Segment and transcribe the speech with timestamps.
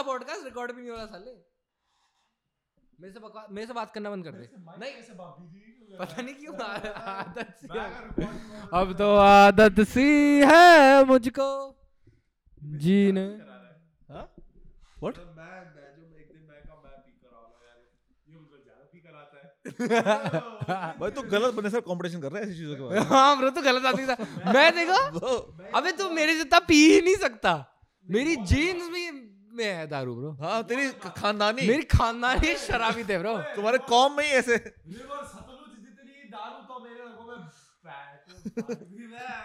[0.00, 1.32] था podcast record भी नहीं हो रहा साले।
[2.98, 4.92] मेरे से बकवास मेरे से बात करना बंद कर दे। नहीं।
[5.98, 7.84] पता नहीं क्यों आदत सी है।
[8.80, 10.08] अब तो आदत सी
[10.50, 11.48] है मुझको।
[12.82, 13.24] जीने।
[14.10, 14.26] हाँ?
[15.02, 17.78] व्हाट मैं मैं जो एक दिन मैं का मैं पी कर रहा हूँ यार
[18.28, 19.48] ये मुझे ज़्यादा पी कराता है।
[21.00, 23.50] भाई तो गलत बने सर कंपटीशन कर रहा है ऐसी चीज़ों के बारे हाँ ब्रो
[23.50, 24.16] तो गलत आदमी था।
[24.54, 25.00] मैं देखो
[25.80, 27.56] अबे तू मेरे जितना पी ही नहीं सकता।
[28.06, 29.04] मेरी जीन्स भी
[29.52, 34.24] में है दारू ब्रो हाँ तेरी खानदानी। मेरी खानदानी शराबी थे ब्रो तुम्हारे कॉम में
[34.24, 34.56] ही ऐसे।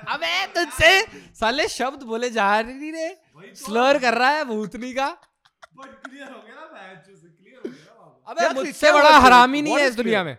[0.07, 0.89] अबे तुझसे
[1.35, 3.07] साले शब्द बोले जा रही रे।
[3.55, 5.07] स्लर कर रहा है भूतनी का।
[8.27, 10.37] अबे। मुझसे बड़ा हरामी नहीं है इस दुनिया में।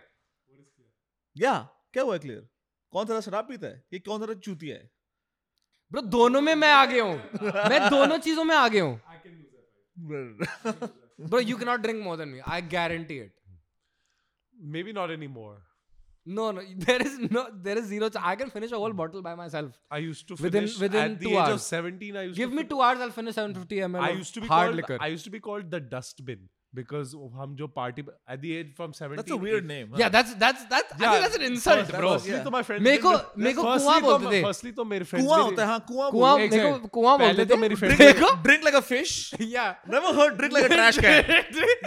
[1.35, 1.55] या
[1.93, 2.47] क्या हुआ क्लियर
[2.93, 3.83] कौन सा शराब पीता है?
[3.93, 4.89] ये कौन सा चूतिया है?
[5.91, 8.99] ब्रो दोनों में मैं आगे हूँ। मैं दोनों चीज़ों में आगे हूँ।
[11.19, 12.41] Bro, you cannot drink more than me.
[12.45, 13.31] I guarantee it.
[14.61, 15.61] Maybe not anymore.
[16.25, 18.09] No, no, there is no, there is zero.
[18.09, 19.79] Ch- I can finish a whole bottle by myself.
[19.89, 21.53] I used to within finish, within at the two age hours.
[21.53, 22.17] of seventeen.
[22.17, 22.99] I used give to me two hours.
[22.99, 24.01] I'll finish seven fifty ml.
[24.01, 24.97] I used to be hard called, liquor.
[24.99, 28.02] I used to be called the dustbin because हम जो party
[28.34, 29.88] at the age from 17 That's a weird name.
[30.02, 30.94] yeah, that's that's that's.
[30.94, 32.12] I think that's an insult, first- bro.
[32.12, 34.72] Firstly तो my friends मेरे को didn't- मेरे को firstly कुआं तो- बोलते थे Firstly
[34.78, 36.90] तो मेरे friends कुआं मेरे- होता है हाँ कुआं कुआं बोलते मेरे को Exactly.
[36.94, 39.12] कुआं पहले बोलते तो थे मेरी हैं। friends मेरे को drink like a fish
[39.56, 39.74] yeah.
[39.96, 41.28] never heard drink like a trash can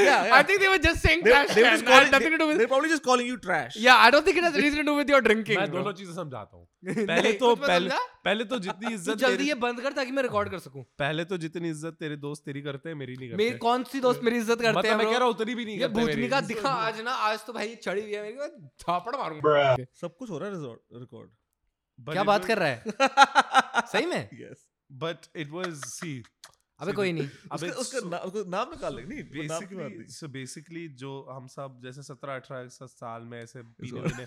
[0.09, 0.29] yeah.
[0.41, 1.79] I think they were just saying they, trash they were can.
[1.79, 2.57] just It had calling, nothing to do they, with.
[2.61, 4.95] they're probably just calling you trash Yeah, I don't think it has anything to do
[5.01, 5.57] with your drinking.
[5.63, 5.81] मैं bro.
[5.81, 7.90] दोनों चीजें समझाता हूँ नहीं, पहले तो पहले
[8.24, 11.36] पहले तो जितनी इज़्ज़त जल्दी ये बंद कर ताकि मैं रिकॉर्ड कर सकूँ। पहले तो
[11.38, 14.36] जितनी इज़्ज़त तेरे दोस्त तेरी करते हैं मेरी नहीं करते। मेरी कौन सी दोस्त मेरी
[14.36, 16.40] इज़्ज़त करते मतलब हैं मैं कह रहा हूँ उतनी भी नहीं ये करते भूतनी का
[16.48, 18.48] दिखा आज ना आज तो भाई चढ़ी हुई है मेरी को
[18.86, 20.54] झापड़ मारूँगा। सब कुछ हो रहा है
[21.00, 21.30] रिकॉर्ड
[21.98, 22.78] क्या बात कर रहा है?
[23.92, 24.28] सही में?
[24.34, 26.14] Yes But it was see
[26.80, 31.10] अबे कोई नहीं। अबे उसका ना, उसका नाम निकाल ले नहीं बेसिकली सो बेसिकली जो
[31.30, 34.26] हम सब जैसे 17 18 साल में ऐसे पीने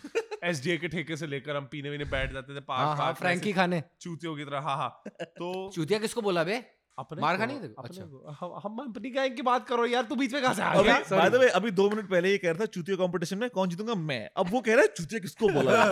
[0.49, 3.53] एसडीए के ठेके से लेकर हम पीने वीने बैठ जाते थे हाँ पार्क हाँ फ्रैंकी
[3.53, 6.63] खाने। चूतियों की तरह हाँ हाँ। तो चूतिया किसको बोला बे?
[6.99, 8.03] अपने मार खानी है अच्छा।
[8.39, 10.99] हम हम अपनी गैंग की बात करो यार तू बीच में कहाँ से आ गया?
[11.11, 13.69] बाय द वे अभी दो मिनट पहले ये कह रहा था चूतिया कंपटीशन में कौन
[13.69, 14.29] जीतूँगा मैं?
[14.37, 15.73] अब वो कह रहा है चूतिया किसको बोला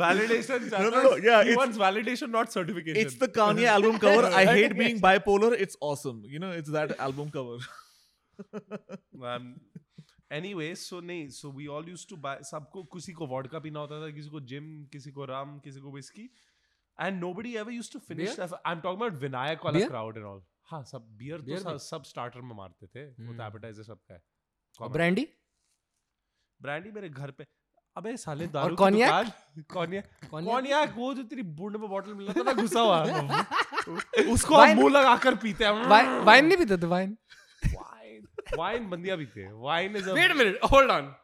[0.00, 2.96] it's- wants validation not certification.
[2.96, 4.26] It's the Kanye album cover.
[4.26, 5.52] I hate being bipolar.
[5.52, 6.22] It's awesome.
[6.26, 6.94] You know it's that
[10.30, 13.80] um, anyway so नहीं so we all used to buy सबको किसी को वोडका पीना
[13.80, 16.26] होता था किसी को जिम किसी को राम किसी को whiskey
[16.98, 18.46] and nobody ever used to finish Beer?
[18.46, 20.40] that I'm talking about Vinayak वाला crowd and all.
[20.64, 24.22] हाँ सब बियर तो सब, सब स्टार्टर में मारते थे वो तो। एपेटाइजर सबका है।
[24.80, 25.28] और ब्रांडी
[26.62, 27.46] ब्रांडी मेरे घर पे
[27.96, 29.26] अबे साले दारू कॉन्याक
[29.72, 30.02] Cognac?
[30.30, 33.04] कॉन्याक वो जो तेरी बूढ़ में बॉटल मिला था ना घुसा हुआ।
[34.32, 35.70] उसको हम मुँह लगाकर पीते हैं।
[36.24, 37.16] वाइन नहीं पीते थे वाइन
[38.58, 41.14] वाइन वाइन बंदिया पीते हैं wine is wait minute hold on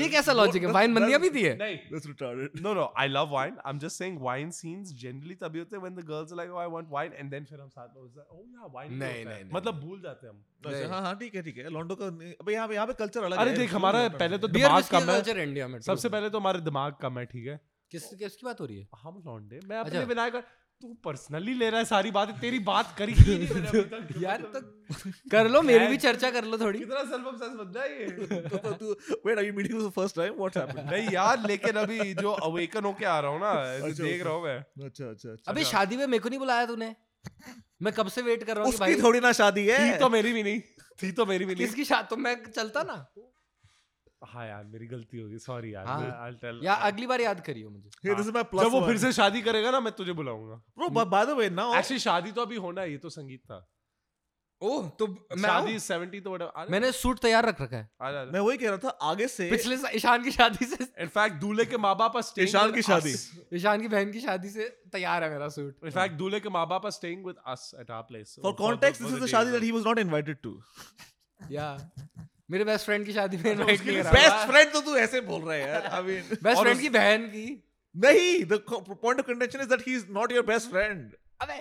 [0.00, 0.70] ये कैसा लॉजिक है?
[0.72, 2.56] वाइन बंदियाँ पीती है नहीं। That's retarded.
[2.64, 3.54] No, no, I love wine.
[3.64, 6.60] I'm just saying wine scenes generally तभी होते हैं when the girls are like, oh,
[6.62, 8.98] I want wine, and then फिर हम साथ में होता है, oh yeah, wine भी
[8.98, 11.94] नहीं, नहीं, मतलब भूल जाते हैं हम। अच्छा हाँ हाँ ठीक है ठीक है। लॉन्डो
[12.02, 14.82] का अबे यहाँ पे यहाँ पे कल्चर अलग है। अरे देख हमारा पहले तो दिमाग
[14.90, 17.60] कम है। कल्चर इंडिया में सबसे पहले तो हमारे दिमाग कम है ठीक है।
[17.90, 18.88] किस किसकी बात हो रही है?
[19.02, 20.34] हम लौंडे। मैं अपने अच्छा। विनायक
[20.82, 24.22] तू पर्सनली ले रहा है सारी बातें तेरी बात करी ही नहीं मैंने अभी तक।
[24.22, 24.60] यार तो
[25.30, 28.08] कर लो मेरी भी चर्चा कर लो थोड़ी। कितना सेल्फ ऑब्सेस बंदा है ये।
[28.56, 30.36] तो तू wait are you meeting for the first time?
[30.42, 30.90] What's happened?
[30.92, 34.34] नहीं यार लेकिन अभी जो अवेकन होके आ रहा हूँ ना अच्छा, देख अच्छा। रहा
[34.34, 36.94] हूँ मैं। अच्छा अच्छा अच्छा। अबे शादी में मेरे को नहीं बुलाया तूने?
[37.82, 40.08] मैं कब से वेट कर रहा हूँ उसकी भाई थोड़ी ना शादी है। थी तो
[40.08, 40.60] मेरी भी नहीं।
[41.02, 42.98] थी तो मेरी भी नहीं। किसकी शादी तो मैं चलता ना।
[44.24, 47.40] हाँ यार मेरी गलती होगी सॉरी यार हाँ। मैं I'll tell या अगली बार याद
[47.40, 48.86] करियो मुझे। is my plus जब वो one.
[48.86, 52.32] फिर से शादी करेगा ना मैं तुझे बुलाऊँगा। By, by the way now ऐसी शादी
[52.32, 53.68] तो अभी होना है ये तो संगीत था।
[54.62, 55.80] ओह तो मैं शादी आऊँ?
[55.80, 58.88] 70 तो whatever मैंने सूट तैयार रख रखा है। आ मैं वही कह रहा था
[58.88, 62.72] आगे से पिछले सा- ईशान की शादी से इनफैक्ट दूल्हे के माँ बाप are ईशान
[62.72, 63.14] की शादी।
[63.56, 66.82] ईशान की बहन की शादी से तैयार है मेरा सूट। इनफैक्ट दूल्हे के माँ बाप
[66.82, 69.72] are staying with us at our place for context this is the शादी that he
[69.72, 70.56] was not invited to
[71.50, 71.92] या
[72.50, 75.42] मेरे बेस्ट फ्रेंड की शादी में इनवाइट नहीं करा best friend तो तू ऐसे बोल
[75.42, 77.46] रहा है यार I mean बेस्ट फ्रेंड की बहन की
[77.94, 81.60] नहीं the co- point of contention is that he is not your best friend अबे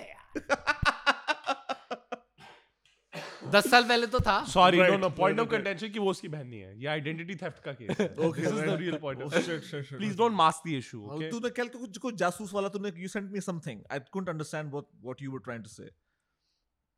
[3.53, 5.47] दस साल पहले तो था sorry no no point of.
[5.49, 8.47] Contention कि वो उसकी बहन नहीं है ये आइडेंटिटी थेफ्ट का केस है Okay, this
[8.47, 8.77] is the.
[8.79, 9.95] Real point Oh, of.
[9.97, 13.11] Please don't mask the issue Oh, okay तूने कल कुछ कुछ जासूस वाला तूने you
[13.15, 15.87] sent me something I couldn't understand what what you were trying to say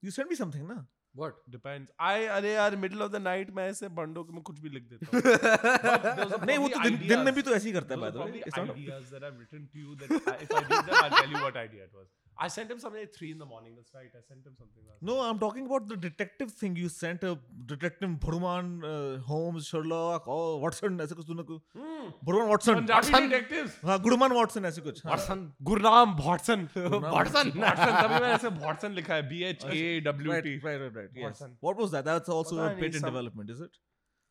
[0.04, 0.80] you sent me something ना
[1.17, 1.91] what Depends.
[2.07, 5.11] I अरे यार middle of the night मैं ऐसे बंडों मैं कुछ भी लिख देता
[5.13, 6.45] हूँ.
[6.45, 8.41] नहीं वो तो दिन, दिन में भी तो ऐसे ही करता है by the way
[8.45, 11.35] It's not- ideas that I've written to you that if I did that I'll tell
[11.37, 12.07] you what idea it was.
[12.39, 13.75] I sent him something at three in the morning.
[13.75, 14.10] That's right.
[14.18, 14.84] I sent him something.
[14.88, 16.75] Last No, I'm talking about the detective thing.
[16.81, 17.31] You sent a
[17.72, 22.12] detective Bhuruman, uh, Holmes, Sherlock, oh Watson ऐसे कुछ तूने को Hmm.
[22.30, 22.75] Bhuruman Watson.
[22.81, 23.78] Punjabi detectives.
[23.92, 25.13] हाँ गुडमान Watson ऐसे कुछ हाँ.
[25.16, 25.42] Watson.
[25.72, 26.68] Gurnaam Bhotson.
[26.75, 27.51] Watson.
[27.63, 27.95] Watson.
[28.01, 29.30] तभी मैंने ऐसे Bhotson लिखा है.
[29.30, 30.57] B H A W T.
[30.68, 31.10] right, right, right.
[31.16, 31.24] Yes.
[31.25, 31.57] Watson.
[31.69, 32.06] What was that?
[32.12, 33.81] That's also a patent development, is it?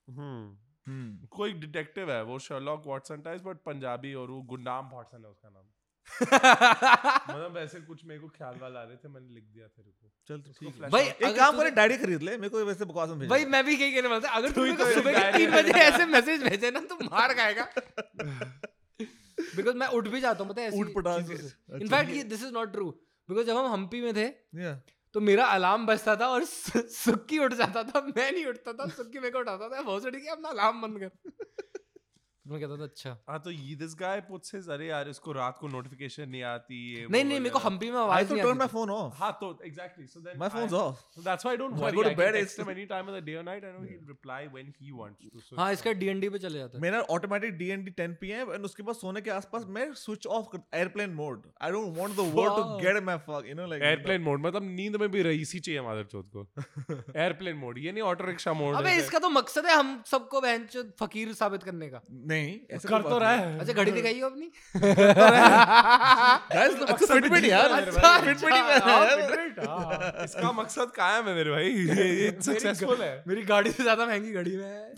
[0.09, 0.45] Hmm.
[0.89, 1.09] Hmm.
[1.37, 5.49] कोई डिटेक्टिव है वो Sherlock Watson type but Punjabi और वो गुंडाम वॉटसन है उसका
[5.49, 5.65] नाम
[6.23, 10.11] मतलब ऐसे कुछ मेरे को ख्याल वाल आ रहे थे मैंने लिख दिया तेरे को।
[10.29, 13.09] चल तो ठीक है। भाई एक काम करे डायरी खरीद ले मेरे को वैसे बकवास
[13.09, 14.33] में भेज भाई मैं भी यही कहने वाला था?
[14.33, 16.99] अगर तू मेरे को तो सुबह के डायरी तीन बजे ऐसे मैसेज भेजे ना तो
[17.05, 17.69] मार खाएगा।
[19.57, 22.91] बिकॉज़ मैं उठ भी जाता हूँ पता है के। अच्छा, in fact this is not true
[23.29, 24.29] because जब हम हम्पी में थे
[25.15, 29.19] तो मेरा अलार्म बजता था और सुक्की उठ जाता था मैं नहीं उठता था सुक्की
[29.19, 31.11] मेरे को उठाता था बहुत सड़ी अपना अलार्म बंद कर।
[32.47, 35.57] मैं कहता था अच्छा हाँ तो ये दिस गाय पुट्स हिज अरे यार इसको रात
[35.61, 38.63] को नोटिफिकेशन नहीं आती ये नहीं नहीं मेरे को। हम्पी में आवाज़ नहीं turn my
[38.63, 39.17] आती थी। phone off.
[39.19, 41.01] हाँ तो exactly so then My phone's off.
[41.17, 41.97] So that's why I don't When I worry.
[41.97, 43.65] go to I can bed, text it's- him any time of the day or night.
[43.65, 45.43] I know he'll reply when he wants to.
[45.49, 48.83] So हाँ इसका DND पे चले जाता है मेरा automatic DND 10 PM and उसके
[48.83, 52.79] बाद सोने के आसपास मैं switch off airplane mode I don't want the world to
[52.85, 56.05] get my fuck you know like airplane mode मतलब नींद में भी रईसी चाहिए मादर
[56.13, 56.47] चौथ को
[57.17, 60.67] एयरप्लेन मोड ये नहीं ऑटो रिक्शा मोड अबे इसका तो मकसद है हम सबको बहन
[61.01, 62.03] फकीर साबित करने का
[62.37, 64.51] नहीं ऐसा कर तो रहा है। अच्छा घड़ी दिखाइए अपनी?
[66.55, 71.35] गाइस अच्छा फिटबिट यार। अच्छा, फिटबिट ही हाँ, है Fitbit, हाँ। इसका मकसद कायम है
[71.35, 74.95] मेरे भाई। ये सक्सेसफुल है। मेरी गाड़ी से ज़्यादा महँगी घड़ी में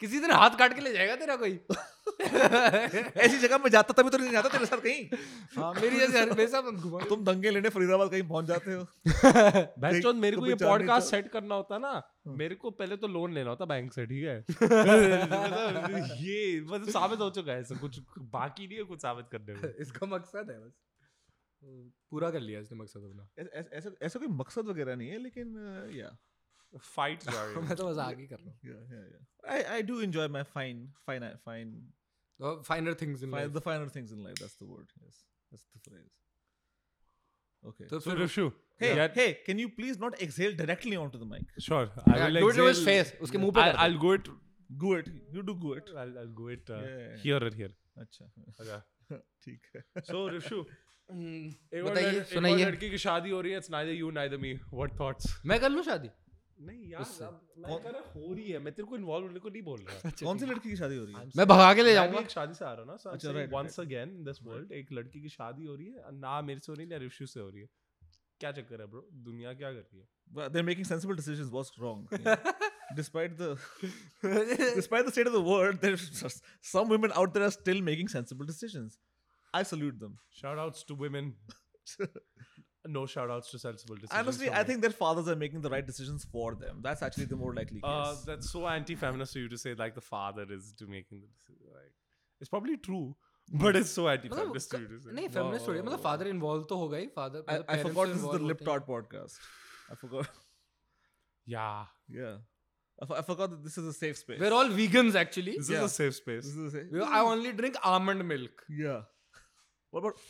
[0.00, 1.52] किसी दिन हाथ काट के ले जाएगा तेरा कोई?
[2.22, 5.18] ऐसी जगह में जाता तभी तो नहीं जाता तेरे साथ कहीं।
[5.56, 10.16] हाँ मेरी जैसे हमेशा मत घुमा। तुम दंगे लेने फरीदाबाद कहीं पहुँच जाते हो। बहनचोद
[10.16, 11.92] मेरे को ये पॉडकास्ट सेट करना होता ना
[12.38, 14.36] मेरे को पहले तो लोन लेना होता बैंक से ठीक है?
[16.22, 18.00] ये मतलब साबित हो चुका है सब कुछ
[18.32, 20.72] बाकी नहीं है कुछ साबित करने में। इसका मकसद है बस।
[22.10, 23.28] पूरा कर लिया इसने मकसद अपना।
[23.78, 25.56] ऐसा ऐसा कोई मकसद वगैरह नहीं है लेकिन
[25.94, 26.16] या।
[26.72, 31.28] फाइट मैं तो मज़ाक ही कर रहा हूँ। I I do enjoy my fine fine
[31.46, 31.72] fine
[32.41, 35.21] Finer things in the finer things in life that's the word yes
[35.51, 36.09] that's the phrase
[37.63, 38.45] okay तो So फिर Rishu,
[38.81, 41.85] hey get- hey can you please not exhale directly onto the mic sure.
[42.05, 43.85] I Yeah, will do it to his exhale- face, उसके मुंह पे I'll, कर दे।
[43.87, 44.29] I'll go it.
[44.83, 47.23] go it you do go it I'll, I'll go it uh, Yeah, yeah, yeah.
[47.25, 47.71] here or here.
[48.05, 48.29] अच्छा
[48.61, 49.19] Okay.
[49.45, 50.59] ठीक है So Rishu,
[51.09, 53.59] एक और बताइए लड़- एक और सुनाइए लड़की की शादी हो रही है.
[53.61, 54.49] It's neither you neither me.
[54.79, 55.27] What thoughts?
[55.51, 56.09] मैं कर लूँ शादी
[56.66, 59.48] नहीं यार। अब मैं कह रहा हो रही है मैं तेरे को इन्वॉल्व होने को
[59.48, 61.92] नहीं बोल रहा कौन सी लड़की की शादी हो रही है मैं भगा के ले
[61.94, 64.24] जाऊँगा एक शादी से आ रहा हूँ ना सो अच्छा, अच्छा right, once again in
[64.30, 66.98] this world एक लड़की की शादी हो रही है ना मेरे से हो रही है
[66.98, 67.68] ना ऋषि से हो रही है
[68.40, 72.04] क्या चक्कर है ब्रो दुनिया क्या कर रही है they're making sensible decisions what's wrong
[72.26, 72.46] Yeah.
[73.00, 73.50] despite the
[74.78, 76.06] despite the state of the world there's
[76.70, 78.98] some women out there are still making sensible decisions
[79.54, 81.30] I salute them shout outs to women
[82.95, 84.67] no shout outs to sensible decisions honestly from I me.
[84.67, 87.81] think their fathers are making the right decisions for them that's actually the more likely
[87.83, 91.19] uh, case that's so anti-feminist of you to say like the father is to making
[91.23, 91.91] the decision like
[92.45, 93.05] it's probably true
[93.63, 96.63] but it's so anti-feminist of you to say नहीं feminist थोड़ी है, मतलब father involve
[96.71, 99.45] तो होगा ही father I, I forgot this is the Lip Tart podcast
[99.91, 100.31] I forgot
[101.45, 101.85] yeah
[102.19, 102.37] yeah
[103.01, 105.69] I, for- I forgot that this is a safe space we're all vegans actually this
[105.75, 105.83] Yeah.
[105.85, 109.01] is a safe space this is a safe We- I only drink almond milk yeah
[109.91, 110.23] what about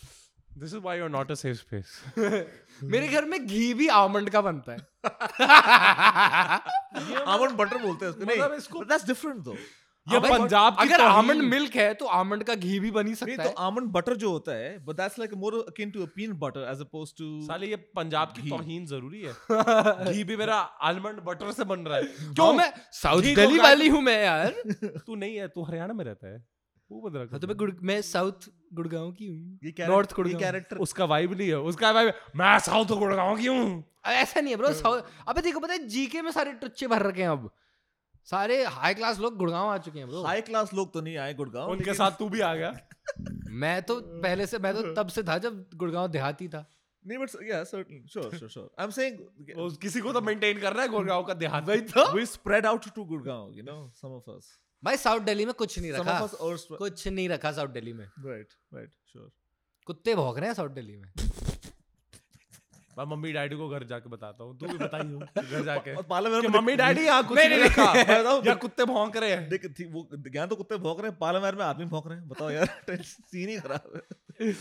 [0.57, 2.01] this is why you're not a safe space.
[2.83, 4.79] मेरे घर में घी भी almond का बनता है।
[7.27, 9.57] almond butter बोलते हैं उसको। मतलब नहीं इसको- that's different though
[10.07, 13.15] ये पंजाब की अगर आमंड मिल्क है तो आमंड का घी भी बन ही नहीं
[13.15, 16.09] सकता तो है। almond butter जो होता है but that's like more akin to a
[16.17, 19.33] peanut butter as opposed to साले ये पंजाब की तौहीन ज़रूरी है।
[20.13, 20.57] घी भी मेरा
[20.91, 24.55] आलमंड बटर से बन रहा है। क्यों मैं साउथ दिल्ली वाली हूँ मैं यार।
[25.07, 26.45] तू नहीं है तू हरियाणा में रहता है।
[26.91, 28.33] वो बदला हाँ, तो मैं गुड़ मैं साउथ
[28.75, 32.99] गुड़गांव की हूँ। ये नॉर्थ गुड़गांव। character उसका वाइब नहीं है उसका वाइब मैं साउथ
[32.99, 36.53] गुड़गांव की हूँ। ऐसा नहीं है ब्रो साउथ अबे देखो पता है जीके में सारे
[36.61, 37.51] टुच्चे भर रखे हैं अब।
[38.27, 41.35] सारे हाई क्लास लोग गुड़गांव आ चुके हैं ब्रो हाई क्लास लोग तो नहीं आए
[41.35, 42.75] गुड़गांव उनके साथ तू भी आ गया।
[43.63, 46.65] मैं तो पहले से मैं तो तब से था जब गुड़गांव देहाती था।
[47.05, 48.67] नहीं but yeah certainly sure sure sure.
[48.79, 49.17] I'm saying
[49.57, 52.69] वो किसी को तो मेंटेन कर रहा है गुड़गांव का देहात। वही तो। We spread
[52.71, 54.51] out to Gurgaon you know some of us
[54.85, 58.55] भाई साउथ दिल्ली में कुछ नहीं रखा। us कुछ नहीं रखा साउथ दिल्ली में। Right
[58.75, 59.31] right sure.
[59.87, 61.13] कुत्ते भौंक रहे हैं साउथ दिल्ली में।
[62.99, 66.03] मैं मम्मी डैडी को घर जाके बताता हूँ। तू भी बताई हो घर जाके। और
[66.03, 67.85] पार्लियामेंट में मम्मी डैडी यहाँ कुछ नहीं, रखा।
[68.47, 71.59] या कुत्ते भौंक रहे हैं। देख थी वो ज्ञान तो कुत्ते भौंक रहे हैं पार्लियामेंट
[71.59, 72.67] में आदमी भौंक रहे हैं। बताओ यार
[73.03, 74.03] सीन ही खराब
[74.41, 74.53] है।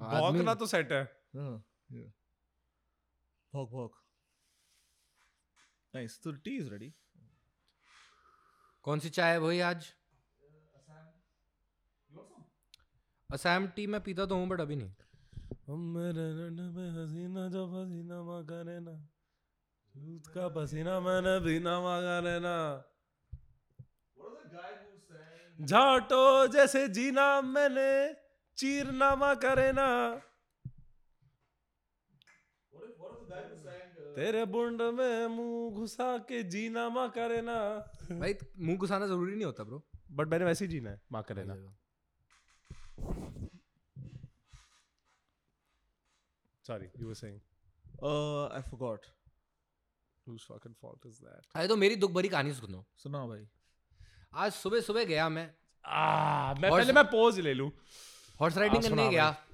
[0.00, 1.02] भौंकना तो सेट है।
[1.36, 1.64] हाँ
[3.52, 3.90] भौंक भौंक।
[5.94, 6.92] So the tea is ready
[8.82, 9.94] कौन सी चाय है भाई आज?
[13.32, 14.92] असम। टी मैं पीता तो हूँ बट अभी नहीं।
[20.48, 22.84] पसीना मैंने पीना मा करे ना।
[25.60, 28.16] झाटो जैसे जीना मैंने,
[28.56, 30.20] चीरनामा करे ना।
[34.18, 37.54] तेरे बुंड में मुँह घुसा के जीना मा करे ना।
[38.12, 41.44] भाई मुँह घुसाना ज़रूरी नहीं होता ब्रो बट मैंने वैसे ही जीना है मा करे
[41.44, 41.54] ना।
[46.66, 47.40] Sorry you were saying
[48.58, 49.06] I forgot.
[50.26, 51.46] whose fucking fault is that?
[51.54, 53.48] अरे तो मेरी दुख भरी कहानी सुनो। सुना भाई।
[54.34, 57.70] आज सुबह सुबह गया मैं। आ मैं Horse- पहले मैं पोज ले लूँ।
[58.40, 59.47] हॉर्स राइडिंग हाँ, करने सुना गया। हाँ,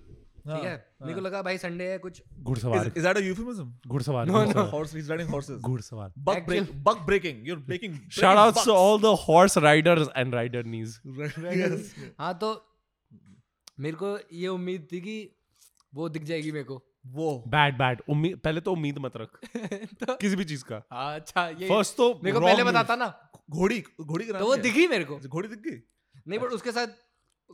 [15.94, 19.28] वो दिख जाएगी मेरे को। वो। बैड बैड उम्मीद पहले तो उम्मीद मत रख।
[20.04, 23.32] तो, किसी भी चीज़ का। हाँ, अच्छा ये फ़र्स्ट तो मेरे को पहले बताता ना।
[23.50, 25.82] घोड़ी घोड़ी तो वो दिखी मेरे को। घोड़ी दिख गई?
[26.28, 26.86] नहीं बट उसके साथ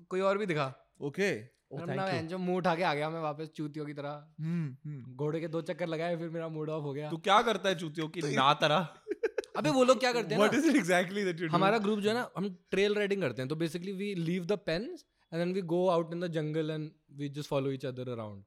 [0.08, 1.59] कोई और भी दिखा। Okay okay.
[1.72, 4.10] जो मुँह उठा के आ गया मैं वापस चूतियों की तरह।
[4.40, 7.40] हम्म हम्म। घोड़े के दो चक्कर लगाए फिर मेरा मूड ऑफ़ हो गया। तू क्या
[7.42, 8.20] करता है चूतियों की?
[8.36, 8.88] ना तरह
[9.56, 10.58] अबे वो लोग क्या करते हैं व्हाट ना?
[10.58, 13.56] इज़ एग्जैक्टली दैट यू हमारा ग्रुप जो है ना हम ट्रेल राइडिंग करते हैं। तो
[13.56, 17.28] basically we leave the pens and then we go out in the jungle and we
[17.28, 18.44] just follow each other around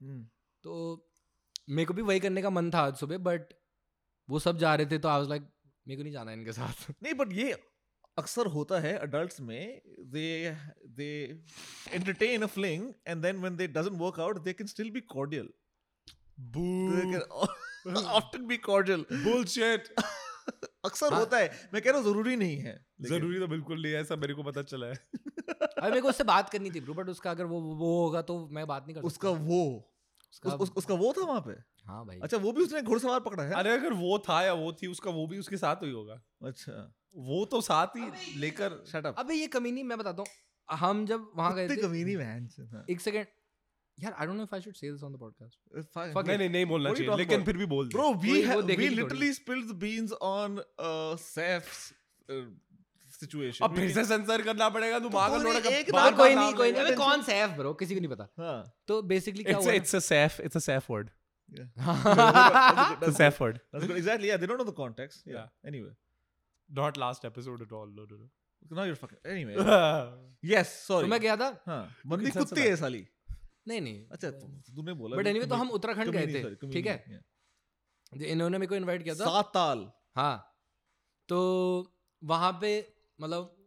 [0.63, 0.77] तो
[1.70, 3.53] मेरे को भी वही करने का मन था आज सुबह बट
[4.30, 5.44] वो सब जा रहे थे तो आई वाज लाइक
[5.88, 7.56] मेरे को नहीं जाना इनके साथ। नहीं बट ये
[8.17, 9.82] अक्सर होता है अडल्ट्स में
[10.15, 10.25] they
[10.98, 11.08] they
[12.00, 15.48] entertain a fling and then when they doesn't work out they can still be cordial.
[16.58, 17.24] They can
[18.20, 19.05] often be cordial.
[19.24, 19.88] Bullshit
[20.86, 23.93] अक्सर हाँ। होता है। मैं कह रहा हूँ ज़रूरी नहीं है ज़रूरी तो बिल्कुल नहीं
[23.93, 26.93] है ऐसा मेरे को पता चला है। अरे मेरे को उससे बात करनी थी ब्रो
[26.93, 29.62] बट उसका अगर वो वो होगा तो मैं बात नहीं कर उसका वो
[30.32, 31.53] उसका उस, उस, उसका वो था वहाँ पे?
[31.86, 33.54] हाँ भाई। अच्छा वो भी उसने घुड़सवार पकड़ा है?
[33.54, 36.74] अरे अगर वो था या वो थी उसका वो भी उसके साथ ही होगा। अच्छा।
[37.30, 41.32] वो तो साथ ही लेकर शट अप अबे ये कमीनी मैं बताता हूँ। हम जब
[41.36, 42.50] वहाँ गए थे कमीनी मैन
[42.90, 43.25] एक सेकंड
[43.98, 46.66] यार I don't know if I should say this on the podcast नहीं नहीं नहीं
[46.66, 48.62] बोलना चाहिए लेकिन फिर भी बोल दे। Bro, we कोई वो
[49.72, 51.82] the beans on uh, Saif's
[52.30, 52.46] uh,
[53.16, 53.63] situation.
[53.63, 56.72] अब फिर से सेंसर करना पड़ेगा तू मांगा कोई नहीं, एक बार कोई नहीं कोई
[56.72, 59.96] नहीं। अबे कौन सैफ ब्रो किसी को नहीं पता। हाँ। तो बेसिकली क्या हुआ it's
[59.96, 61.10] a safe it's a safe word
[61.77, 63.60] That's it's a good.
[63.72, 63.98] That's good.
[63.98, 64.27] Exactly.
[64.27, 65.24] Yeah, they don't know the context.
[65.25, 65.36] Yeah.
[65.36, 65.72] Yeah.
[65.72, 65.93] Anyway,
[66.69, 68.29] not last episode at all no no
[68.72, 69.19] now you're fucking.
[69.31, 69.55] Anyway.
[70.53, 70.69] yes.
[70.83, 71.01] Sorry.
[71.01, 73.07] तो मैं गया था हाँ बंदी कुत्ती है साली
[73.67, 76.88] नहीं नहीं अच्छा तू- तूने बोला बट भी एनीवे तो हम उत्तराखंड गए थे ठीक
[76.88, 77.22] है
[78.13, 80.36] जो इन्होंने मेरे को इनवाइट किया था सात ताल हाँ
[81.29, 81.39] तो
[82.24, 82.72] वहाँ पे
[83.22, 83.62] मतलब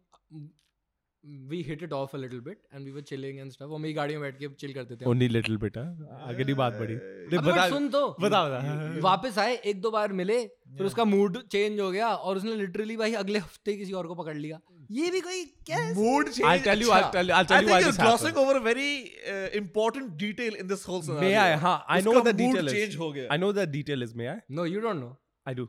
[1.50, 3.95] we hit it off a little bit and we were chilling and stuff वो मेरी
[3.95, 6.95] गाड़ी में बैठ के चिल करते थे हम। ओनली लिटिल बिट आगे नहीं बात बढ़ी
[6.95, 10.38] अबे बता सुन तो बता बता वापस आए एक दो बार मिले
[10.76, 14.14] फिर उसका मूड चेंज हो गया और उसने लिटरली भाई अगले हफ़्ते किसी और को
[14.23, 14.61] पकड़ लिया
[14.97, 17.49] ये भी कोई क्या है mood change I'll tell you I'll tell you I'll I
[17.52, 18.90] tell you think why you're this glossing happened over a very
[19.33, 21.25] uh, important detail in this whole scenario.
[21.25, 23.66] may I हाँ I know उसका the mood change is हो गया I know the
[23.73, 25.11] detail is may I know you don't know
[25.47, 25.66] I do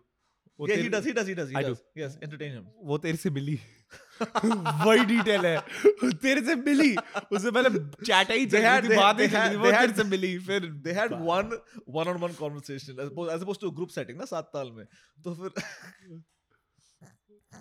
[0.60, 1.80] वो yeah, he does, he does, he does, he I does.
[1.80, 2.02] do.
[2.02, 2.64] Yes, entertain him.
[2.92, 3.58] वो तेरे से मिली
[4.86, 5.58] वही detail है।
[6.22, 6.96] तेरे से मिली।
[7.32, 7.70] उससे पहले
[8.06, 10.38] चैट ही They चल had- रही थी बातें they चल रही थी तेरे से मिली
[10.48, 11.52] फिर They had one
[11.98, 14.86] one-on-one conversation as opposed, as opposed to a group ना सात ताल में.
[15.24, 16.22] तो फिर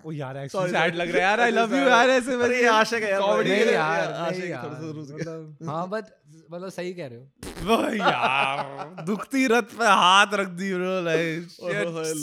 [0.05, 2.67] ओ यार एक्चुअली सैड लग रहा है यार आई लव यू यार ऐसे अरे ये
[2.67, 6.03] आशिक है यार, Comedy नहीं है यार आशिक नहीं थोड़ा सा यार। मतलब हाँ बट
[6.51, 11.47] मतलब सही कह रहे हो। वो यार दुखती रथ पे हाथ रख दी bro like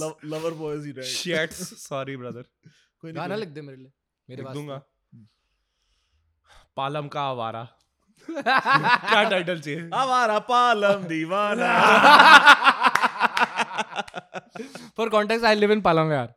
[0.02, 1.06] love- lover boys ही रहे.
[1.06, 2.44] शिट्स सॉरी ब्रदर
[3.04, 3.90] कोई नहीं, गाना लिख दे मेरे लिए
[4.28, 4.82] मेरे लिख पास दूँगा
[6.76, 7.62] पालम का आवारा
[8.28, 9.80] क्या टाइटल चाहिए.
[9.94, 11.72] हमारा पालम दीवाना.
[14.96, 16.34] For context I live in Palam यार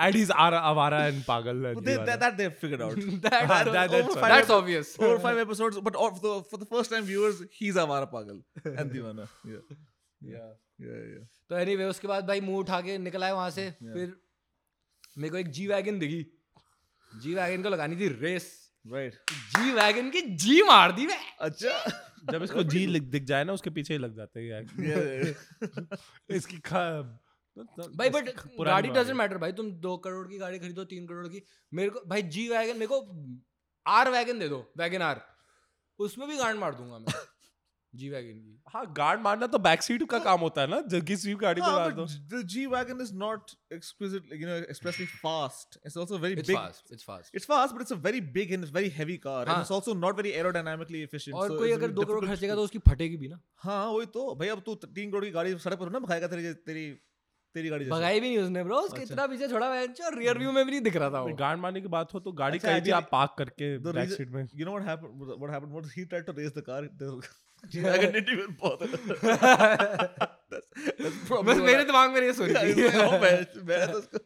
[0.00, 2.96] एंड ही इज़ आवारा एंड पागल and They, that, that they figured out.
[3.26, 6.68] That- that- that, that's that's obvious Over five episodes, but all- for the, for the
[6.74, 8.38] first time viewers, he's Avara Pagal
[8.74, 9.26] and Divana.
[9.54, 9.64] Yeah.
[10.20, 10.52] Yeah.
[10.86, 11.02] Yeah.
[11.14, 11.24] Yeah.
[11.50, 14.14] तो anyway उसके बाद भाई मुँह उठा के निकल आए वहाँ से फिर
[15.18, 16.42] मेरे को एक जी वैगन दिखी।
[17.20, 19.12] जी वैगन को लगानी थी रेस Right.
[19.30, 22.02] जी वैगन की जी मार दी मैं। अच्छा.
[22.32, 24.66] जब इसको जी लिख- दिख जाए ना उसके पीछे ही लग जाते हैं.
[26.30, 26.56] इसकी
[27.96, 28.30] भाई बट
[28.60, 31.42] गाड़ी डजेंट मैटर भाई तुम दो करोड़ की गाड़ी खरीदो तीन करोड़ की।
[31.74, 33.26] मेरे को भाई जी वैगन मेरे को
[33.86, 35.20] आर वैगन दे दो वैगन आर
[35.98, 37.14] उसमें भी गांड मार दूँगा मैं।
[37.96, 41.04] जी वैगन की। हाँ गार्ड मारना तो बैक सीट का काम होता है ना जब
[41.04, 47.80] किसी भी गाड़ी हाँ, पे मारते G wagon is not exquisite fast it's fast but
[47.80, 53.28] it's very big and very car and it's not very aerodynamically तो उसकी फटेगी भी
[53.28, 56.26] ना। हाँ वही तो। भाई अब तू 3 करोड़ की गाड़ी सड़क पर ना भगाएगा
[56.26, 56.86] तेरी तेरी
[57.54, 60.96] तेरी भी नहीं उसने ब्रो इतना पीछे छोड़ा है और रियर व्यू में भी दिख
[60.96, 63.78] रहा था वो। गार्ड मारने की बात हो तो गाड़ी अच्छा, कहीं आप पार्क करके
[63.78, 66.88] back seat you know what what he tried to race the car
[67.76, 68.86] Wagon didn't even bother.
[68.90, 70.68] that's,
[70.98, 74.20] that's probably बस मेरे दिमाग में ये सोच रही like, oh, मैं तो उसको-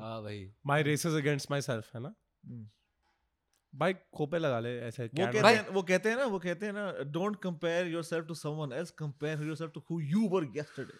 [0.00, 2.12] हाँ भाई। My races against myself है ना?
[2.44, 2.66] हम्म।
[3.72, 6.72] भाई खोपे लगा ले ऐसे वो कहते हैं वो कहते हैं ना वो कहते हैं
[6.72, 6.84] ना
[7.16, 10.98] don't compare yourself to someone else compare yourself to who you were yesterday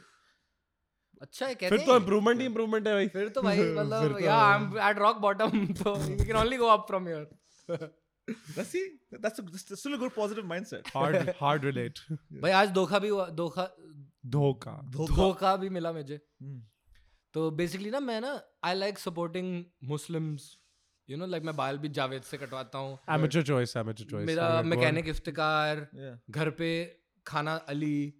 [1.23, 4.18] अच्छा है कहते फिर तो हैं। इम्प्रूवमेंट ही इम्प्रूवमेंट है भाई। फिर तो भाई मतलब
[4.23, 7.26] yeah I am at rock bottom तो you can only go up from here
[8.28, 8.85] Let's see.
[9.12, 10.88] That's, a, that's still a good positive mindset.
[10.97, 11.99] Hard hard relate
[12.42, 13.70] भाई आज धोखा भी हुआ धोखा
[14.26, 16.62] धोखा। धोखा। भी मिला मुझे। हम्म।
[17.35, 20.56] तो बेसिकली ना मैं ना I like supporting Muslims
[21.08, 24.62] you know like मैं बाल भी जावेद से कटवाता हूँ। एमेचर चॉइस एमेचर चॉइस मेरा
[24.62, 26.16] मैकेनिक इफ्तिकार Yeah.
[26.30, 26.70] घर पे
[27.26, 28.14] खाना अली।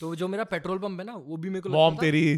[0.00, 2.36] तो जो मेरा पेट्रोल पंप है ना वो भी मेरे को मॉम तेरी।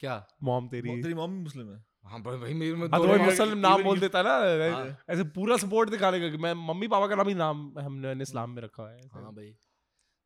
[0.00, 0.26] क्या?
[0.42, 3.54] मॉम तेरी। तेरी मॉम भी मुस्लिम है। हाँ भाई मेरे में हाँ तो दोनों भाई
[3.56, 7.28] नाम बोल देता ना हाँ। ऐसे पूरा सपोर्ट दिखाने का मैं मम्मी पापा का नाम
[7.28, 9.52] ही नाम हमने इस्लाम में रखा है हाँ भाई।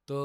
[0.08, 0.20] तो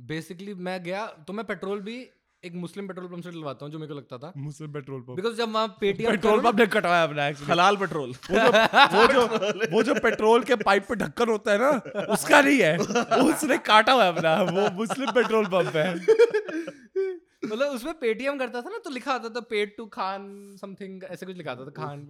[0.00, 1.96] बेसिकली मैं गया तो मैं पेट्रोल भी
[2.42, 5.16] एक मुस्लिम पेट्रोल पंप से डलवाता हूँ जो मेरे को लगता था। मुस्लिम पेट्रोल पंप
[5.16, 9.26] बिकॉज़ जब वहाँ पेटीएम पेट्रोल पंप ने कटवाया अपना हलाल पेट्रोल वो जो
[9.72, 12.76] वो जो पेट्रोल के पाइप पे ढक्कन होता है ना उसका नहीं है।
[13.24, 15.88] उसने काटा हुआ है अपना वो मुस्लिम पेट्रोल पंप है।
[17.44, 21.26] मतलब उसमें पेटीएम करता था ना तो लिखा आता था पेड टू खान समथिंग ऐसे
[21.26, 22.06] कुछ लिखा आता था Khan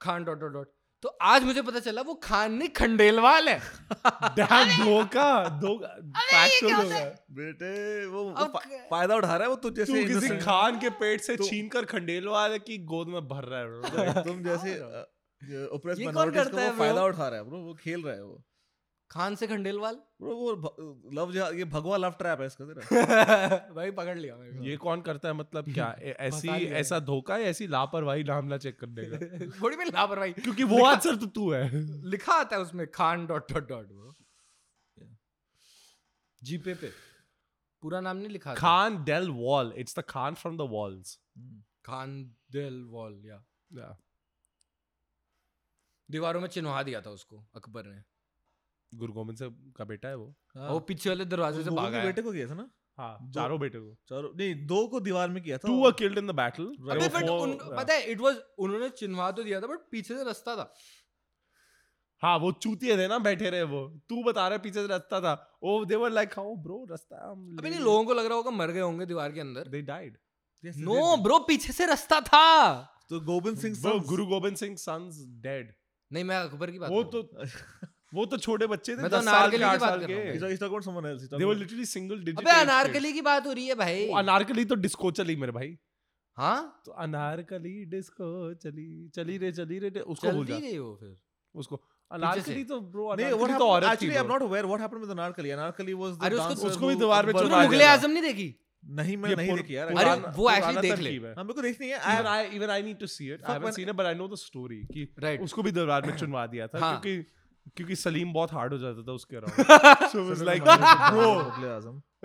[0.00, 0.72] Khan dot dot dot
[1.02, 3.58] तो आज मुझे पता चला वो खान नहीं खंडेलवाल है।
[4.84, 5.96] धोखा धोखा
[7.30, 8.46] बेटे वो, वो
[8.90, 11.84] फ़ायदा उठा रहा है वो तू तू जैसे किसी खान के पेट से छीन कर
[11.84, 14.70] खंडेलवाल की गोद में भर रहा है तुम जैसे
[15.44, 18.44] ये कौन करता है वो फ़ायदा उठा रहा है ब्रो वो खेल रहा है वो।
[19.10, 19.94] खान से खंडेलवाल?
[19.94, 20.52] ब्रो वो
[21.12, 25.00] लव ये भगवा लव ट्रैप है इसका तेरा। भाई पकड़ लिया मेरे को ये कौन
[25.00, 25.96] करता है मतलब क्या?
[26.02, 30.64] ऐसी ऐसा धोखा है ऐसी लापरवाही नाम ना चेक करने का थोड़ी में लापरवाही। क्योंकि
[30.64, 31.70] वो आंसर तो तू है।
[32.04, 34.14] लिखा आता है उसमें खान डॉट डॉट डॉट वो।
[36.42, 36.90] जीपे पे।
[37.82, 41.18] पूरा नाम नहीं लिखा Khan del wall it's the Khan from the walls
[41.84, 43.44] Khan दिल वॉल या
[46.10, 48.13] दीवारों में चिन्हवा दिया था उसको अकबर ने।
[48.96, 52.04] गुरु गोविंद से का बेटा है वो। हाँ। वो पीछे वाले दरवाजे से भागा है।
[52.06, 52.68] बेटे को किया था ना?
[52.98, 56.18] हाँ चारों बेटे को। चलो नहीं दो को दीवार में किया था। Two were killed
[56.18, 59.66] in the battle अबे बट उन पता है इट वाज उन्होंने चिन्हवा तो दिया था
[59.66, 60.72] बट पीछे से रास्ता था।
[62.22, 65.32] हाँ वो चूतिए थे ना बैठे रहे वो। तू बता रहा पीछे से रास्ता था।
[65.62, 68.70] ओ they were like how bro रास्ता अबे नहीं लोगों को लग रहा होगा मर
[68.70, 70.16] गए होंगे दीवार के अंदर। दे डाइड
[70.64, 72.46] नो ब्रो पीछे से रास्ता था।
[73.10, 75.72] तो गोविंद सिंह गुरु गोविंद सिंह सन्स डेड
[76.10, 77.22] नहीं मैं अकबर की बात वो तो
[78.14, 80.08] वो तो छोटे बच्चे थे मैं तो 10 साल के अनारकली की 8 बात कर
[80.08, 84.06] रहा हूँ। They were literally single digit अबे अनारकली की बात हो रही है भाई
[84.18, 85.76] अनारकली तो डिस्को चली मेरे भाई
[86.36, 88.28] हाँ तो अनारकली डिस्को
[88.62, 91.16] चली चली रे चली रे उसको भूल जा रही हो फिर
[91.54, 94.34] उसको अनारकली तो ब्रो अनारकली तो happened- औरत थी actually, I'm bro.
[94.34, 95.54] not aware what happened with Anarkali.
[95.56, 99.54] Anarkali was अरे उसको- उसको भी दीवार ने मुगले। आज़म नहीं देखी नहीं मैं नहीं
[99.56, 103.08] देखी यार अरे वो पुराना देख ले। है। मेरे को देखनी है I need to
[103.08, 103.40] see it.
[103.40, 105.70] I Fuck, haven't when- seen it, but I know the story कि राइट उसको भी
[105.70, 107.26] दरबार में चुनवा दिया था हाँ। क्योंकि
[107.76, 109.56] क्योंकि सलीम बहुत हार्ड हो जाता था उसके अराउंड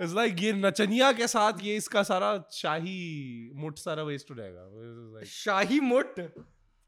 [0.00, 5.24] it's like ये नचनिया के साथ ये इसका सारा शाही मुठ सारा वेस्ट हो जाएगा.
[5.24, 6.20] शाही मुट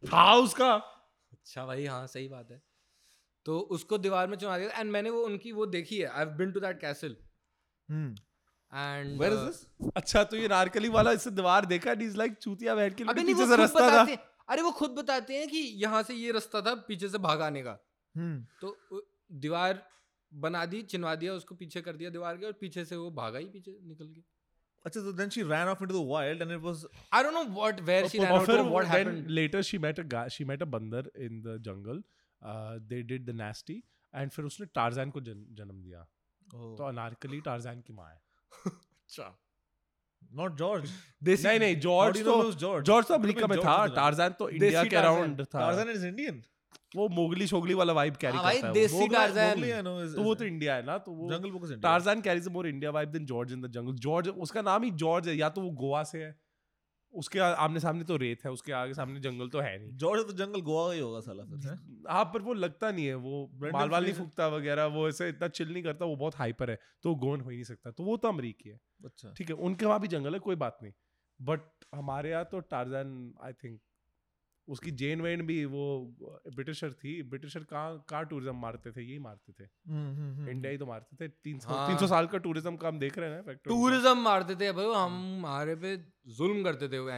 [0.03, 0.75] था उसका.
[1.33, 2.63] अच्छा भाई हाँ सही बात है।
[3.47, 6.29] तो उसको दीवार में चुना दिया एंड मैंने वो उनकी वो देखी है। I have
[6.29, 7.17] been to that castle
[7.91, 8.11] Hmm.
[8.73, 9.91] And Where is this?
[9.97, 13.57] अच्छा तो ये नारकली वाला इससे दीवार देखा इज़ लाइक चूतिया बैठ के पीछे से
[13.57, 14.03] रास्ता था।
[14.49, 17.63] अरे वो खुद बताते हैं कि यहाँ से ये रास्ता था पीछे से भाग आने
[17.63, 17.79] का.
[18.17, 19.03] तो
[19.45, 19.83] दीवार
[20.33, 23.39] बना दी चिनवा दिया उसको पीछे कर दिया दीवार के और पीछे से वो भागा
[23.39, 24.23] ही पीछे निकल के।
[24.85, 27.45] अच्छा तो then she ran off into the wild and it was I don't know
[27.55, 31.11] what where she ran off what happened later she met a she met a बंदर
[31.19, 32.03] in the jungle
[32.89, 33.83] they did the nasty
[34.15, 36.07] and फिर उसने टारजान को जन्म दिया।
[36.43, 38.21] तो अनारकली टारजान की माँ है।
[38.67, 39.37] अच्छा।
[40.33, 40.91] नॉट जॉर्ज
[41.23, 44.97] देसी नहीं नहीं जॉर्ज तो जॉर्ज तो अमेरिका में था टारजान तो इंडिया तो के
[44.97, 46.43] अराउंड था। टारजान इज़ इंडियन
[46.97, 50.75] वो मोगली शोगली वाला वाइब कैरी हाँ करता है देसी is- तो वो तो इंडिया
[50.75, 53.61] है ना तो वो Jungle Book is Tarzan carries more India vibe than George in
[53.61, 56.41] the jungle George उसका नाम ही जॉर्ज है या तो वो गोवा से है।
[57.15, 60.33] उसके आमने सामने तो रेत है उसके आगे सामने जंगल तो है नहीं। जॉर्ज तो
[60.33, 62.03] जंगल गोवा ही होगा साला फिर। हैं?
[62.11, 65.49] हाँ पर वो लगता नहीं है वो माल वाल नहीं फूकता वगैरह वो ऐसे इतना
[65.49, 68.17] चिल नहीं करता वो बहुत हाइपर है तो गोन हो ही नहीं सकता। तो वो
[68.17, 70.93] तो अमरीकी है। अच्छा। ठीक है उनके वहाँ भी जंगल है कोई बात नहीं।
[71.43, 71.61] बट
[71.95, 73.81] हमारे यहाँ तो टार्जन आई थिंक
[74.69, 75.85] उसकी जेन वेन भी वो
[76.49, 79.03] ब्रिटिशर थी। ब्रिटिशर कहाँ कहाँ टूरिज़्म मारते थे?
[79.03, 81.99] यही मारते थे। हम्म, हम्म, हम्म, इंडिया ही तो मारते थे। तीन सौ हाँ। तीन
[81.99, 85.19] सौ साल का टूरिज़्म का हम देख रहे हैं ना टूरिज़्म मारते थे भाई। हम
[85.37, 85.97] हमारे पे
[86.39, 87.11] जुल्म करते थे वो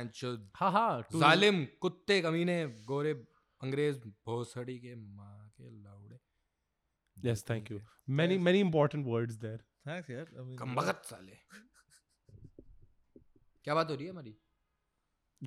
[0.57, 3.13] हाँ हाँ जालिम कुत्ते कमीने गोरे
[3.61, 6.19] अंग्रेज़ भोसड़ी के माँ के लाउड़े।
[7.17, 7.81] Yes thank you.
[8.21, 9.61] Many many important words there.
[9.89, 10.27] Thanks यार।
[10.59, 11.37] कमबख्त साले।
[13.65, 14.35] क्या बात हो रही है हमारी?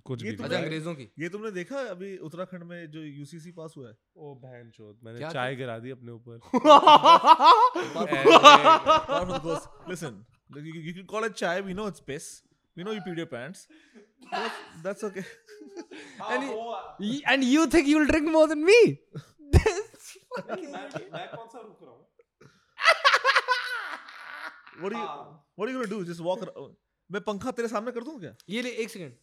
[0.05, 3.73] कुछ ये भी अच्छा, अंग्रेज़ों की। ये तुमने देखा अभी उत्तराखंड में जो यूसीसी पास
[3.77, 3.93] हुआ है?
[4.17, 6.35] ओ बहन चोद मैंने चाय गिरा दी अपने ऊपर।
[9.89, 10.25] Listen
[10.57, 12.25] you can call it chai we know it's piss
[12.77, 13.67] we know you peed your pants
[14.83, 15.19] that's okay
[17.31, 18.81] and you think you will drink more than me
[27.09, 28.33] मैं पंखा तेरे सामने कर दूँ क्या?
[28.49, 29.13] ये ले एक second.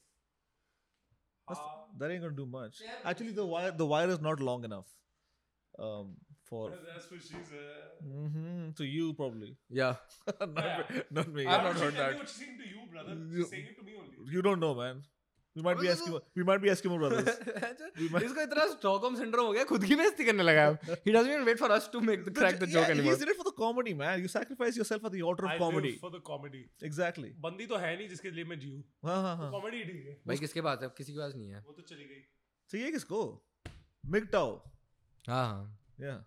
[1.98, 4.86] That ain't gonna do much actually the wire the wire is not long enough
[5.78, 6.14] um
[6.48, 7.84] for That's what she said.
[8.02, 9.94] hmm to you probably Yeah,
[10.40, 12.16] not, me- not me I've not heard that.
[12.16, 13.16] What she's saying to you, brother.
[13.30, 14.32] You- She's saying it to me only.
[14.34, 15.02] you don't know man
[15.56, 17.28] we might be Eskimo we might be Eskimo brothers
[18.28, 21.44] इसको इतना Stockholm syndrome हो गया खुद की बेइज्जती करने लगा अब he doesn't even
[21.50, 23.46] wait for us to make the crack the joke yeah, anymore he's in it for
[23.48, 26.62] the comedy man you sacrifice yourself at the altar of I comedy for the comedy.
[26.90, 30.16] exactly बंदी तो है नहीं जिसके लिए मैं जीऊँ हाँ हाँ हाँ कॉमेडी ठीक है
[30.26, 32.22] भाई किसके पास है अब किसी के पास नहीं है वो तो चली गई
[32.70, 33.22] चाहिए किसको
[34.04, 34.52] MGTOW
[35.24, 35.64] हाँ हाँ
[36.00, 36.18] yeah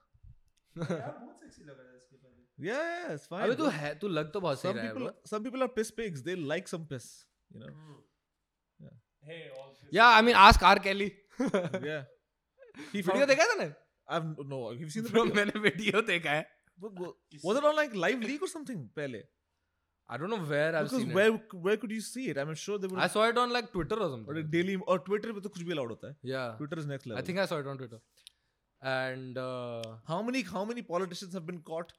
[0.75, 3.93] यार बहुत सेक्सी लग रहा है इसके पहले yeah, yeah it's fine अबे तू है
[3.99, 6.35] तू लग तो बहुत सही some रहा है people some people are piss pigs they
[6.53, 7.07] like some piss
[7.51, 7.73] you know
[9.29, 9.93] Hey, all this.
[9.93, 12.03] Yeah I mean ask R yeah
[12.91, 13.73] he found, देखा है तूने
[14.15, 16.45] I've no you've seen the Bro, video मैंने video देखा है
[17.43, 19.23] was it on like live leak or something पहले
[20.09, 21.39] I don't know where I because seen where it.
[21.41, 23.95] Because where could you see it I'm sure they would saw it on like Twitter
[23.95, 26.43] और or something like daily or Twitter पे तो कुछ भी allowed होता है या
[26.61, 27.99] Twitter is next level I think I saw it on Twitter
[28.81, 29.39] and
[30.11, 31.91] how many how many politicians have been caught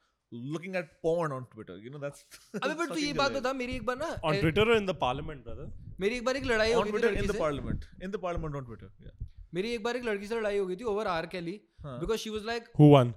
[0.55, 3.75] looking at porn on Twitter you know that's अबे पर तू ये बात बता मेरी
[3.75, 5.69] एक बार ना On Twitter or in the parliament, brother?
[5.99, 6.91] मेरी एक बार एक लड़ाई हो गई
[7.27, 7.87] से। parliament.
[8.03, 9.15] In the parliament on Twitter yeah.
[9.53, 11.99] मेरी एक बार एक लड़की से लड़ाई हो गई थी ओवर आर कैली हाँ.
[11.99, 13.13] Because she was like Who won?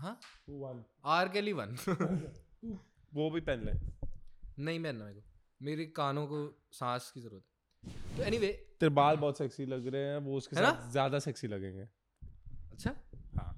[0.00, 0.18] हाँ?
[0.48, 0.76] Who won?
[1.16, 1.76] R Kelly won
[3.12, 3.72] वो भी पहन ले।
[4.58, 5.22] नहीं पहनना मेरे को।
[5.60, 6.38] मेरे कानों को
[6.72, 8.48] सांस की ज़रूरत है। तो एनीवे
[8.80, 11.82] तेरे बाल बहुत सेक्सी लग रहे हैं वो उसके साथ ज़्यादा सेक्सी लगेंगे।
[12.72, 12.94] अच्छा?
[13.36, 13.54] हाँ।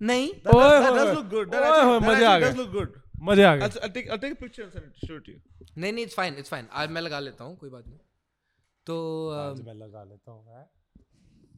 [0.00, 2.86] नहीं। ओए होए मज़े आ actually
[3.22, 5.32] मज़े आ गए। I'll, take I'll take a picture and send it show it to
[5.32, 5.68] you.
[5.78, 7.98] नहीं नहीं इट्स फाइन इट्स फाइन आज मैं लगा लेता हूँ कोई बात नहीं।
[8.86, 8.96] तो
[9.30, 10.44] आज मैं लगा लेता हूँ?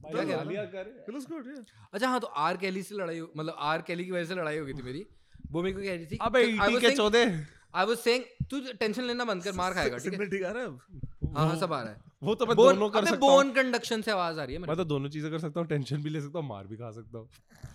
[0.03, 1.65] भाई, क्या कह रहा गालियाँ it looks good yeah.
[1.93, 4.59] अच्छा हाँ तो आर कैली से लड़ाई हो- मतलब आर कैली की वजह से लड़ाई
[4.59, 5.07] हो गई थी मेरी।
[5.53, 7.25] वो मेरे को कह रही थी अबे I ईटी के चौदे
[7.77, 10.11] I was saying तू टेंशन लेना बंद कर मार खाएगा ठीक है?
[10.11, 12.57] सिग्नल ठीक आ रहा है अब। हाँ हाँ सब आ रहा है। वो तो मैं
[12.57, 14.77] बोन दोनों कर अबे सकता हूँ। बोन कंडक्शन से आवाज़ आ रही है मेरे मैं
[14.77, 17.19] तो दोनों चीज़ें कर सकता हूँ टेंशन भी ले सकता हूँ मार भी खा सकता
[17.19, 17.29] हूँ।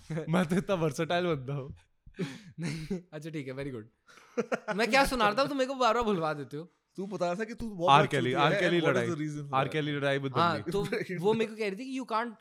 [0.29, 1.75] मैं तो इतना वर्सटाइल बंदा हूँ।
[2.19, 3.89] अच्छा ठीक है वेरी गुड
[4.75, 6.73] मैं क्या सुना रहा था तुम मेरे को बार बार भुलवा देते हो?
[6.95, 10.33] तू बता रहा था कि तू आर केली आर केली लड़ाई। आर केली लड़ाई विद
[10.33, 10.83] हाँ तो
[11.19, 12.35] वो मेरे को कह रही थी कि you can't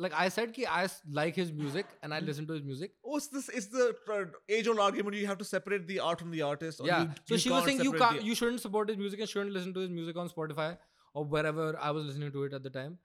[0.00, 3.30] like I said कि I like his music and I listen to his music ओस
[3.34, 6.78] this is the age old argument you have to separate the art from the artist
[6.78, 9.80] so she was saying you can't you shouldn't support his music and shouldn't listen to
[9.80, 10.74] his music on Spotify
[11.14, 12.96] और where I was listening to it at the time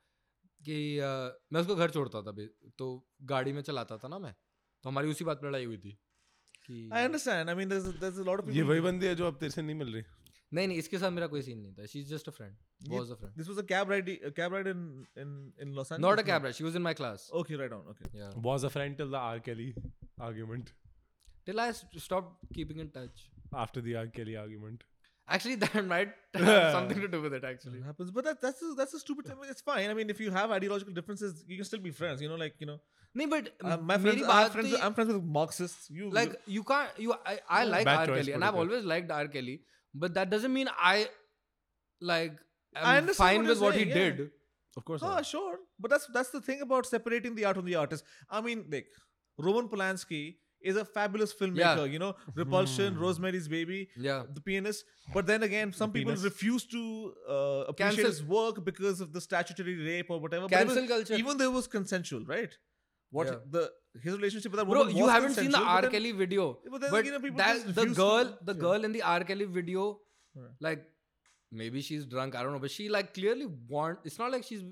[0.65, 4.35] कि uh, मैं उसको घर छोड़ता था तो गाड़ी में चलाता था ना मैं।
[4.83, 5.97] तो हमारी उसी बात पर लड़ाई हुई थी
[6.67, 7.49] कि I understand.
[7.49, 8.55] I mean, there's there's a lot of people.
[8.57, 10.03] ये वही बंदी है जो अब तेरे से नहीं मिल रही
[10.53, 13.11] नहीं नहीं इसके साथ मेरा कोई सीन नहीं था she is just a friend was
[13.11, 14.09] a friend This was a cab ride.
[14.29, 14.81] A cab ride in
[15.23, 15.31] in
[15.65, 16.01] in Los Angeles.
[16.01, 16.23] Not a?
[16.29, 17.83] Cab she was in my class Okay, right on.
[17.93, 18.09] Okay.
[18.19, 19.69] या was a friend till the R Kelly
[20.29, 20.73] argument
[21.45, 23.23] till I stop keeping in touch
[23.63, 24.83] after the R Kelly argument
[25.27, 27.43] Actually, that might have something to do with it.
[27.43, 29.31] Actually, it happens, but that, that's a, that's a stupid.
[29.31, 29.89] I it's fine.
[29.89, 32.21] I mean, if you have ideological differences, you can still be friends.
[32.21, 32.79] You know, like you know.
[33.15, 35.89] No, but uh, my friends, I friends with, I'm friends with Marxists.
[35.89, 36.89] You like you can't.
[36.97, 39.61] You I, I like R Kelly, and I've always liked R Kelly,
[39.93, 41.07] but that doesn't mean I
[42.01, 42.33] like
[42.75, 43.93] I'm I fine with what he yeah.
[43.93, 44.31] did.
[44.75, 45.01] Of course.
[45.03, 45.59] Ah, sure.
[45.79, 48.03] But that's that's the thing about separating the art from the artist.
[48.29, 48.87] I mean, like
[49.37, 51.57] Roman Polanski is a fabulous filmmaker.
[51.83, 51.83] Yeah.
[51.95, 53.01] You know, Repulsion, Hmm.
[53.01, 54.23] Rosemary's Baby, Yeah.
[54.33, 54.85] The Pianist.
[55.13, 56.25] But then again, some people Pianist.
[56.31, 56.81] refuse to
[57.29, 57.33] uh,
[57.67, 58.11] appreciate Cancel.
[58.11, 60.47] his work because of the statutory rape or whatever.
[60.47, 61.15] But Cancel culture.
[61.15, 62.53] even though it was consensual, right?
[63.11, 63.35] What Yeah.
[63.57, 63.63] the
[64.03, 65.81] his relationship with that Bro, woman you was haven't seen the consensual, but R.
[65.83, 66.45] then- Kelly video.
[66.71, 69.01] but then, you know, people that just the refuse girl to- the girl in the
[69.17, 69.23] R.
[69.23, 69.99] Kelly video.
[70.59, 70.81] Like
[71.51, 72.35] maybe she's drunk.
[72.35, 73.45] I don't know, but she like clearly
[73.75, 73.99] want.
[74.03, 74.63] It's not like she's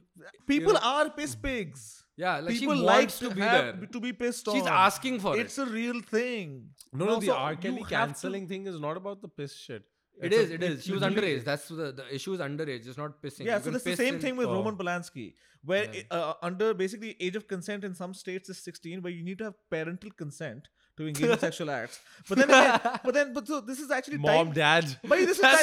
[0.47, 1.83] People are piss pigs.
[2.21, 3.87] Yeah, like people she to, be have, there.
[3.93, 4.55] To be pissed off.
[4.55, 5.45] She's asking for it's it.
[5.45, 6.69] It's a real thing.
[6.93, 7.55] No, no, no the R.
[7.55, 8.49] Kelly canceling to...
[8.49, 9.83] thing is not about the piss shit.
[10.19, 10.83] It's it is, a, it is.
[10.83, 11.37] She was underage.
[11.37, 11.45] It.
[11.45, 12.85] That's the, the issue is underage.
[12.87, 13.45] It's not pissing.
[13.45, 14.53] Yeah, you so that's the same in, thing with oh.
[14.53, 15.33] Roman Polanski,
[15.65, 16.03] where yeah.
[16.11, 19.45] uh, under basically age of consent in some states is 16, where you need to
[19.45, 22.01] have parental consent to engage in sexual acts.
[22.29, 24.97] But then, again, but then, but so this is actually mom, time, dad.
[25.03, 25.57] But this is time.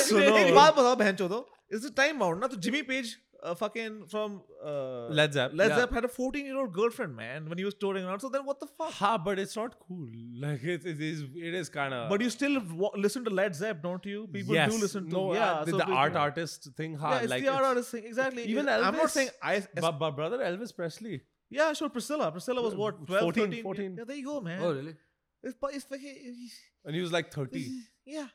[1.71, 2.41] Is it time out?
[2.41, 5.53] Now, Jimmy Page uh, fucking from uh, Led Zepp.
[5.55, 5.77] Led Yeah.
[5.79, 8.21] Zepp had a 14 year old girlfriend, man, when he was touring around.
[8.21, 8.93] So then, what the fuck?
[8.93, 10.09] Ha, but it's not cool.
[10.41, 11.23] Like it, it is.
[11.35, 12.09] It is kind of.
[12.11, 14.27] But you still wa- listen to Led Zepp, don't you?
[14.33, 14.73] People yes.
[14.73, 15.15] do listen to.
[15.15, 16.95] no, yeah, uh, the, so the art artist thing.
[16.95, 18.05] Ha, Yeah, it's like the art it's- artist thing.
[18.05, 18.45] Exactly.
[18.45, 19.63] Even I'm not saying I.
[19.75, 21.23] But, but brother Elvis Presley.
[21.51, 21.89] Yeah, sure.
[21.89, 22.31] Priscilla.
[22.31, 23.07] Priscilla was what?
[23.07, 23.63] 12, 14, 13?
[23.63, 23.97] 14.
[23.99, 24.61] Yeah, there you go, man.
[24.63, 24.95] Oh really?
[25.43, 26.49] It's, but it's fucking.
[26.85, 27.67] And he was like 30.
[28.05, 28.27] Yeah.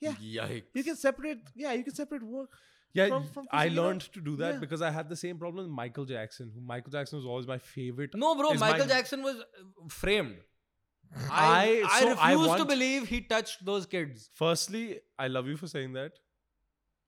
[0.00, 0.12] Yeah.
[0.12, 0.64] Yikes.
[0.74, 1.38] You can separate.
[1.54, 2.50] Yeah, you can separate work.
[2.98, 4.60] Yeah, from- from I learned to do that Yeah.
[4.64, 6.50] because I had the same problem with Michael Jackson.
[6.54, 8.10] Who Michael Jackson was always my favorite.
[8.24, 8.54] No, bro.
[8.54, 10.36] Michael my- Jackson was uh, framed.
[11.30, 14.30] I I- I, so I refuse to want- believe he touched those kids.
[14.34, 16.12] Firstly, I love you for saying that.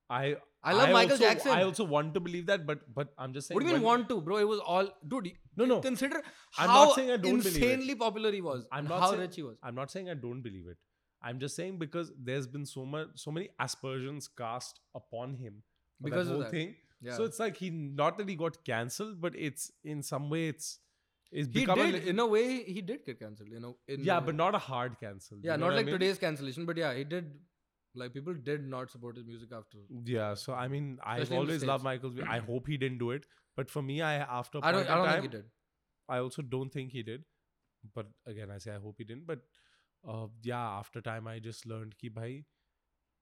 [0.08, 1.52] I I love Michael also, Jackson.
[1.52, 3.56] I also want to believe that, but but I'm just saying.
[3.56, 4.36] What do you mean want to, bro?
[4.38, 5.30] It was all dude.
[5.56, 5.80] No, no.
[5.80, 6.20] Consider
[6.58, 7.62] I'm how not saying I don't believe it.
[7.62, 8.66] insanely popular he was.
[8.72, 9.56] I'm not how saying- rich he was.
[9.62, 10.78] I'm not saying I don't believe it.
[11.22, 15.62] I'm just saying because there's been so much, so many aspersions cast upon him
[16.02, 16.50] Because that of whole that.
[16.50, 16.74] thing.
[17.02, 17.16] Yeah.
[17.16, 20.78] So it's like he not that he got cancelled, but it's in some way it's
[21.32, 22.62] it's he become a did li- in a way.
[22.64, 23.50] He did get cancelled.
[23.50, 23.76] You know.
[23.88, 25.38] In yeah, but not a hard cancel.
[25.42, 25.92] yeah, you know not what I like mean?
[25.94, 26.66] today's cancellation.
[26.66, 27.30] But yeah, he did.
[27.94, 29.78] Like people did not support his music after.
[30.04, 32.02] Yeah, so I mean, I've Especially in the always loved States.
[32.04, 32.20] Michael's.
[32.28, 34.88] I hope he didn't do it, but for me, I after a I don't.
[34.88, 35.46] I don't time, think he did.
[36.08, 37.24] I also don't think he did.
[37.94, 39.26] But again, I say I hope he didn't.
[39.26, 39.40] But
[40.06, 42.44] uh, yeah, after time, I just learned ki bhai,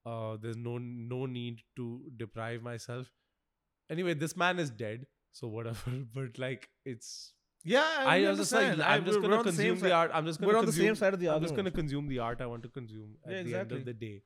[0.06, 3.06] uh, there's no no need to deprive myself.
[3.90, 5.90] Anyway, this man is dead, so whatever.
[6.14, 7.32] But like, it's
[7.64, 8.82] Yeah, I, we was just like, understand.
[8.90, 9.92] I- I'm just we're gonna on the same consume the side.
[10.00, 10.10] art.
[10.14, 11.74] I'm just gonna We're on the consume, same side of the I'm just gonna argument.
[11.82, 14.22] consume the art I want to consume at Yeah, the end of the day.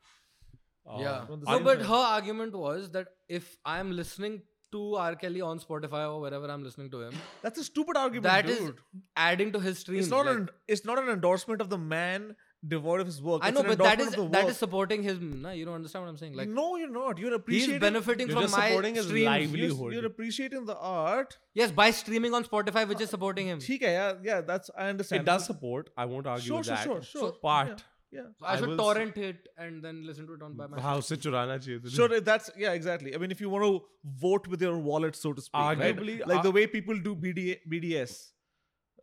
[0.88, 1.24] Uh, yeah.
[1.28, 1.86] the No, but side.
[1.86, 5.14] her argument was that if I'm listening to R.
[5.16, 8.58] Kelly on Spotify or wherever I'm listening to him, That's a stupid argument, that is
[8.58, 8.78] dude.
[9.16, 10.06] adding to his streams.
[10.06, 12.34] it's not like- an it's not an endorsement of the man
[12.66, 13.40] devoid of his work.
[13.44, 15.42] I know, but that is that is supporting him.
[15.42, 16.35] Nah, you don't understand what I'm saying.
[16.35, 17.18] Like, no, you're not.
[17.18, 17.75] You're appreciating.
[17.75, 19.79] He's benefiting you're from my supporting his livelihood.
[19.79, 21.38] You're, you're, appreciating the art.
[21.55, 23.59] Yes, by streaming on Spotify, which uh, is supporting him.
[23.59, 25.23] Okay, yeah, yeah, that's I understand.
[25.23, 25.90] It does support.
[25.97, 26.83] I won't argue sure, that.
[26.83, 27.33] Sure, sure, sure.
[27.33, 27.68] Part.
[27.68, 27.77] Yeah.
[28.11, 28.23] Yeah.
[28.38, 30.81] So I, I should torrent s- it and then listen to it on by my
[30.81, 31.09] house.
[31.09, 33.14] Sure, eh, that's yeah, exactly.
[33.14, 36.29] I mean, if you want to vote with your wallet, so to speak, arguably, right?
[36.29, 38.31] like uh, the way people do BD, BDS,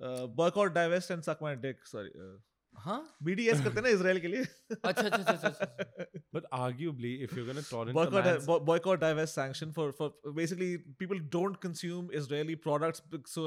[0.01, 1.85] uh, boycott, divest, and suck my dick.
[1.85, 2.09] Sorry.
[2.19, 2.37] Uh,
[2.82, 2.98] Huh?
[3.26, 4.42] BDS करते हैं ना Israel के लिए.
[4.72, 6.06] अच्छा अच्छा अच्छा अच्छा, अच्छा.
[6.36, 10.08] But arguably, if you're gonna torrent the boycott, man's, bo- boycott, divest, sanction for for
[10.38, 10.70] basically
[11.02, 13.44] people don't consume Israeli products bec- so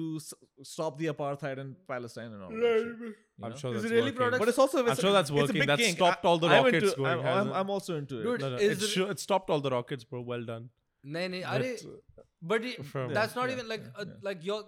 [0.00, 0.32] to s-
[0.72, 2.54] stop the apartheid in Palestine and all.
[2.62, 3.10] That shit, you
[3.42, 3.56] I'm know?
[3.64, 4.20] sure that's Israeli working.
[4.22, 5.60] products- But it's also I'm sure that's it's a working.
[5.64, 5.98] big That's kink.
[5.98, 7.58] stopped I- all the I'm rockets into- going, I'm, I'm, hasn't it?
[7.64, 8.28] I'm also into it.
[8.30, 10.22] Dude, No, no, is it's the- sure, it stopped all the rockets, bro.
[10.32, 10.70] Well done.
[11.14, 11.68] नहीं नहीं अरे
[12.16, 14.18] But, but it, From- that's not Yeah, even like yeah, uh, yeah.
[14.30, 14.58] like your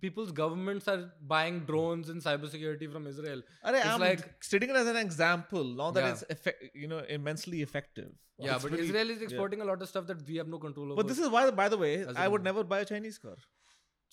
[0.00, 3.42] people's governments are buying drones and cybersecurity from Israel.
[3.64, 6.12] Arey, It's I'm like- stating it as an example, not that Yeah.
[6.12, 8.10] it's effect, you know immensely effective.
[8.38, 10.86] Yeah, but very- Israel is exporting a lot of stuff that we have no control
[10.92, 10.96] over.
[11.02, 13.18] But this is why, by the way, As I in- would never buy a Chinese
[13.18, 13.36] car.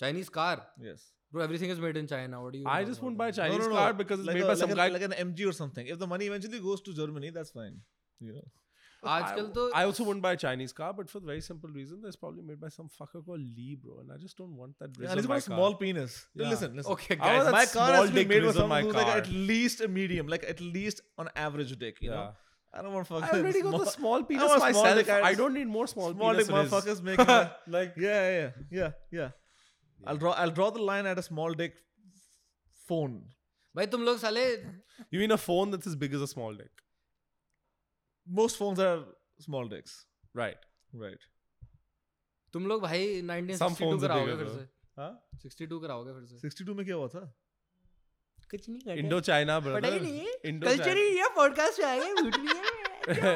[0.06, 0.56] Chinese car.
[0.90, 1.04] Yes.
[1.32, 2.42] Bro, everything is made in China.
[2.44, 2.66] What do you?
[2.68, 3.76] I just won't buy a Chinese no, no, no.
[3.82, 4.88] car because it's like made a, by like some a- guy.
[4.96, 5.88] like an MG or something.
[5.88, 7.80] If the money eventually goes to Germany, that's fine.
[8.20, 8.46] You know.
[9.15, 12.01] आजकल तो I also wouldn't buy a Chinese car, but for the very simple reason,
[12.07, 14.97] there's probably made by some fucker called Lee, bro, and I just don't want that.
[14.99, 15.81] Yeah, Rizz and he's on got my a small car.
[15.83, 16.17] penis.
[16.35, 16.51] Then Yeah.
[16.55, 16.93] Listen, listen.
[16.97, 17.45] okay, I want guys.
[17.51, 18.99] that my car has small to be dick made by Rizz on someone my who's
[19.01, 19.17] like car.
[19.23, 22.03] at least a medium, like at least on average dick.
[22.07, 22.17] You Yeah.
[22.17, 22.29] know.
[22.79, 23.41] I don't want I fucking.
[23.41, 24.99] already got the small, small penis want small myself.
[25.03, 26.73] dick, I- I don't need more small, small dick penis Rizz.
[26.73, 27.31] motherfuckers making.
[27.37, 28.91] a- like yeah, yeah, yeah,
[29.21, 29.31] yeah.
[30.13, 30.33] I'll draw.
[30.43, 31.79] I'll draw the line at a small dick
[32.91, 33.17] phone.
[33.77, 34.45] भाई तुम लोग साले
[35.15, 36.82] you mean a phone that's as big as a small dick,
[38.28, 39.00] Most phones are
[39.40, 39.96] small dicks.
[40.36, 40.58] right?
[40.94, 41.26] Right.
[42.54, 44.48] तुम लोग भाई Some 1962 phones are कराओगे फिर.
[44.48, 44.68] से
[45.02, 45.12] हाँ?
[45.46, 47.24] 62 कराओगे फिर से 62 में क्या हुआ था?
[48.52, 49.82] कुछ नहीं Indo China, brother.
[49.82, 52.62] पता ही नहीं Indo कल्चर ही है पॉडकास्ट में आएँगे भूत नहीं है
[53.22, 53.36] हाँ.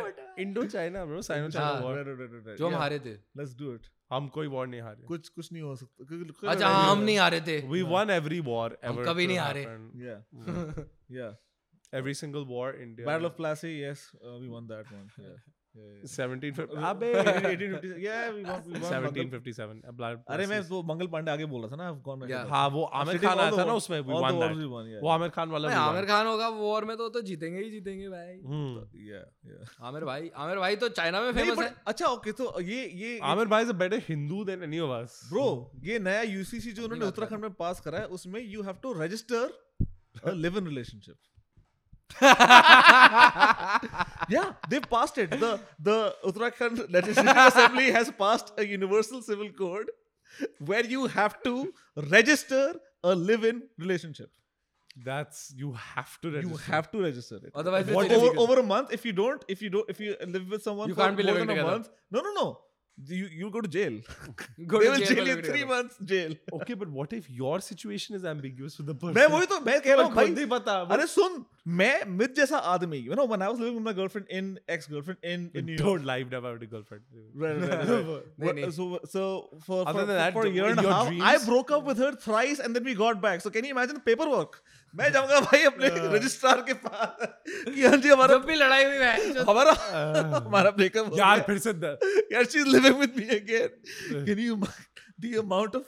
[1.82, 2.58] Right, right, right, right, right.
[2.58, 2.76] जो हम.
[2.76, 3.90] हारे थे Let's do it.
[4.12, 5.04] हम कोई war नहीं हारे.
[5.08, 8.70] कुछ कुछ नहीं हो सकता अच्छा हाँ, हम नहीं हारे थे We won every war
[8.86, 9.06] हम ever.
[9.08, 9.64] कभी नहीं हारे।
[10.06, 10.22] Yeah,
[11.20, 11.34] yeah.
[11.94, 13.06] Every single war India.
[13.06, 15.10] Battle of Plassey, yes, uh, we won that one.
[15.18, 15.38] Yeah, yeah.
[15.78, 21.08] 1750 Uh, अबे 1850 yeah we won, we won Mangal- 1757 अरे मैं वो मंगल
[21.16, 23.74] पांडे आगे बोल रहा था ना I've gone हाँ वो आमिर खान आया था ना
[23.82, 25.02] उसमें we all the won wars that we won, yeah.
[25.04, 28.34] वो आमिर खान वाला आमिर खान होगा वॉर में तो तो जीतेंगे ही जीतेंगे भाई
[28.48, 32.50] हम्म yeah yeah आमिर भाई आमिर भाई तो चाइना में फ़ेमस है अच्छा ओके तो
[32.72, 35.48] ये ये आमिर भाई is a better Hindu than any of us bro
[35.92, 39.58] ये नया यूसीसी जो उन्होंने उत्तराखंड में पास करा है उसमें you have to register
[40.26, 41.18] a live in relationship
[44.36, 45.98] yeah they've passed it the the
[46.30, 49.90] uttarakhand legislative assembly has passed a universal civil code
[50.72, 51.54] where you have to
[52.16, 52.64] register
[53.04, 54.30] a live in relationship
[55.06, 56.50] that's you have to register.
[56.54, 58.42] you have to register it Otherwise, it's What- illegal.
[58.44, 60.90] over, over a month if you don't if you don't if you live with someone
[60.90, 61.72] You for can't be more living than a together.
[61.78, 62.48] month no no no
[63.19, 63.95] you you go to jail
[64.73, 65.67] Go they to will jail jail for you living three together.
[65.75, 69.47] months jail okay but what if your situation is ambiguous with the person मैं वही
[69.53, 71.45] तो मैं कह रहा हूँ भाई खुद ही बता अरे सुन
[71.81, 74.87] मैं मित जैसा आदमी you know when I was living with my girlfriend in ex
[74.93, 77.03] girlfriend in in New York don't lie never had a girlfriend
[77.45, 78.05] right, right, right, right.
[78.05, 78.71] नहीं, What- नहीं.
[78.79, 79.25] so so
[79.71, 81.75] for Other for, than that, for a year and a your half dreams- I broke
[81.79, 84.63] up with her thrice and then we got back so can you imagine the paperwork
[84.94, 88.98] मैं जाऊँगा भाई अपने registrar के पास कि हाँ जी हमारा जब भी लड़ाई हुई
[88.98, 89.74] है। हमारा
[90.36, 91.72] हमारा ब्रेकअप यार फिर से
[92.34, 94.56] यार she is living with me again can you
[95.26, 95.86] the amount of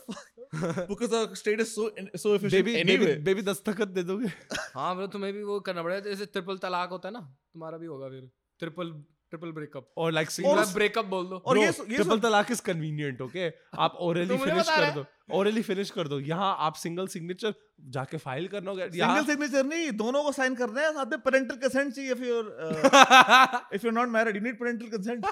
[0.90, 1.84] because our state is so
[2.22, 3.06] so efficient baby anyway.
[3.06, 4.32] Baby baby दस्तखत दे दोगे?
[4.76, 7.20] हाँ ब्रो तुम्हें भी वो करना पड़ेगा। जैसे ट्रिपल तलाक होता है ना
[7.54, 8.92] तुम्हारा भी होगा फिर। ट्रिपल
[9.30, 13.50] ट्रिपल ब्रेकअप और लाइक सिंगल ब्रेकअप बोल दो। और ये ट्रिपल तलाक इज़ कन्वीनियंट ओके
[13.86, 15.06] आप ओरली फिनिश कर दो।
[15.38, 17.54] ओरली फिनिश कर दो। यहाँ आप सिंगल सिग्नेचर
[17.96, 21.56] जाके फ़ाइल करना होगा सिंगल सिग्नेचर नहीं दोनों को साइन करना है साथ में पेरेंटल
[21.56, 22.40] कंसेंट चाहिए if you
[23.76, 25.26] if you not married you need parental consent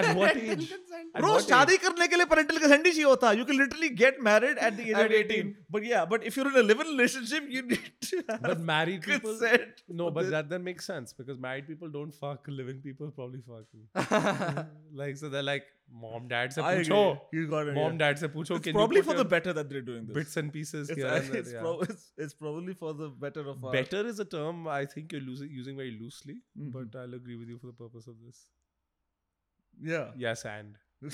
[0.00, 0.64] at what age?
[0.72, 3.88] At bro शादी करने के लिए पेरेंटल कंसेंट ही चाहिए होता। है you can literally
[4.02, 6.66] get married at the age of 18 but yeah but if you are in a
[6.66, 10.88] live in relationship you need to but married people consent no but that that makes
[10.90, 13.66] sense because married people don't fuck living people probably fuck.
[15.02, 17.98] Like so they're like mom dad se pucho you got it, mom yeah.
[17.98, 20.14] dad se pucho it's probably for the better that they're doing this.
[20.14, 21.08] Bits and pieces it's, here
[21.40, 21.60] it's, yeah.
[21.60, 25.12] pro- it's, it's, probably for the better of our better is a term i think
[25.12, 26.70] you're losing, using very loosely mm-hmm.
[26.70, 28.46] but i'll agree with you for the purpose of this.
[29.80, 30.10] Yeah.
[30.16, 30.76] Yes and?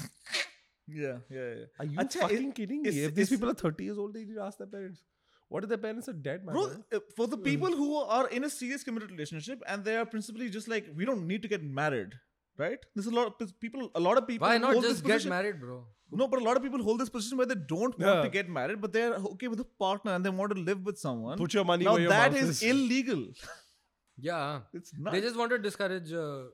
[0.91, 1.65] Yeah yeah yeah.
[1.79, 2.89] Are you Achha, fucking kidding me?
[2.89, 5.03] if these people are 30 years old they need to ask their parents.
[5.49, 6.55] What if their parents are dead, man?
[6.55, 7.43] Bro, for the hmm.
[7.43, 11.05] people who are in a serious committed relationship and they are principally just like, we
[11.05, 12.15] don't need to get married
[12.59, 12.79] right?
[12.95, 13.91] There's a lot of people.
[13.95, 14.49] A lot of people.
[14.49, 15.85] Why not just get married, bro?
[16.11, 18.23] No, but a lot of people hold this position where they don't want yeah.
[18.23, 20.99] to get married, but they're okay with a partner and they want to live with
[20.99, 21.37] someone.
[21.37, 21.93] Put your money now.
[21.93, 23.27] Where your that is, is illegal.
[24.17, 25.13] yeah, it's not.
[25.13, 26.45] They just want to discourage uh,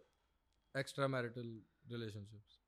[0.77, 1.49] extramarital
[1.90, 2.59] relationships.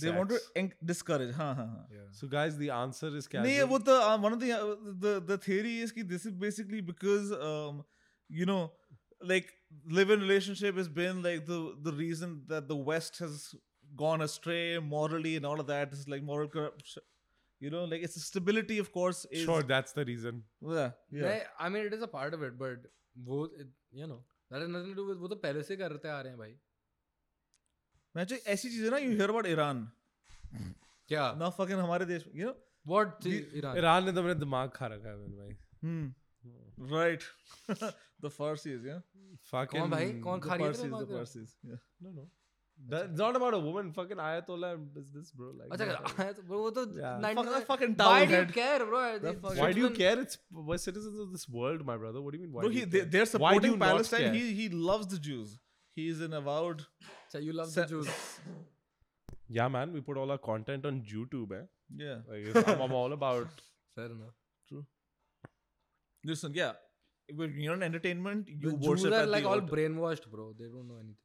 [0.00, 0.16] They Sex.
[0.16, 1.34] want to discourage.
[1.34, 1.82] Huh, huh, huh.
[1.92, 1.98] Yeah.
[2.12, 3.46] So, guys, the answer is casual.
[3.46, 6.32] Nee, what the uh, one of the, uh, the the theory is that this is
[6.32, 7.84] basically because um,
[8.28, 8.72] you know
[9.21, 9.53] like
[9.99, 13.55] live-in relationship has been like the the reason that the West has
[13.95, 17.03] gone astray morally and all of that is like moral corruption.
[17.59, 19.25] You know, like it's the stability, of course.
[19.31, 20.43] Is, Sure, that's the reason.
[20.61, 20.91] Yeah.
[21.11, 21.23] Yeah.
[21.27, 22.85] नहीं, I mean it is a part of it, but
[23.29, 24.19] वो it, you know
[24.51, 26.53] that has nothing to do with वो तो पहले से करते आ रहे हैं भाई.
[28.15, 29.87] मैं जो ऐसी चीजें ना you hear about Iran.
[31.09, 31.37] क्या?
[31.39, 32.55] Now fucking हमारे देश में, you know.
[32.87, 33.77] What थी ईरान?
[33.77, 35.57] ईरान ने तो मेरा दिमाग खा रखा है मेरे भाई.
[35.83, 36.05] Hmm.
[36.77, 37.23] Right.
[38.25, 38.99] the Farsis, yeah.
[39.51, 39.79] Fucking.
[39.81, 40.11] कौन भाई?
[40.27, 41.17] कौन The खा रही है Parsis, दिमाग the तेरा?
[41.23, 41.55] Parsis.
[41.71, 41.81] Yeah.
[42.07, 42.27] No, no.
[42.89, 43.87] That's not about a woman.
[43.93, 45.47] Fucking Ayatollah and business, bro.
[45.59, 45.69] Like.
[45.75, 47.13] अच्छा not- आया तो वो तो Yeah.
[47.23, 48.51] 90 Fuck- fucking Why towel do you head.
[48.57, 48.99] care, bro?
[49.23, 50.19] The fuck- Why do you Should've care?
[50.25, 50.37] It's
[50.71, 52.21] we're citizens of this world, my brother.
[52.27, 52.53] What do you mean?
[52.57, 53.09] Why Bro, do he, you they, care?
[53.15, 54.25] they're Why do supporting you not Palestine.
[54.27, 54.33] care?
[54.35, 55.55] He, he loves the Jews.
[56.01, 56.83] He is an avowed.
[56.85, 58.13] been- अच्छा, you love the se- Jews.
[59.59, 59.91] Yeah, man.
[59.99, 61.65] We put all our content on YouTube, eh?
[62.05, 62.21] Yeah.
[62.33, 63.61] Like, it's- I'm, I'm all about.
[63.95, 64.35] Fair enough.
[66.23, 66.73] Listen, yeah.
[67.35, 69.75] When you're in entertainment, you The Jews worship are at like the all altar.
[69.75, 70.53] brainwashed, bro.
[70.59, 71.15] They don't know anything.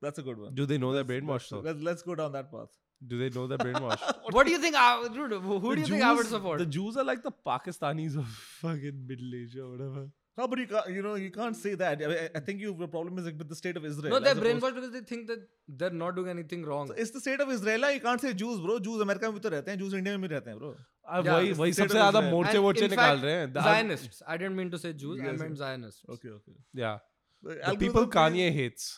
[0.00, 0.54] That's a good one.
[0.54, 1.50] Do they know they're Let's- brainwashed?
[1.50, 1.60] let's, though?
[1.60, 2.68] let's, let's go down that path.
[3.06, 4.14] Do they know they're brainwashed?
[4.30, 4.76] What do you think?
[4.76, 6.58] I, dude, who who The do you think I would Jews- support?
[6.60, 8.26] The Jews are like the Pakistanis of
[8.62, 10.08] fucking Middle Asia or whatever.
[10.40, 12.00] No, but you can't, you know, you can't say that.
[12.00, 14.10] I, I- I think you, the problem is like with the state of Israel.
[14.12, 16.86] no, they're as opposed- brainwashed because they think that they're not doing anything wrong.
[16.86, 17.90] So it's the state of Israel.
[17.90, 18.78] You can't say Jews, bro.
[18.78, 19.78] Jews America में भी तो रहते हैं.
[19.84, 20.74] Jews India में भी रहते हैं, bro.
[21.16, 22.32] अब Yeah, वही it's वही state सबसे of ज्यादा Israel.
[22.34, 24.22] मोर्चे And वोर्चे in निकाल fact, रहे हैं The- Zionists.
[24.34, 25.20] I didn't mean to say Jews.
[25.20, 25.58] I Yes, meant yes.
[25.66, 26.02] Zionists.
[26.16, 26.56] Okay, okay.
[26.84, 26.98] Yeah,
[27.42, 28.88] The the people Kanye hates.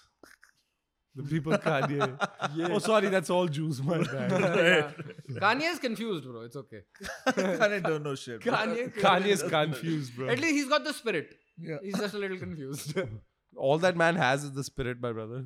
[1.20, 2.06] The people Kanye.
[2.74, 3.78] Oh, sorry, that's all Jews.
[3.86, 4.34] My bad.
[5.44, 6.42] Kanye is confused, bro.
[6.50, 6.82] It's okay.
[7.28, 8.44] Kanye don't know shit.
[8.44, 8.52] bro.
[8.58, 10.28] Kanye, Kanye is confused, bro.
[10.36, 11.34] At least he's got the spirit.
[11.70, 11.82] Yeah.
[11.88, 12.94] He's just a little confused.
[13.68, 15.40] All that man has is the spirit, my brother.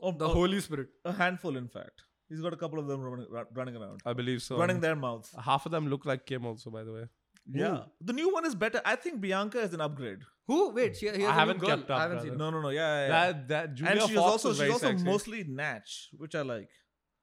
[0.00, 0.88] Oh, the oh, Holy Spirit.
[1.04, 2.02] a handful, in fact.
[2.29, 4.57] He's got a couple of them running, running around, I believe so.
[4.57, 5.33] running their mouths.
[5.43, 7.03] Half of them look like Kim, also, by the way.
[7.49, 8.81] Yeah, the new one is better.
[8.83, 10.19] I think Bianca is an upgrade.
[10.47, 10.71] Who?
[10.71, 11.69] Wait, she, he has I a new haven't girl.
[11.69, 12.37] kept up, I haven't seen.
[12.37, 12.69] No, no, no.
[12.69, 13.01] Yeah, yeah.
[13.01, 13.07] yeah.
[13.31, 15.05] That that Julia and she's Fox also she's also sexy.
[15.05, 16.69] mostly natch, which I like.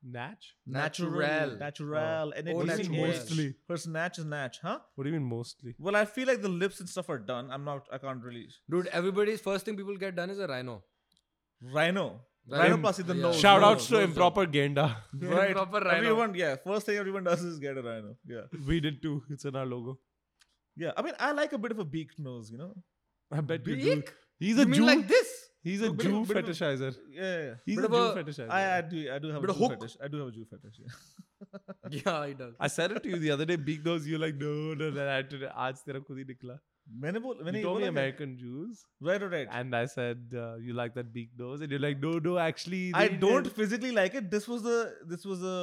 [0.07, 0.55] Natch.
[0.66, 1.57] Natural.
[1.59, 2.38] natural, oh.
[2.38, 3.05] and Oh, it natural.
[3.05, 3.55] is Mostly.
[3.68, 4.78] Her snatch is natch, huh?
[4.94, 5.74] What do you mean mostly?
[5.78, 7.50] Well, I feel like the lips and stuff are done.
[7.50, 7.86] I'm not.
[7.90, 8.48] I can't really.
[8.70, 10.82] Dude, everybody's first thing people get done is a rhino.
[11.62, 12.20] Rhino,
[12.51, 13.22] Rhinoplasty, the yeah.
[13.22, 13.40] nose.
[13.40, 14.97] Shout no, outs to improper genda.
[15.14, 15.49] right.
[15.49, 15.97] Improper rhino.
[15.97, 16.57] Everyone, yeah.
[16.57, 18.16] First thing everyone does is get a rhino.
[18.26, 18.42] Yeah.
[18.66, 19.22] we did too.
[19.30, 19.99] It's in our logo.
[20.76, 20.92] Yeah.
[20.97, 22.74] I mean, I like a bit of a beaked nose, you know?
[23.32, 23.78] I bet Beak?
[23.82, 24.03] you do.
[24.38, 24.70] He's a you Jew.
[24.86, 25.28] mean like this?
[25.62, 26.95] He's a, a Jew of, fetishizer.
[27.11, 27.55] yeah, yeah.
[27.64, 28.51] He's a, a Jew fetishizer.
[28.51, 29.11] I, I do.
[29.11, 29.72] I do have a, Jew hook.
[29.72, 29.97] fetish.
[30.05, 30.80] I do have a Jew fetish.
[30.80, 32.01] Yeah.
[32.05, 32.55] yeah, he does.
[32.61, 33.57] I said it to you the other day.
[33.57, 34.07] Big nose.
[34.07, 35.09] You're like, no, no, no.
[35.09, 36.59] I had to ask hi nikla.
[37.01, 37.91] मैंने बोल मैंने You ये told me बोला क्या?
[37.95, 39.49] American Jews, Right, right, right.
[39.59, 42.38] and I said uh, you like that big nose, and you're like no, no.
[42.45, 44.32] Actually, I they don't did." physically like it.
[44.36, 44.78] This was the
[45.13, 45.57] this was a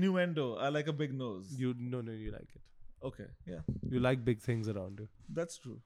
[0.00, 0.46] innuendo.
[0.68, 1.54] I like a big nose.
[1.64, 2.18] You no, no.
[2.24, 2.64] You like it.
[3.12, 3.28] okay?
[3.52, 3.62] Yeah,
[3.94, 5.08] You like big things around you.
[5.40, 5.78] that's true.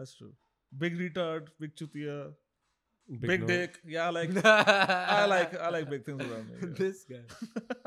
[0.00, 0.32] That's true.
[0.84, 2.16] Big retard, big chutia,
[3.08, 3.48] Big, big, nose.
[3.52, 3.78] dick.
[3.94, 6.56] Yeah, I like I like I like big things around me.
[6.62, 6.74] yeah.
[6.84, 7.22] this guy.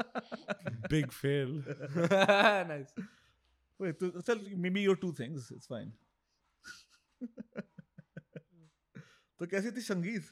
[0.95, 1.55] Big fail.
[2.73, 2.93] nice.
[3.78, 5.50] Wait, to, tell maybe your two things.
[5.56, 5.92] It's fine.
[9.40, 10.24] तो कैसी थी संगीत?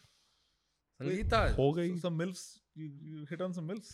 [1.02, 1.40] Sangeeta.
[1.56, 1.98] हो गई.
[2.00, 2.44] Some milfs.
[2.74, 3.92] You you hit on some milfs.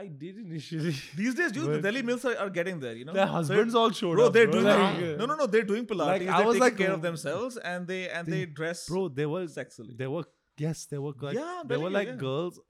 [0.00, 0.92] I did initially.
[1.20, 2.94] These days, dude, the But- Delhi milfs are, are getting there.
[3.00, 4.32] You know, Their So husbands all showed bro, up.
[4.32, 4.60] they're bro.
[4.60, 5.46] doing Like, uh, no, no, no.
[5.46, 6.06] They're doing Pilates.
[6.12, 8.46] Like, I they're was taking like, care oh, of themselves, and they and they, they-
[8.60, 9.96] dress Bro, there were sexily.
[10.02, 10.24] there were
[10.66, 12.14] yes, there were like Yeah, I'm there telling were you, like yeah.
[12.26, 12.60] girls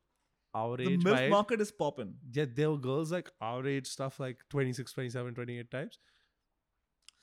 [0.55, 1.03] our age.
[1.03, 2.15] The milf market is popping.
[2.33, 5.99] Yeah, there were girls like our age stuff like 26, 27, 28 times.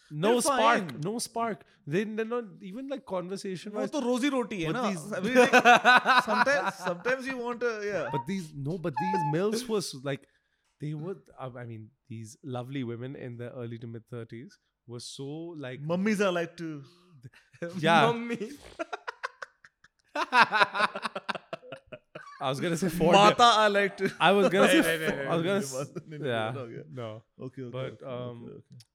[0.10, 0.60] No they're spark.
[0.60, 1.02] Fine.
[1.04, 1.66] No spark.
[1.86, 3.92] They, they're not even like conversation wise.
[3.92, 4.90] the rosy roti hai na.
[4.90, 5.52] These, I mean, like,
[6.26, 8.10] sometimes, sometimes you want to, yeah.
[8.12, 10.22] But these, no, but these milfs was like,
[10.80, 14.52] they were, um, I mean, these lovely women in the early to mid 30s
[14.88, 15.26] were so
[15.58, 15.82] like.
[15.82, 16.84] Mummies are like to.
[17.80, 18.02] Yeah.
[18.14, 18.58] Mummies.
[22.41, 23.13] I was gonna say four.
[23.13, 24.11] Mata are like to.
[24.21, 24.81] I was gonna say.
[24.81, 25.61] नहीं, नहीं, fo- नहीं, I was नहीं, gonna.
[25.61, 26.51] नहीं, s- नहीं, नहीं, Yeah.
[26.51, 26.85] नहीं, हो गया.
[27.03, 27.11] No.
[27.49, 27.71] Okay, okay.
[27.77, 28.89] But, okay, um, okay, okay.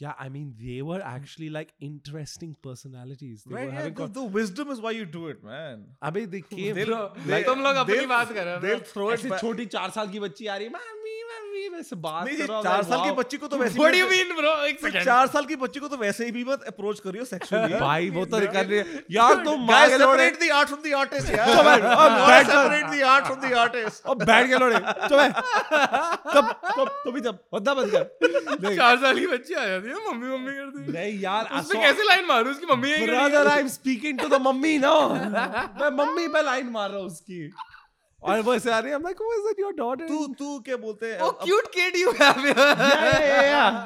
[0.00, 3.42] Yeah, I mean, they were actually like interesting personalities.
[3.46, 3.94] They right, were yeah, having.
[3.94, 5.82] the, con- the wisdom is why you do it, man.
[6.00, 6.74] I mean, they came.
[6.74, 8.92] They'll- Bro, they- तुम लोग अपनी they'll- बात कर रहे हो They'll bro.
[8.94, 9.40] throw it ऐसे back.
[9.40, 10.97] छोटी चार साल की बच्ची आ रही है मम्मी
[11.95, 13.79] बात नहीं, हूँ, चार साल की बच्ची को तो वैसे
[14.65, 14.79] एक.
[15.03, 18.25] चार साल की बच्ची को तो वैसे ही भी मत अप्रोच करियो सेक्सुअली भाई वो
[18.25, 19.35] तो रही यार
[21.35, 21.49] यार.
[24.25, 24.75] बैठ के लोड़े।
[27.53, 27.73] बंदा
[28.75, 32.25] चार साल की बच्ची आ जाती है मम्मी मम्मी करती नहीं यार उसमें कैसे लाइन
[32.25, 32.51] मारू?
[32.51, 36.27] उसकी मम्मी यही कर रही। Brother I am speaking to the mummy no मैं मम्मी
[36.27, 37.53] पे लाइन मार रहा हूँ उसकी।
[38.21, 40.47] और वो ऐसे आ रही है I'm like oh is that your daughter तू तू
[40.65, 42.55] क्या बोलते हैं Oh, cute kid you have here.
[42.55, 43.85] yeah yeah yeah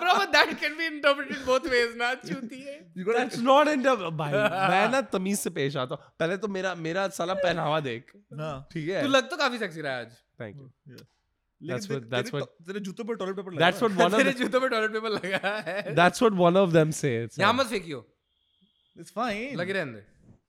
[0.00, 2.74] Bro, but that can be interpreted both ways, ना चूती है.
[2.96, 6.36] you gotta- That's not in the भाई मैं ना तमीज से पेश आता हूँ पहले
[6.44, 8.52] तो मेरा मेरा साला पहनावा देख हाँ.
[8.72, 10.12] ठीक है तू लग तो काफ़ी सेक्सी रहा आज.
[10.40, 10.56] Thank
[10.88, 10.96] you
[11.70, 14.18] That's what- that's what- तो- तेरे जूतों पर टॉयलेट पेपर लगा that's what one of
[14.20, 15.94] तेरे जूतों पे टॉयलेट पेपर लगा है.
[16.02, 18.04] that's what one of them say it's यहाँ मत फेंकियो.
[19.00, 19.54] It's fine.
[19.60, 20.04] लगे रहने दे.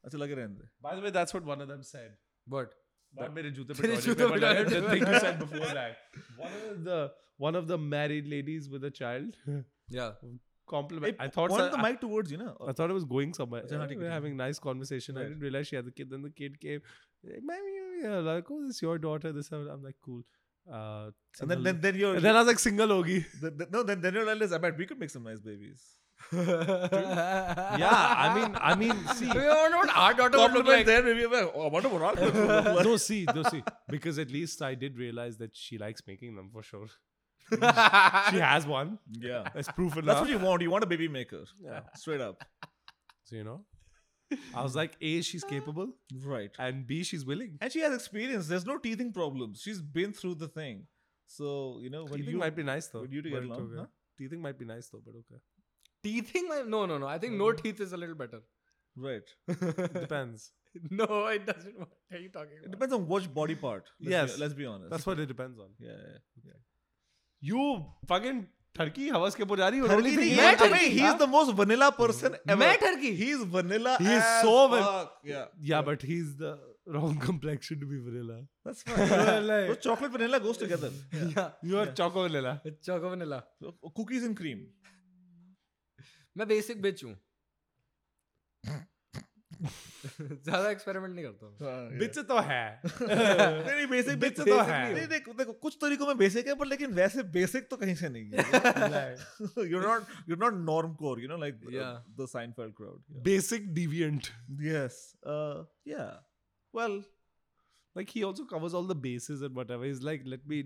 [0.05, 0.69] अच्छा लगे रहने दे.
[0.87, 2.09] by the way that's what one of them said
[2.56, 2.74] But
[3.18, 5.00] Not मेरे जूते पे तेरे toilet जूतों paper पे लगा है, toilet the paper thing
[5.00, 5.96] you लगा said before that
[6.44, 6.98] one of the
[7.46, 9.36] one of the married ladies with a child
[9.98, 10.12] yeah.
[10.72, 12.50] compliment Hey, I thought point so- the mic towards you know.
[12.72, 13.62] I thought it was going somewhere.
[13.64, 15.16] अच्छा, हाँ, Yeah, ठीक we है, were ठीक having nice conversation.
[15.16, 15.28] I Right.
[15.30, 16.10] didn't realize she had the kid.
[16.16, 16.82] Then the kid came,
[17.30, 19.32] "Hey, Mommy, yeah, like, oh, this is your daughter.
[19.38, 20.20] This, and I'm like, cool.
[20.66, 23.16] Uh, And then single- then then you're and then I was like, single hogi.
[23.46, 25.86] then, then- no then then you realize I bet we could make some nice babies.
[26.31, 30.85] yeah, I mean, I mean, see, We don't know what our daughter would look like.
[30.85, 32.85] there maybe I'm like, oh, I wonder what our kids will look like.
[32.85, 36.49] no, see, no, see, because at least I did realize that she likes making them
[36.51, 36.87] for sure.
[37.51, 38.99] She has one.
[39.11, 39.43] Yeah.
[39.53, 40.05] That's proof enough.
[40.05, 40.61] That's what you want.
[40.61, 41.43] You want a baby maker.
[41.61, 41.81] Yeah.
[41.95, 42.41] Straight up.
[43.25, 43.65] so you know,
[44.55, 45.89] I was like, a, she's capable,
[46.23, 46.49] Right.
[46.57, 47.57] and b, she's willing.
[47.61, 48.47] And she has experience.
[48.47, 49.61] There's no teething problems.
[49.61, 50.87] She's been through the thing.
[51.27, 53.01] So, you know, when Teething you might be nice though.
[53.01, 53.79] when you two but get it's along, okay.
[53.81, 53.85] huh?
[54.17, 55.41] Teething might be nice though, but okay
[56.03, 57.07] teething my no no no.
[57.07, 57.57] I think no hmm.
[57.57, 58.41] teeth is a little better.
[58.95, 59.23] Right.
[59.47, 60.51] Depends.
[60.89, 62.65] No it doesn't what are you talking about?
[62.65, 63.89] it depends on which body part.
[63.99, 64.35] Let's yes.
[64.35, 64.89] be, let's be honest.
[64.89, 65.69] That's what it depends on.
[65.79, 66.59] Yeah yeah, yeah.
[67.41, 70.29] you fucking Turkey How was pujari or only thing
[70.91, 72.49] he is the most vanilla person hmm.
[72.49, 72.77] ever.
[72.85, 73.15] Turkey?
[73.15, 75.45] He is vanilla he is so vanilla yeah.
[75.61, 78.41] Yeah but he's the wrong complexion to be vanilla.
[78.63, 79.47] That's fine.
[79.47, 80.91] Like, so chocolate vanilla goes together.
[81.11, 81.49] Yeah, yeah.
[81.61, 81.91] you are yeah.
[81.91, 82.61] choco vanilla.
[82.85, 83.43] Choco vanilla.
[83.59, 84.67] So, cookies and cream.
[86.37, 87.15] मैं basic bitch हूँ।
[89.63, 92.81] ज़्यादा experiment नहीं करता बिच हाँ, तो है।
[93.67, 96.93] नहीं basic bitch तो है। नहीं देखो देखो कुछ तरीकों में बेसिक है पर लेकिन
[96.93, 100.53] वैसे बेसिक तो कहीं से नहीं है। You not you not
[101.03, 101.59] normcore you know like
[102.19, 104.27] the Seinfeld crowd basic deviant
[104.67, 105.01] yes
[105.87, 106.05] yeah
[106.73, 107.03] well
[107.95, 109.87] like he also covers all the bases and whatever.
[109.87, 110.59] He's like let me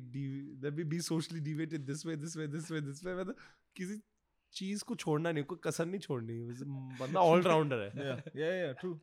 [0.65, 3.33] let me be socially deviated this way this way this way this way whether
[3.79, 3.97] किसी
[4.52, 6.38] चीज को छोड़ना नहीं कोई कसर नहीं छोड़नी
[7.00, 8.96] बंदा ऑलराउंडर है yeah yeah yeah true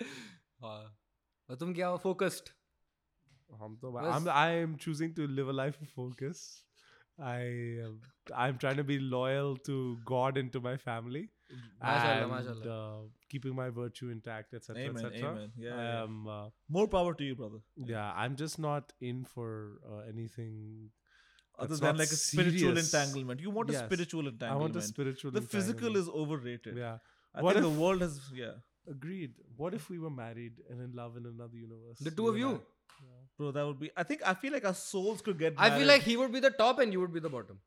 [0.63, 0.79] हाँ
[1.49, 2.49] और तुम क्या हो फोकस्ड
[3.61, 6.39] हम तो बस- I'm I am choosing to live a life of focus.
[7.31, 7.41] I
[7.87, 7.99] am
[8.45, 9.75] I'm trying to be loyal to
[10.11, 11.21] God and to my family
[11.83, 13.03] माशाल्लाह and माशाल्लाह uh,
[13.33, 14.75] keeping my virtue intact, etc.
[14.87, 15.29] amen etc.
[15.29, 16.01] amen yeah, I yeah.
[16.07, 17.61] am uh, more power to you brother
[17.93, 19.49] yeah, I'm just not in for
[19.91, 20.57] uh, anything.
[21.60, 22.92] other that's than like a spiritual serious.
[22.94, 23.82] entanglement you want Yes.
[23.82, 24.42] a spiritual entanglement.
[24.42, 25.30] I entanglement want a spiritual.
[25.38, 26.98] the physical is overrated yeah.
[27.34, 28.58] I What think if- the world has yeah
[28.92, 29.32] Agreed.
[29.62, 31.98] What if we were married and in love in another universe?
[32.06, 32.48] The two of you?
[32.48, 32.52] I?
[33.08, 33.18] Yeah.
[33.40, 35.86] bro that would be I think I feel like our souls could get I feel
[35.90, 37.60] like he would be the top and you would be the bottom.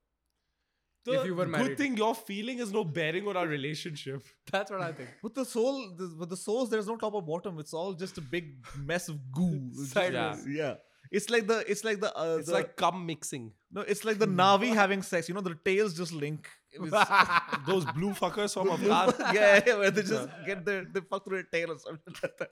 [1.06, 1.68] The If you were married.
[1.68, 4.24] good thing your feeling is no bearing on our relationship.
[4.52, 5.10] That's what I think.
[5.22, 7.60] With the soul, the, with the souls, there's no top or bottom.
[7.64, 8.46] It's all just a big
[8.92, 9.70] mess of goo.
[9.82, 10.76] It's just- Yeah.
[11.18, 13.46] It's like the it's like the uh, It's the- like cum mixing.
[13.72, 15.30] no, it's like the Navi having sex.
[15.30, 16.50] You know, the tails just link.
[17.68, 19.36] Those blue fuckers from Afghan.
[19.36, 22.38] yeah, yeah, where they just get their they fuck through a tail or something like
[22.40, 22.52] that.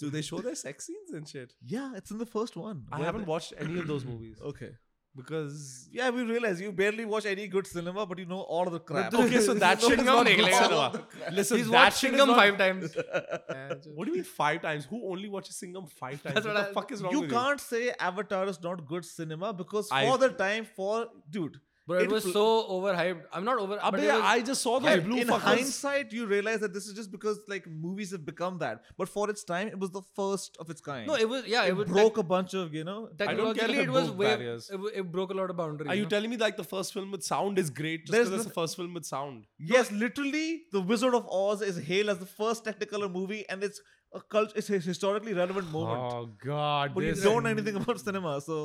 [0.00, 1.54] Do they show their sex scenes and shit?
[1.74, 2.78] Yeah, it's in the first one.
[2.90, 4.72] I where haven't they- watched any of those movies Okay.
[5.16, 8.72] Because Yeah, we realize you barely watch any good cinema, but you know all of
[8.72, 9.12] the crap.
[9.14, 10.54] okay, so that No, shit is he's not not good English.
[10.54, 11.06] cinema.
[11.32, 12.96] Listen, He's that watched shit Singham five times.
[13.94, 14.84] What do you mean five times?
[14.86, 16.34] Who only watches Singham five times?
[16.36, 18.86] That's what what the I- fuck is wrong you with can't say Avatar is not
[18.86, 21.58] good cinema because for I- the time, for dude,
[21.92, 23.22] But it It was pl- so overhyped.
[23.32, 23.74] I'm not over.
[23.74, 23.80] you?
[23.80, 25.40] but Abbe, it I just saw those Yeah, blue in fuckers.
[25.40, 28.82] hindsight, you realize that this is just because like movies have become that.
[28.96, 31.06] But for its time, it was the first of its kind.
[31.06, 31.64] no, it was yeah.
[31.64, 32.98] It, it was broke a bunch of you know.
[33.18, 34.26] Tech- I don't care if technologically it it was broke way.
[34.36, 34.70] barriers.
[34.70, 35.90] It, it broke a lot of boundaries.
[35.90, 36.08] Are you know?
[36.16, 38.60] telling me like the first film with sound is great just There's because it's the
[38.60, 39.46] first film with sound?
[39.58, 43.80] Yes, literally, The Wizard of Oz is hailed as the first Technicolor movie, and it's
[44.14, 44.52] a cult.
[44.54, 46.00] It's a historically relevant moment.
[46.14, 48.56] Oh god, but you don't know anything about cinema, so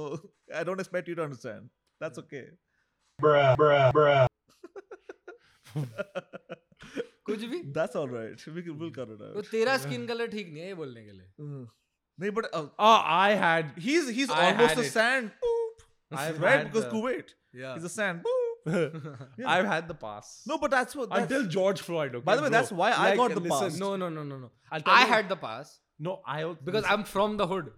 [0.53, 1.69] I don't expect you to understand.
[1.99, 2.45] That's okay
[7.26, 8.46] कुछ भी That's all right.
[8.54, 9.50] We can, we'll cut it तो out.
[9.50, 11.66] तेरा skin colour ठीक नहीं है ये बोलने के लिए Mm.
[12.22, 14.90] No, but uh, Oh, I had he's he's I almost had a it.
[14.96, 15.30] sand.
[15.44, 15.84] Boop.
[16.24, 17.30] I've right had because the- Kuwait.
[17.60, 18.24] yeah He's a sand.
[18.26, 19.48] Boop.
[19.52, 20.32] I've had the pass.
[20.50, 21.08] No, but that's what.
[21.14, 22.14] That's, until George Floyd.
[22.18, 22.56] Okay, By the way, bro.
[22.58, 23.78] that's why I Like, got the listen, pass.
[23.84, 25.72] no no no no no I'll tell I you- had the pass
[26.08, 27.72] No, I al- because listen, I'm from the hood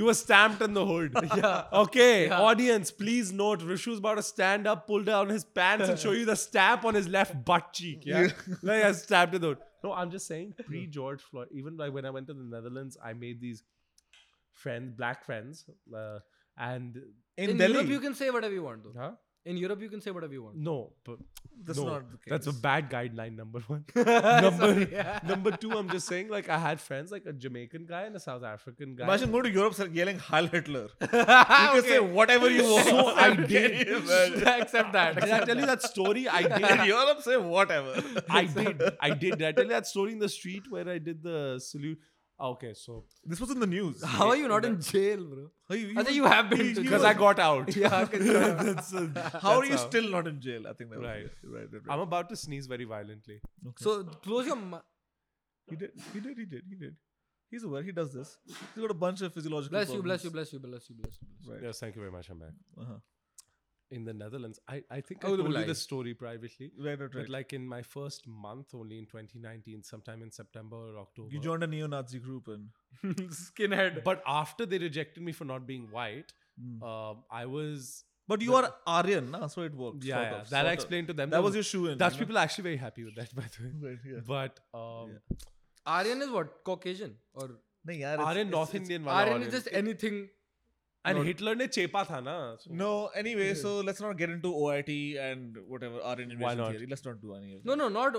[0.00, 1.14] you were stamped in the hood.
[1.36, 2.40] yeah Okay, Yeah.
[2.50, 6.24] audience, please note Rishu's about to stand up, pull down his pants, and show you
[6.30, 8.06] the stamp on his left butt cheek.
[8.12, 8.28] Yeah,
[8.70, 9.58] like I stabbed in the hood.
[9.84, 12.96] No, I'm just saying, pre George Floyd, even like when I went to the Netherlands,
[13.10, 13.62] I made these
[14.52, 15.64] friends, black friends,
[15.96, 16.18] uh,
[16.70, 16.96] and
[17.36, 17.72] in, in Delhi.
[17.74, 19.12] Europe you can say whatever you want though huh?
[19.44, 21.18] In Europe you can say whatever you want No, but
[21.62, 22.30] That's no, not the case.
[22.30, 23.36] That's a bad guideline.
[23.36, 23.84] Number one.
[23.94, 25.20] Sorry, number yeah.
[25.26, 28.20] number two, I'm just saying, like I had friends, like a Jamaican guy and a
[28.20, 29.04] South African guy.
[29.04, 30.88] Imagine going to Europe sir, yelling Heil Hitler.
[31.00, 32.86] You can say whatever you want.
[32.86, 33.88] So I Can did.
[33.88, 34.48] you imagine?
[34.48, 36.28] accept that Did I tell you that story?
[36.28, 36.70] I did.
[36.80, 36.86] In.
[36.86, 38.02] Europe, say whatever.
[38.28, 38.82] I did.
[39.00, 39.38] I did.
[39.38, 41.98] Did I tell you that story in the street where I did the salute?
[42.40, 44.02] Okay, so This was in the news.
[44.18, 47.04] how are you not in jail bro How you, I think you have been because.
[47.04, 47.74] I got out.
[47.82, 49.08] yeah, That's, uh,
[49.42, 50.66] How are that's you still not in jail?
[50.66, 51.26] I think that Right.
[51.26, 51.32] it.
[51.44, 51.94] Right, right, right.
[51.94, 53.40] I'm about to sneeze very violently.
[53.66, 53.84] Okay.
[53.84, 54.82] so close your mouth
[55.68, 55.90] he did.
[56.12, 56.36] He did.
[56.36, 56.62] He did.
[56.68, 56.96] He did.
[57.50, 57.82] He's aware.
[57.82, 58.38] He does this.
[58.46, 59.70] He's got a bunch of physiological.
[59.76, 61.62] bless you bless you bless you bless you bless you bless you Right.
[61.62, 62.28] Yes, thank you very much.
[62.30, 62.50] I'm back.
[62.80, 62.94] Uh-huh.
[63.92, 65.64] In the Netherlands, I, I think I Oh, the told you lie.
[65.64, 66.70] this story privately.
[66.78, 67.28] Right, right, But right.
[67.28, 71.28] like in my first month, only in 2019, sometime in September or October.
[71.32, 72.68] you joined a neo-Nazi group and
[73.30, 76.82] skinhead But after they rejected me for not being white, Mm.
[76.82, 79.46] um, I was but you are Aryan, nah?
[79.46, 80.04] so it worked.
[80.04, 80.72] yeah, yeah of, that I sort of.
[80.74, 81.30] explained to them.
[81.30, 81.96] That Those- was your shoe in.
[81.98, 82.26] Dutch you know?
[82.26, 83.72] people are actually very happy with that, by the way.
[83.90, 84.20] Right, yeah.
[84.26, 85.14] But um,
[85.86, 87.48] Aryan is what Caucasian or
[87.84, 90.28] No, yeah, it's- Aryan it's- North it's- Indian wala Aryan is just anything
[91.09, 92.37] and not- Hitler ne chepa tha na.
[92.63, 92.91] so- No,
[93.23, 94.95] anyway, so let's not get into OIT
[95.27, 96.71] and whatever Aryan Why invasion not?
[96.77, 96.87] theory.
[96.95, 97.83] Let's not do any of no that.
[97.83, 98.17] no not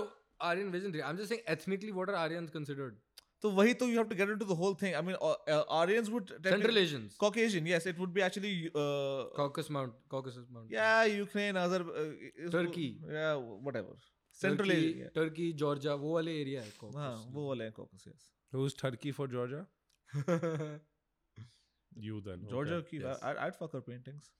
[0.51, 1.03] Aryan vision theory.
[1.09, 2.97] I'm just saying ethnically what are Aryans considered
[3.45, 4.93] So wahi to you have to get into the whole thing.
[4.99, 8.53] I mean, uh, uh, Aryans would Central technically- Asians Caucasian, yes, it would be actually.
[8.83, 12.05] Uh, Caucasus Mount Caucasus Mountain yeah, Ukraine, Azer, uh,
[12.45, 12.87] is- Turkey.
[13.17, 13.35] Yeah,
[13.67, 13.93] whatever.
[14.45, 15.11] Central Turkey, Asia.
[15.19, 18.25] Turkey Georgia वो वाले area है हाँ, Caucasus वो वाले हैं Caucasus, yes.
[18.57, 19.63] Who's Turkey for Georgia?
[22.07, 22.45] You then.
[22.49, 22.89] Georgia, okay.
[22.97, 23.19] ki, Yes.
[23.23, 24.31] I, I'd fuck her paintings.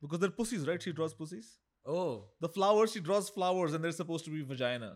[0.00, 0.82] Because they're pussies, right?
[0.82, 1.48] She draws pussies.
[1.94, 4.90] oh The flowers, she draws flowers, and they're supposed to be vagina.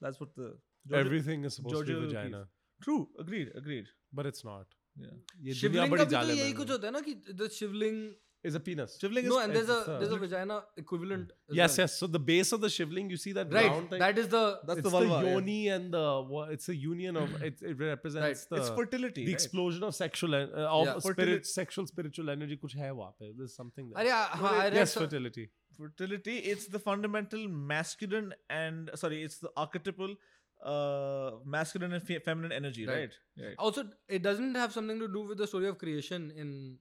[0.00, 0.48] That's what the
[0.86, 2.16] Georgia- Everything is supposed to Georgia be O'Keeffe.
[2.16, 2.48] vagina,
[2.86, 3.08] True.
[3.24, 3.52] Agreed.
[3.62, 3.86] Agreed.
[4.12, 4.66] but it's not.
[5.04, 5.14] Yeah.
[5.46, 7.14] ये दुनिया शिवलिंग बड़ी का भी तो जालिम यही है। कुछ होता है ना कि
[7.40, 7.98] the Shivling
[8.43, 8.97] is a penis.
[8.99, 11.31] Shivling no, is, and there's a there's a vagina equivalent.
[11.49, 11.83] Yes, well.
[11.83, 11.97] yes.
[11.97, 13.69] So the base of the shivling, you see that right.
[13.69, 13.99] round thing.
[13.99, 15.75] That is the that's it's the, vulva, the yoni yeah.
[15.75, 17.61] and the it's a union of it.
[17.61, 18.57] It represents right.
[18.57, 19.41] the it's fertility, the right.
[19.41, 20.47] explosion of sexual uh,
[20.79, 20.99] of yeah.
[20.99, 22.57] spirit, sexual spiritual energy.
[22.57, 23.31] Kuch hai pe.
[23.37, 24.03] There's something there.
[24.03, 25.49] Arya, ha, yes, so, fertility.
[25.77, 26.37] Fertility.
[26.37, 30.15] It's the fundamental masculine and sorry, it's the archetypal
[30.63, 32.95] uh, masculine and fe- feminine energy, right.
[32.95, 33.13] right?
[33.37, 33.55] Right.
[33.57, 36.77] Also, it doesn't have something to do with the story of creation in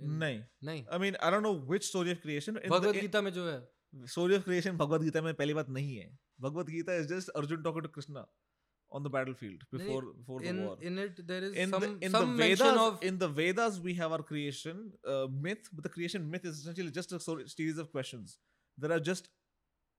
[0.00, 3.46] नहीं i mean i don't know which story of creation in भगवत गीता में जो
[3.48, 3.60] है
[4.14, 6.08] story of creation भगवत गीता में पहली बात नहीं है
[6.40, 8.26] Bhagavad Gita is just arjun talking to krishna
[8.90, 11.86] on the battlefield नहीं, before before the in war in it there is in some
[11.86, 15.26] the in some the mention Vedas, of in the Vedas we have our creation uh,
[15.46, 18.38] myth, but the creation myth is essentially just a sort of series of questions.
[18.78, 19.28] There are just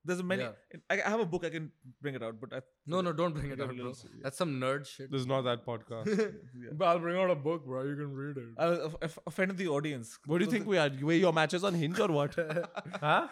[0.07, 0.43] there's a many.
[0.43, 0.79] Yeah.
[0.89, 2.61] I, I have a book I can bring it out, but I
[2.93, 4.23] no no don't bring it out bro yeah.
[4.23, 6.07] that's some nerd shit This is not that podcast.
[6.17, 6.71] yeah.
[6.73, 9.57] But I'll bring out a book bro you can read it I'll off- off- offend
[9.57, 10.17] the audience.
[10.25, 10.89] what do you think we are?
[11.01, 12.35] Were your matches on Hinge or what?
[13.01, 13.27] huh?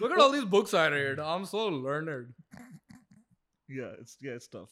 [0.00, 2.34] look at all these books I read I'm so learned
[3.68, 4.70] Yeah, it's yeah, it's tough.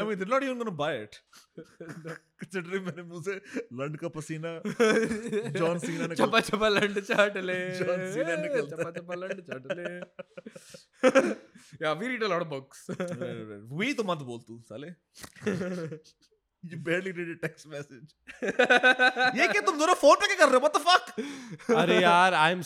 [0.00, 1.16] I mean, they're not even going buy it.
[2.42, 3.34] Considering मैंने मुँह से
[3.80, 4.52] लंड का पसीना
[5.56, 9.66] John Cena ने चपा चपा लंड चाट ले। जॉन सीना ने चपा चपा लंड चाट
[9.78, 9.88] ले।
[11.84, 12.44] या वी रीड अ लॉट
[13.98, 14.88] तो मत बोल तू साले।
[16.64, 18.04] You barely read a text message
[19.40, 20.60] ये क्या तुम दोनों फ़ोन पे क्या कर रहे हो?
[20.60, 21.02] व्हाट द फक
[21.76, 22.62] अरे यार आई एम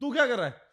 [0.00, 0.65] तू क्या कर रहा है?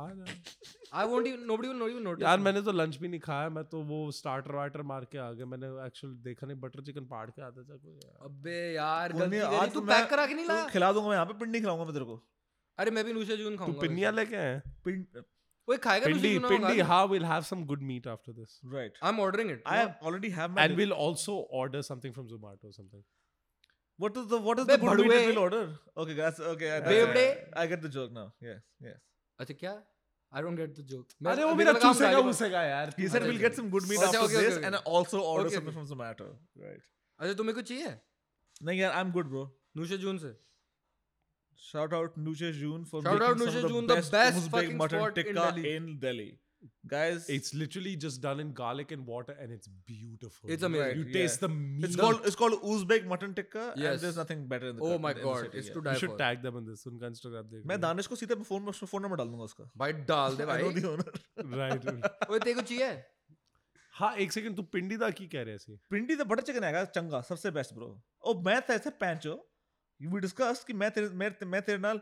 [0.00, 0.24] आ जा.
[1.00, 2.38] I won't even nobody will not even notice यार.
[2.46, 5.46] मैंने तो लंच भी नहीं खाया मैं तो वो स्टार्टर वार्टर मार के आ गया
[5.52, 7.98] मैंने एक्चुअल देखा नहीं बटर चिकन पाड़ के आता था कोई
[8.28, 11.14] अबे यार गलती आज तू तो पैक करा के नहीं तो लाया खिला दूँगा मैं
[11.14, 12.16] यहाँ पे पिंडी खिलाऊँगा मैं तेरे को
[12.78, 15.22] अरे मैं भी नूशा जून तू खाऊँगा पिन्नियाँ लेके आए पिंड
[15.68, 19.10] ओए खाएगा नूशा पिंडी पिंडी हाँ we'll have some good meat after this right I
[19.12, 19.78] am ordering it I
[20.10, 23.04] already have my and we'll also order something from Zomato or something
[23.98, 25.62] what is the what is बे the good meat that भड़ुए। we'll order
[26.02, 27.24] okay guys okay I, बेवड़े।
[27.62, 29.00] I get the joke now yes yes
[29.38, 29.72] अच्छा क्या
[30.31, 33.43] I don't get the joke अरे वो मेरा चूसेगा उसेगा यार he said अच्छा, we'll
[33.43, 34.71] get some good meat अच्छा, after okay, okay, this okay.
[34.71, 35.77] and also order Okay, something okay.
[35.77, 36.27] from Zomato
[36.65, 36.81] right
[37.19, 37.93] अच्छा तुम्हें कुछ चाहिए
[38.69, 39.45] नहीं यार I'm good bro
[39.77, 40.33] नूशा जून से
[41.65, 44.11] Shout out Nusha June for Shout out making some Nusha of the June, the best,
[44.15, 45.75] best Uzbek fucking mutton spot in tikka Delhi.
[45.75, 46.25] in Delhi.
[46.86, 50.86] Guys, it's literally just done in garlic and water and it's beautiful It's amazing.
[50.86, 51.46] right, you taste yeah.
[51.46, 53.92] the meat it's called it's called Uzbek mutton tikka, Yes.
[53.92, 54.82] and there's nothing better in the.
[54.82, 55.74] Oh my in god it's yeah.
[55.74, 58.16] to you die should for tag them in this उनका Instagram देख मैं दानिश को
[58.22, 61.10] सीधे phone phone number डाल दूँगा उसका भाई डाल दे I know भाई the owner.
[61.62, 62.92] right ओए तेरे को चाहिए
[63.94, 66.84] हाँ एक सेकंड तू पिंडी दा की कह रहे सी पिंडी द बटर चिकन आएगा
[66.96, 67.88] चंगा सबसे बेस्ट ब्रो
[68.24, 69.34] ओ मैं तो ऐसे पैंचो
[70.00, 71.08] वी डिस्कस कि मैं तेरे
[71.54, 72.00] मैं तेरे नाल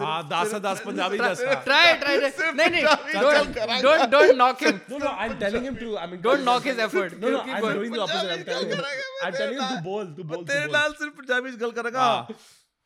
[0.00, 1.54] हाँ दस है दस पंजाबी दस हाँ.
[1.64, 5.78] ट्राई ट्राई नहीं नहीं चल करा don't don't knock him no no I'm telling him
[5.78, 7.14] to I mean Don't knock his effort.
[7.22, 7.78] no no Keep I'm going.
[7.78, 10.36] doing the opposite I'm telling him करेगा, I'm telling him तेरे to बोल तू बोल
[10.36, 12.36] तू तेरे बोल नाल सिर्फ़ पंजाबी च गल करेगा हाँ.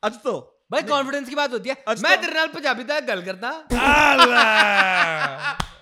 [0.03, 0.33] आज तो
[0.71, 4.47] भाई कॉन्फिडेंस की बात होती है अच्छा। मैं तेरे नाल पंजाबी दा गल करदा Allah!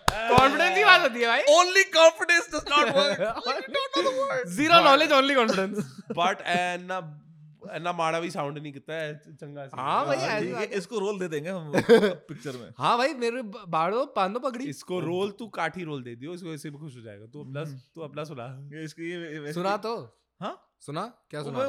[0.10, 4.14] कॉन्फिडेंस की बात होती है भाई only confidence does not work you don't know the
[4.20, 6.99] word zero knowledge only confidence but एना
[7.76, 10.99] एना माड़ा भी साउंड नहीं किता है चंगा सी हाँ भाई, हाँ, ऐसी बात इसको
[10.99, 11.72] रोल दे देंगे हम
[12.30, 16.34] पिक्चर में। हाँ भाई मेरे बाड़ो पांदो पगड़ी इसको रोल तू काठी रोल दे दियो
[16.34, 17.63] इसको ऐसे भी खुश हो जाएगा। तू अपना
[17.95, 19.95] तू अपना सुना। ये इसकी सुना तो।
[20.41, 20.55] हाँ?
[20.80, 21.05] सुना?
[21.30, 21.67] क्या सुना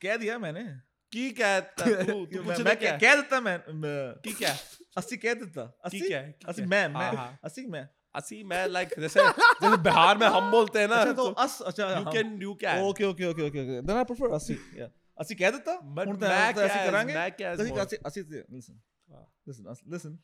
[0.00, 0.64] कह दिया मैंने।
[1.12, 2.96] की कहता तू तू मैं मैं कह क्या?
[2.96, 4.56] कह देता मैं मैं- की क्या?
[4.96, 6.34] अस्सी कह देता। की अस्सी क्या है?
[6.48, 10.50] अस्सी मैं हाँ, मैं हाँ। अस्सी मैं। असी मैं लाइक जैसे जैसे बिहार में हम
[10.50, 13.60] बोलते हैं ना अच्छा तो अस अच्छा you can you can okay okay okay okay
[13.62, 13.80] okay.
[13.82, 14.86] Then I prefer अस्सी या
[15.20, 17.14] ਅਸੀਂ ਕਹਿ ਦਿੱਤਾ ਹੁਣ ਤਾਂ ਅਸੀਂ ਕਰਾਂਗੇ
[17.54, 18.78] ਅਸੀਂ ਅਸੀਂ ਲਿਸਨ
[19.48, 20.16] ਲਿਸਨ ਲਿਸਨ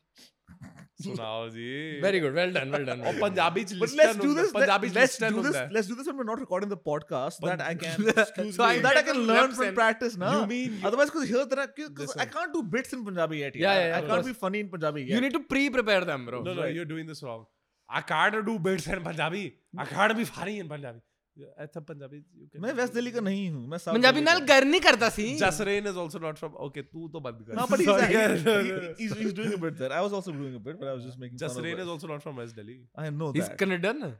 [1.03, 4.53] ਸੁਣਾਓ ਜੀ very good well done well done ਉਹ ਪੰਜਾਬੀ ਚ list let's do this
[4.53, 7.77] Punjabi ਚ let's do this let's do this I'm not recording the podcast that I
[7.77, 11.45] can so I that I can learn from practice ਨਾ you mean otherwise ਕੁਝ here
[11.45, 15.03] ਤਰਾ ਕਿਉਂਕਿ I can't do bits in Punjabi yet I can't be funny in Punjabi
[15.03, 17.45] yet you need to pre prepare them bro no no you're doing this wrong
[17.89, 19.43] i can't do bits in punjabi
[19.79, 21.01] i can't be funny in punjabi
[21.39, 22.61] ऐसा Punjabi you can.
[22.63, 25.87] मैं West Delhi का नहीं हूँ मैं पंजाबी नाल का गर नहीं करता सी Jasrain
[25.93, 26.57] is also not from.
[26.67, 27.61] Okay, तू तो बंद कर.
[27.61, 27.69] हूँ.
[27.69, 28.95] No, he's, no, no, no.
[28.99, 29.93] he's, he's doing a bit there.
[29.93, 31.81] I was also doing a bit, but I was just making fun of Jasrain it.
[31.87, 32.77] is also not from West Delhi.
[32.95, 34.15] I know is that.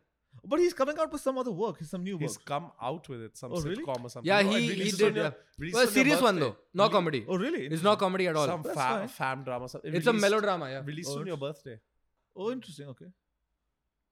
[0.51, 1.79] But he's coming out with some other work.
[1.79, 2.45] He's some new He's work.
[2.47, 3.83] come out with it, some Oh, really?
[3.85, 4.29] sitcom or something.
[4.31, 5.01] Yeah, he, and he did.
[5.17, 5.75] your- yeah.
[5.75, 7.21] Well, serious one though, not Rele- comedy.
[7.29, 7.67] Oh, really?
[7.67, 8.47] It's not comedy at all.
[8.53, 9.69] Some fa- fam drama.
[9.69, 10.71] Some, It's released, a melodrama.
[10.71, 10.83] Yeah.
[10.87, 11.79] Released Oh, on your birthday.
[12.35, 12.87] Oh, interesting.
[12.95, 13.11] Okay.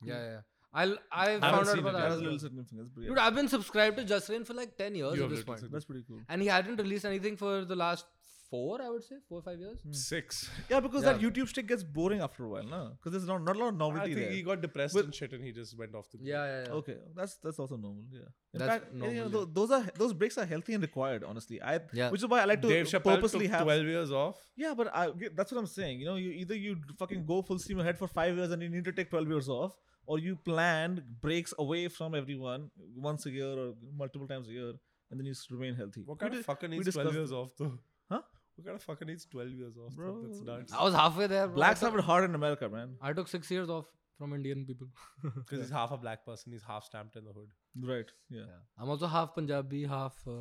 [0.03, 0.30] Yeah, yeah.
[0.34, 0.40] yeah.
[0.72, 2.10] I'll I haven't found out about That that.
[2.10, 2.38] has little well.
[2.38, 2.90] significance.
[2.94, 3.18] But Dude.
[3.18, 5.72] I've been subscribed to Jasrin for like ten years You at have this little point,
[5.72, 6.20] That's pretty cool.
[6.28, 8.04] and he hadn't released anything for the last
[8.50, 9.78] four, I would say, four or five years.
[9.80, 9.92] Hmm.
[9.92, 10.50] Six.
[10.68, 12.92] Yeah, because that YouTube stick gets boring after a while, no?
[12.96, 14.32] Because there's not, not a lot of I novelty think there.
[14.36, 16.18] he got depressed But- and shit, and he just went off the.
[16.18, 16.28] grid.
[16.30, 16.72] Yeah, yeah, yeah.
[16.80, 18.02] Okay, that's that's also normal.
[18.12, 18.20] Yeah.
[18.54, 21.22] In That's fact, you know, normal, tho- those are those breaks are healthy and required.
[21.22, 22.10] Honestly, I Yeah.
[22.10, 23.62] which is why I like to Dave Chappelle purposely took have.
[23.62, 24.36] twelve years off.
[24.56, 26.00] Yeah, but I, that's what I'm saying.
[26.00, 28.68] You know, you either you fucking go full steam ahead for five years and you
[28.68, 29.76] need to take twelve years off,
[30.07, 34.72] or you plan breaks away from everyone once a year or multiple times a year,
[35.11, 36.03] and then you s- remain healthy.
[36.05, 37.78] What We kind of di- fucker needs twelve years off though?
[38.11, 38.22] Huh?
[38.57, 39.94] What kind of fucker needs twelve years off?
[39.94, 40.22] Bro, Bro.
[40.26, 40.72] that's nuts.
[40.72, 41.46] I was halfway there.
[41.46, 41.57] Bro.
[41.57, 42.96] Blacks I have it hard in America, man.
[43.01, 43.86] I took six years off
[44.18, 44.88] from Indian people.
[45.36, 47.48] Because he's half a black person, he's half stamped in the hood.
[47.92, 48.11] Right?
[48.28, 48.40] Yeah.
[48.40, 48.61] Yeah.
[48.78, 50.32] I'm also half Punjabi, half uh,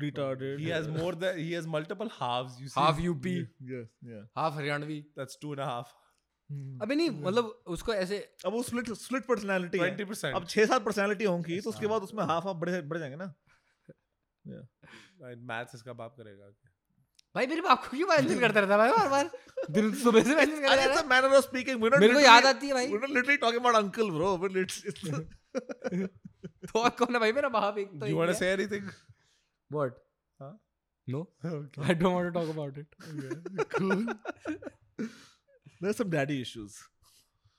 [0.00, 0.60] Retarded.
[0.60, 2.60] He has more than he has multiple halves.
[2.60, 3.86] You see, half UP, Yes.
[4.00, 4.20] Yeah.
[4.36, 5.04] half Haryanvi.
[5.16, 5.92] that's two and a half.
[6.82, 10.84] अभी नहीं मतलब उसको ऐसे अब वो split split personality है। 20% अब 6 7
[10.84, 13.34] personality होंगी तो उसके बाद उसमें हाफ़ हाफ़ बढ़ बढ़ जाएँगे ना।
[15.50, 16.50] मैथ्स इसका बाप करेगा।
[17.34, 19.30] भाई मेरे बाप को क्यों मैंशन करता रहता है भाई बार बार
[19.70, 22.72] दिन सुबह से मैंशन करता रहता है। मैन ऑफ़ स्पीकिंग मेरे को याद आती है
[22.72, 24.82] भाई। We are literally talking about uncle bro but it's
[26.66, 27.32] तो कौन है भाई?
[27.32, 28.88] मेरा बाप एक तो you want to say anything
[29.72, 29.94] what
[30.40, 30.52] हाँ।
[31.08, 34.06] No I don't want to talk about it okay cool
[35.80, 36.82] there's some daddy issues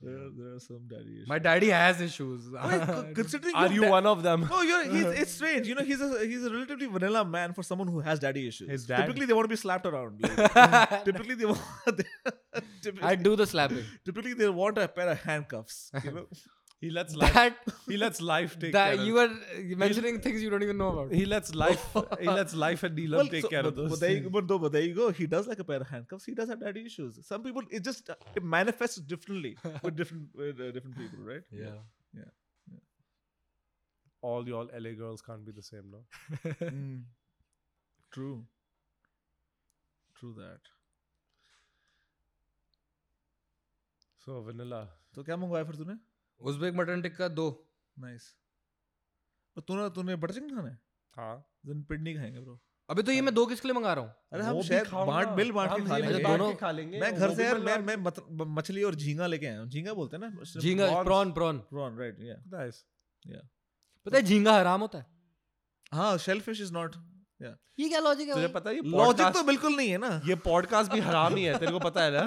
[0.03, 3.81] there, there are some daddy issues my daddy has issues oh, Wait, considering Are you
[3.81, 4.47] dad- one of them?
[4.49, 4.85] No, you're.
[4.85, 5.67] He's, it's strange.
[5.67, 8.69] You know, he's a he's a relatively vanilla man for someone who has daddy issues.
[8.69, 10.19] His dad- Typically, they want to be slapped around.
[10.21, 11.61] Like, typically, they want.
[12.81, 15.91] typically, I do the slapping typically, they want a pair of handcuffs.
[16.03, 16.27] You know.
[16.80, 17.32] He lets life.
[17.32, 17.56] that
[17.88, 19.04] he lets life take that care.
[19.04, 19.30] you are
[19.82, 21.84] mentioning things you don't even know about of, he lets life.
[22.20, 23.90] he lets life and Neelam take so- care but, of those.
[23.90, 24.32] But there, you, things.
[24.32, 25.10] but, no, but there you go.
[25.10, 26.26] He does like a pair of handcuffs.
[26.26, 27.18] He does have daddy issues.
[27.26, 31.42] Some people, it just uh, it manifests differently with different with, uh, different people, right?
[31.50, 31.76] yeah
[34.22, 35.98] All y'all LA girls can't be the same, no?
[36.60, 37.02] Mm.
[38.12, 38.44] True.
[40.18, 40.60] True that.
[44.24, 44.82] So vanilla.
[45.14, 45.96] तो क्या मंगवाया फिर तूने?
[46.41, 47.67] Uzbek mutton tikka दो
[47.97, 48.25] Nice.
[49.55, 50.79] तो तूने तूने butter chicken खाना है?
[51.17, 51.47] हाँ.
[51.65, 52.59] दिन पिंड नहीं खाएँगे ब्रो.
[52.89, 55.27] अभी तो ये मैं दो किसके लिए मंगा रहा हूँ अरे हम भी शायद बांट
[55.27, 56.23] बिल बांट के खा लेंगे.
[56.23, 59.59] दोनों- के खा लेंगे मैं घर से यार मैं मैं मछली और झींगा लेके आया
[59.59, 59.67] हूँ.
[59.69, 60.59] झींगा बोलते हैं ना?
[60.59, 61.03] झींगा.
[61.03, 62.17] Prawn prawn Prawn, right?
[62.21, 62.41] Yeah.
[62.43, 62.75] के- Nice.
[64.05, 65.05] पता है झींगा हराम होता है
[65.93, 66.71] हाँ, shellfish is
[67.47, 67.57] not.
[67.79, 70.09] ये क्या लॉजिक है तुझे पता है ये Logic podcast- तो बिल्कुल नहीं है ना.
[70.27, 72.23] ये पॉडकास्ट भी हराम ही है तेरे को पता है ना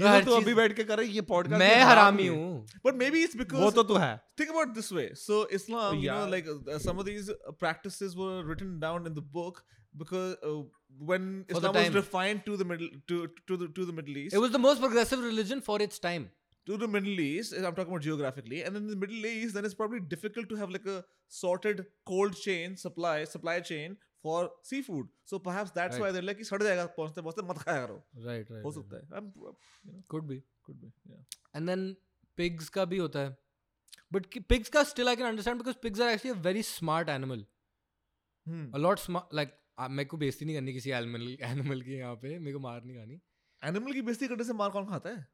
[0.00, 3.36] ये तो अभी बैठ के कर रही ये पॉडकास्ट मैं हरामी हूँ But maybe it's
[3.42, 5.06] because वो तो तू है think about it this way.
[5.24, 6.30] So Islam, you know, Yeah.
[6.36, 9.62] like uh, some of these uh, practices were written down in the book
[10.04, 10.56] because uh,
[11.12, 14.34] when For Islam was refined to the middle to to the to the Middle East.
[14.40, 16.26] It was the most progressive religion for its time.
[16.68, 19.66] to the Middle East, I'm talking about geographically, and then in the Middle East, then
[19.68, 20.96] it's probably difficult to have like a
[21.34, 23.94] sorted cold chain supply supply chain
[24.26, 24.36] for
[24.70, 25.08] seafood.
[25.32, 26.02] So perhaps that's Right.
[26.04, 27.98] why they're like, सड़ जाएगा पहुँचते पहुँचते मत खाया करो.
[28.28, 28.64] Right, right.
[28.64, 28.78] हो right.
[28.78, 29.22] सकता है.
[30.30, 30.38] Be.
[30.68, 30.92] could be.
[31.10, 31.20] Yeah.
[31.54, 31.84] And then
[32.40, 33.36] pigs का भी होता है.
[34.14, 37.12] But ki- pigs का still I can understand because pigs are actually a very smart
[37.14, 37.44] animal.
[38.46, 38.66] Hmm.
[38.78, 39.32] A lot smart.
[39.40, 42.58] Like आ, मेरे को बेइज्जती नहीं करनी किसी एनिमल एनिमल की यहाँ पे मेरे को
[42.58, 43.20] मार नहीं खानी
[43.62, 45.26] Animal की बेइज्जती करने से मार कौन खाता है?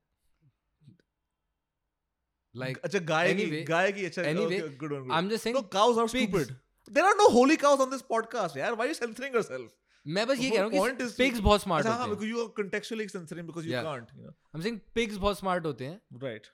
[2.55, 5.05] like अच्छा गाय की anyway- गाय की अच्छा anyway, okay, good one.
[5.05, 5.14] Good.
[5.18, 6.32] I'm just saying no cows are pigs.
[6.32, 6.57] stupid.
[6.97, 8.76] There are no holy cows on this podcast, यार.
[8.78, 9.74] Why are you censoring yourself?
[10.18, 11.93] मैं बस ये The कह रहा whole हूँ point कि is- pigs बहुत smart अच्छा
[11.93, 13.84] हाँ, होते because हैं you are contextually censoring because you Yeah.
[13.88, 14.14] can't.
[14.20, 14.36] You know?
[14.53, 16.47] I'm saying pigs बहुत smart होते हैं Right.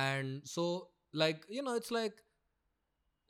[0.00, 0.66] and so
[1.22, 2.20] like you know it's like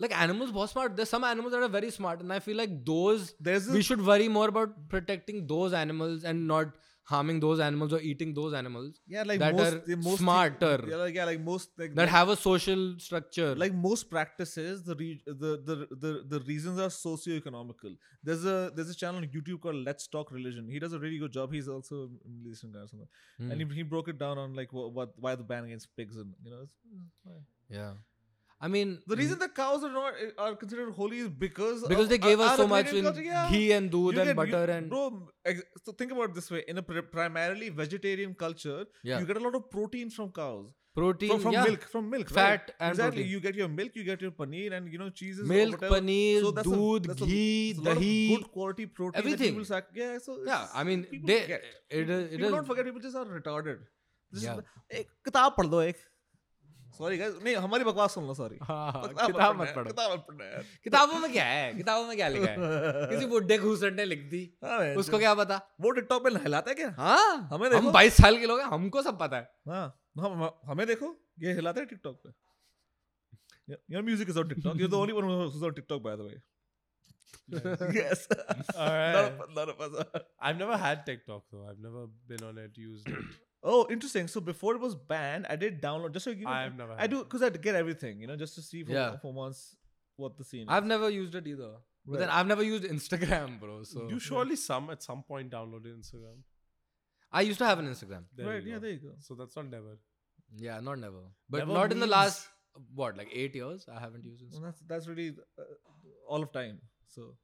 [0.04, 2.72] like animals बहुत smart there's some animals that are very smart and I feel like
[2.90, 6.74] those There's we a, should worry more about protecting those animals and not
[7.09, 10.73] harming those animals or eating those animals yeah, like that most, are most smarter.
[10.87, 14.95] Yeah, like, yeah, like most like, that have a social structure like most practices, the,
[14.95, 17.95] re- the the the the reasons are socio-economical.
[18.23, 20.67] There's a there's a channel on YouTube called Let's Talk Religion.
[20.69, 21.51] He does a really good job.
[21.51, 23.07] He's also a Middle guy or something.
[23.39, 23.51] Hmm.
[23.51, 26.17] And he, he broke it down on like what, what why the ban against pigs
[26.17, 26.63] and you know.
[27.69, 27.91] Yeah
[28.66, 32.12] I mean The reason that cows are not are considered holy is because because of
[32.12, 33.48] they gave our- us our so much Agrarian in culture, yeah.
[33.54, 35.02] ghee and doodh You and get- you- butter and bro
[35.52, 38.78] ex- so think about it this way in a pri- primarily vegetarian culture
[39.10, 40.64] yeah you get a lot of protein from cows
[41.00, 42.72] protein from, from yeah milk from milk fat right?
[42.80, 45.44] and exactly protein you get your milk you get your paneer and you know cheeses
[45.44, 45.94] or milk whatever.
[45.96, 48.86] paneer So that's a- doodh that's a- ghee It's a lot of dahi good quality
[49.00, 49.54] protein that everything.
[49.58, 51.68] people sac- yeah so yeah it's- I mean people they forget.
[52.00, 53.84] it is it people is don't forget people just are retarded
[54.32, 54.56] This is Yeah.
[54.62, 56.02] the- एक किताब पढ़ दो एक
[56.99, 60.09] sorry guys नहीं हमारी बकवास सुन लो sorry हाँ, हाँ, किताब किताब मत पढ़ो किताब
[60.13, 64.05] मत यार किताबों में क्या है किताबों में क्या लिखा है किसी बुड्ढे घूसट ने
[64.05, 67.75] लिख दी हाँ, उसको क्या पता वो टिकटॉक पे नहलाता है क्या हाँ हमें हम
[67.75, 69.87] देखो 22 साल के लोग हैं हमको सब पता है हाँ
[70.19, 72.37] हम हमें देखो ये हिलाता है टिकटॉक पे
[73.87, 74.77] Your music is on TikTok.
[74.77, 76.37] You're the only one who's on TikTok, by the way.
[77.93, 78.27] yes.
[78.29, 78.39] none,
[78.75, 79.15] Alright.
[79.15, 80.21] of, none of us are.
[80.41, 81.67] I've never had TikTok though.
[81.69, 83.15] I've never been on it, used it.
[83.63, 84.27] Oh, interesting.
[84.27, 86.51] So before it was banned, I did download just so you know.
[86.51, 88.91] I've never I had do because I get everything, you know, just to see for,
[88.91, 89.17] Yeah.
[89.17, 89.75] for once
[90.15, 90.67] what the scene is.
[90.69, 91.71] I've never used it either
[92.05, 95.91] but then I've never used Instagram bro so You surely some at some point downloaded
[95.97, 96.39] Instagram.
[97.31, 98.81] I used to have an Instagram There right, you yeah, go.
[98.81, 99.11] there you go.
[99.19, 99.97] So that's not never.
[100.57, 102.47] yeah not never but Never not in the means- last
[102.95, 105.63] what like 8 years I haven't used Well, that's that's really uh,
[106.27, 106.79] all of time.
[107.15, 107.35] So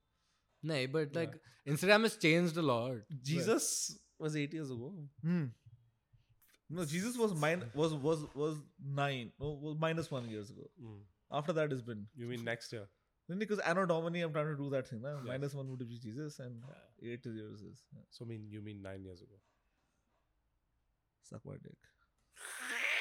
[0.64, 1.20] no but Yeah.
[1.22, 1.34] like
[1.76, 2.98] Instagram has changed a lot
[3.32, 3.68] Jesus
[4.26, 4.90] was eight years ago.
[6.69, 6.77] hmm.
[6.77, 8.57] no, Jesus was mine was was was
[9.03, 9.33] nine.
[9.41, 10.71] No, was minus one years ago.
[10.83, 11.01] Mm.
[11.41, 12.89] After that, it's been You mean next year?
[13.31, 15.03] then because Anno Domini, I'm trying to do that thing.
[15.03, 15.11] Na?
[15.17, 15.27] Yes.
[15.27, 16.65] Minus one would be Jesus, and
[17.01, 18.03] eight years is yeah.
[18.11, 19.41] So mean you mean nine years ago?
[21.31, 21.89] suck my dick.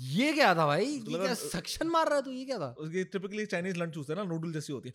[0.00, 2.58] ये क्या था भाई तो ये लगा- क्या suction मार रहा है तू ये क्या
[2.58, 4.94] था उसकी टिपिकली चाइनीज लंच होता है ना नूडल जैसी होती है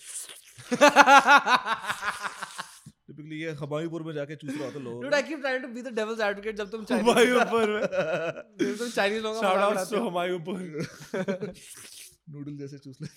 [3.12, 5.70] टिपिकली ये हमायूपुर में जाके चूस रहा होता है लोग Dude, I keep trying to
[5.78, 7.08] be the devil's advocate जब तुम Chinese
[8.62, 10.60] जब तुम Chinese लोगों का Shout मज़ाक outs उड़ाते to हो। Humayunpur.
[12.36, 13.08] नूडल जैसे चूस ले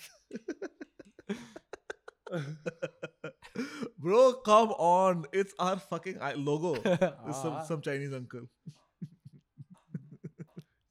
[4.04, 5.24] Bro, come on.
[5.32, 6.72] It's our fucking i- logo.
[6.84, 7.62] It's some, Ah.
[7.68, 8.42] some Chinese uncle.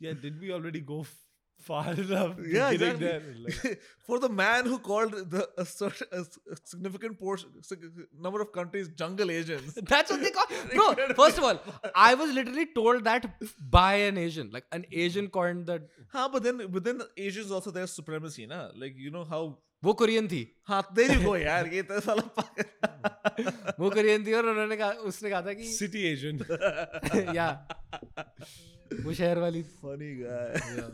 [0.06, 1.25] yeah, did we already go f-
[1.65, 2.37] far enough?
[2.53, 3.07] Yeah, beginning exactly.
[3.07, 3.23] there?
[3.45, 7.85] Like, For the man who called the a, certain, a, s- a significant portion, sig-
[8.27, 9.75] number of countries jungle Asians.
[9.75, 10.47] That's what they call.
[10.75, 11.61] Bro, first of all,
[11.95, 13.29] I was literally told that
[13.79, 14.51] by an Asian.
[14.51, 15.83] Like an Asian coined that.
[16.13, 18.69] Huh, but then within the Asians also there's supremacy, na?
[18.85, 19.43] Like you know how.
[19.85, 21.69] वो Korean थी हाँ, there you go, यार.
[21.73, 23.53] ये तो साला पागल.
[23.81, 26.43] वो Korean थी और उन्होंने कहा उसने कहा था कि city Asian.
[27.37, 27.47] या
[29.05, 30.91] वो शहर वाली Funny guy.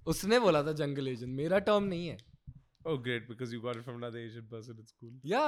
[0.00, 2.18] या। उसने बोला था जंगल एजेंट मेरा टर्म नहीं है
[2.90, 5.14] Oh, great, because you got it from another Asian person at school.
[5.30, 5.40] या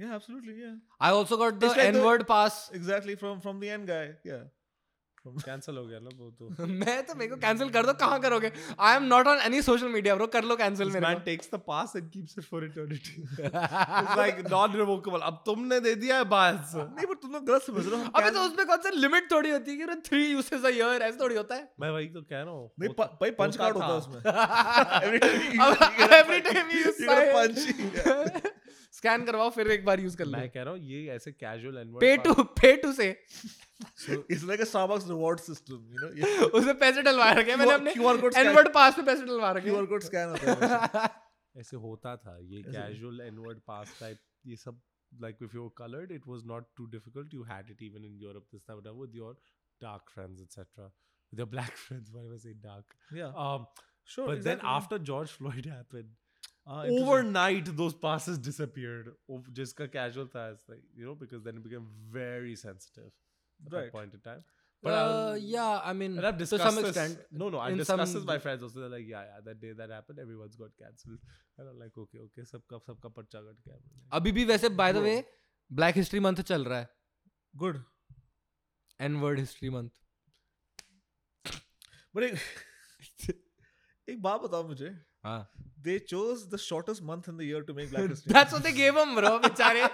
[0.00, 0.56] Yeah, absolutely.
[0.62, 3.14] Yeah, I also got the It's like an the- word pass exactly.
[3.22, 4.02] From from the end guy.
[4.30, 4.42] Yeah.
[5.27, 6.65] Cancel हो गया ना वो तो.
[6.81, 9.87] मैं तो मेरे को कैंसिल कर दो कहाँ करोगे I am not on any social
[9.87, 12.61] media bro कर लो कैंसिल This मेरे man takes the pass and keeps it for
[12.67, 13.15] eternity.
[13.39, 15.21] it's like non-revocable.
[15.21, 16.71] अब तुमने दे दिया है बास.
[16.75, 19.51] नहीं पर तुम लोग गलत समझ रहे हो अबे तो उसमें कौन सा लिमिट थोड़ी
[19.51, 22.41] होती है कि थ्री यूसेस अ ईयर ऐसे थोड़ी होता है मैं वही तो कह
[22.41, 22.71] रहा हूँ.
[22.79, 24.21] नहीं भाई पंच कार्ड होता है उसमें
[25.09, 28.53] every time you use it, you gotta every time you gotta punch.
[28.97, 32.15] Scan करवाओ फिर एक बार यूज़ कर मैं कह रहा हूँ ये ऐसे N-word पे
[32.27, 33.09] टू पे टू से
[34.35, 36.09] It's like a Starbucks reward system, you know.
[36.21, 36.47] Yeah.
[36.59, 39.51] उसे पैसे डलवा रखे हैं मैंने अपने QR code scan- एनवर्ड पास पे पैसे डलवा
[39.57, 43.93] रखे QR code scan होता है वैसे। ऐसे होता था ये ऐसे- casual N-word pass
[44.01, 44.81] type ये सब
[45.25, 48.17] like if you were colored it was not too difficult you had it even in
[48.25, 49.31] Europe this time with your
[49.81, 53.39] dark friends etc with your black friends why was I say dark Yeah.
[53.45, 53.65] um
[54.11, 54.27] Sure.
[54.27, 54.75] but then exactly.
[54.75, 56.28] after George Floyd happened Ah, interesting.
[56.69, 59.49] Overnight those passes disappeared Ov-
[59.93, 63.11] casual था like you know because then it became very sensitive
[63.67, 63.83] at right.
[63.83, 64.43] that point in time
[64.81, 67.17] but Uh, was, yeah, I mean, to some this, extent.
[67.31, 69.59] no no I've in discussed this with my friends also they're like yeah yeah that
[69.61, 71.19] day that happened everyone's got cancelled
[71.57, 74.95] and I'm like okay okay सबका सबका पर्चा cut गया अभी भी वैसे by the
[74.95, 75.03] Bro.
[75.03, 75.23] Way
[75.71, 76.89] black history चल रहा है
[77.63, 77.81] Good.
[78.99, 79.89] N word history month
[82.15, 82.37] But एक
[84.09, 85.08] एक बात बताओ मुझे
[85.81, 88.33] They chose the shortest month in the year to make Black History.
[88.33, 89.39] That's what they gave him, bro.
[89.39, 89.89] Bichare.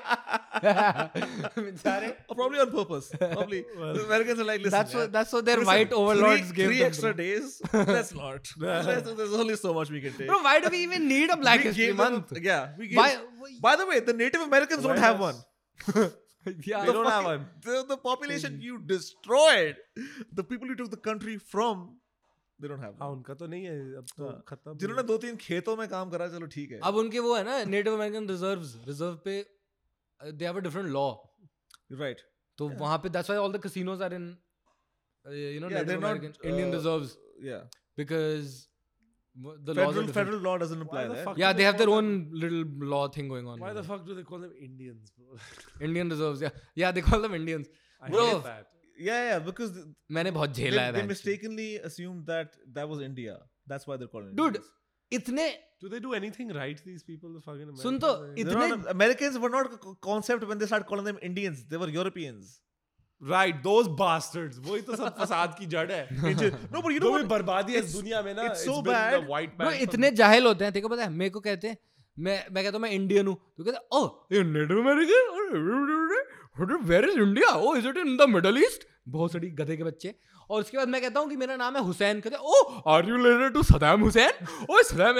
[2.35, 3.11] probably on purpose.
[3.17, 3.65] Probably.
[3.77, 4.71] Well, the Americans are like, listen.
[4.71, 7.23] That's man, what, that's what their listen, white overlords three, gave Three them, extra bro.
[7.23, 7.61] days?
[7.71, 8.47] That's not.
[8.57, 10.27] There's only so much we can take.
[10.27, 12.29] Bro, why do we even need a Black we History Month?
[12.29, 12.69] Them, yeah.
[12.77, 12.97] We gave,
[13.61, 15.35] by the way, the Native Americans don't have one.
[15.95, 16.09] yeah,
[16.45, 17.45] they the don't fucking, have one.
[17.61, 19.75] The, the population you destroyed,
[20.33, 21.97] the people you took the country from,
[22.59, 25.35] they don't have हाँ उनका तो नहीं है अब तो हाँ। खत्म जिन्होंने दो तीन
[25.45, 28.75] खेतों में काम करा चलो ठीक है अब उनके वो है ना नेटिव अमेरिकन रिजर्व्स
[28.87, 29.35] रिज़र्व पे
[30.21, 31.07] they have a different law
[32.03, 32.21] right
[32.57, 35.87] तो वहाँ पे that's why all the casinos are in uh, you know Yeah, native
[35.87, 37.63] they're not, american indian uh, reserves yeah
[38.01, 38.53] because
[39.35, 42.11] w- the federal federal law doesn't apply the there yeah do they have their own
[42.45, 45.41] little law thing going on Why the fuck do they call them Indians, bro?
[45.89, 48.23] indian reserves yeah yeah they call them indians I Bro.
[48.29, 48.71] hate that.
[48.97, 51.07] Yeah yeah because th- मैंने बहुत झेला है they man.
[51.07, 53.37] mistakenly assumed that that was India
[53.67, 54.73] that's why they're calling it Dude, Indians.
[55.11, 55.47] इतने
[55.83, 56.79] Do they do anything right?
[56.83, 57.81] These people, the fucking Americans.
[57.83, 58.11] सुन तो
[58.43, 61.89] इतने not, Americans were not a concept when they started calling them Indians they were
[61.97, 62.53] Europeans
[63.21, 64.57] Right, those bastards.
[64.59, 65.99] वही तो सब फसाद की जड़ है
[66.71, 67.29] no, but you जो know भी what?
[67.29, 69.27] बर्बादी है इस दुनिया में ना it's so been the bad.
[69.29, 71.77] white इतने जाहिल होते हैं को पता है मेरे को कहते हैं
[72.17, 76.04] मैं मैं कहता हूँ मैं इंडियन हूँ तो कहते हैं ओह you native American
[76.57, 80.13] where is India oh is it in the Middle East बहुत सारी गधे के बच्चे।
[80.49, 83.15] और उसके बाद मैं कहता हूँ कि मेरा नाम है हुसैन। कहते ओ are you
[83.15, 84.33] related to Saddam Hussein
[84.69, 85.17] oh Saddam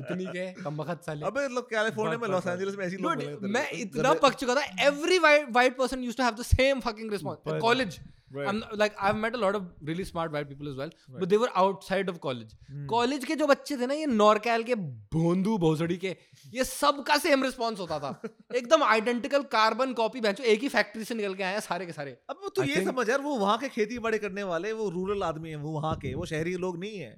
[0.00, 3.68] इतनी के कम वक्त साले। अबे लोग कैलिफ़ोर्निया में लॉस एंजेलिस में ऐसी लोग मैं
[3.80, 8.00] इतना पक चुका था। Every white person use to have the same fucking response college
[8.32, 8.46] Right.
[8.50, 11.18] I'm like I've met a lot of really smart white people as well, right.
[11.22, 12.52] but they were outside of college.
[12.68, 12.86] Hmm.
[12.92, 14.74] College के जो बच्चे थे ना ये नॉरकैल के
[15.16, 16.14] भोंदू भोसड़ी के
[16.54, 18.12] ये सबका सेम रिस्पॉन्स होता था
[18.56, 22.16] एकदम आइडेंटिकल कार्बन कॉपी बेंचो एक ही फैक्ट्री से निकल के आए सारे के सारे
[22.30, 24.88] अब तू I ये think- समझ यार वो वहाँ के खेती बाड़ी करने वाले वो
[24.96, 27.12] रूरल आदमी है वो वहाँ के वो शहरी लोग नहीं है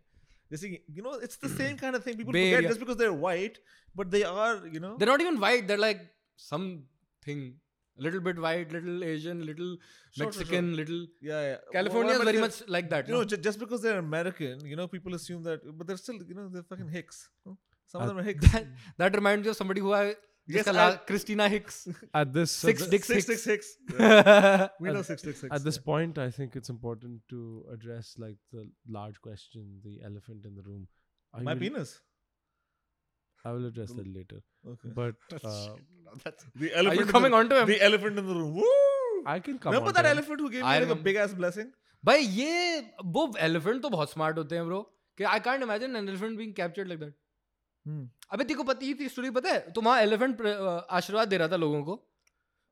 [0.50, 2.72] जैसे you know it's the same kind of thing people Bay forget Area.
[2.74, 3.60] just because they're white
[3.94, 6.02] but they are you know they're not even white they're like
[6.48, 7.63] something a
[7.96, 9.76] little bit white, little Asian, little
[10.10, 10.76] sure, Mexican, sure.
[10.76, 11.56] little yeah, yeah.
[11.72, 13.08] California well, is very much like that.
[13.08, 13.20] You no?
[13.20, 16.48] know, just because they're American, you know, people assume that, but they're still, you know,
[16.48, 17.28] they're fucking Hicks.
[17.86, 18.50] Some uh, of them are Hicks.
[18.52, 18.66] That,
[18.98, 20.14] that, reminds me of somebody who I.
[20.46, 21.88] Yes, at, Christina Hicks.
[22.14, 23.98] At this uh, six uh, dicks six, six, six, six.
[23.98, 24.68] Yeah.
[24.78, 25.54] we know six six six.
[25.54, 25.86] At this yeah.
[25.86, 30.60] point, I think it's important to address like the large question, the elephant in the
[30.60, 30.86] room.
[31.32, 31.98] Are My you, penis.
[33.44, 34.38] I will address that later
[34.72, 35.68] okay but uh,
[36.24, 38.70] that's the are you coming the, on to him the elephant in the room Woo!
[39.34, 40.16] i can come remember on that to him.
[40.16, 41.72] elephant who gave me I like a big ass blessing
[42.04, 42.54] भाई ये
[43.18, 44.80] वो elephant तो बहुत smart होते हैं bro
[45.18, 47.14] कि I can't imagine an elephant being captured like that
[47.86, 48.04] Hmm.
[48.32, 50.40] अबे तेरे को पता ये स्टोरी पता है तो वहाँ एलिफेंट
[50.98, 51.96] आशीर्वाद दे रहा था लोगों को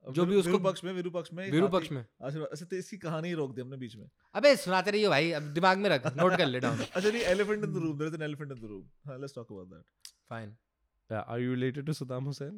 [0.04, 3.34] जो भी उसको- विरूपक्ष में विरूपक्ष में विरूपक्ष में अच्छा अच्छा तो इसकी कहानी ही
[3.40, 4.06] रोक दी हमने बीच में
[4.40, 7.66] अबे सुनाते रहिए भाई अब दिमाग में रख नोट कर ले डाउन अच्छा नहीं elephant
[7.68, 9.76] in the room there is an elephant in the room हाँ let's talk about
[10.32, 10.52] fine
[11.10, 12.54] yeah are you related to saddam hussein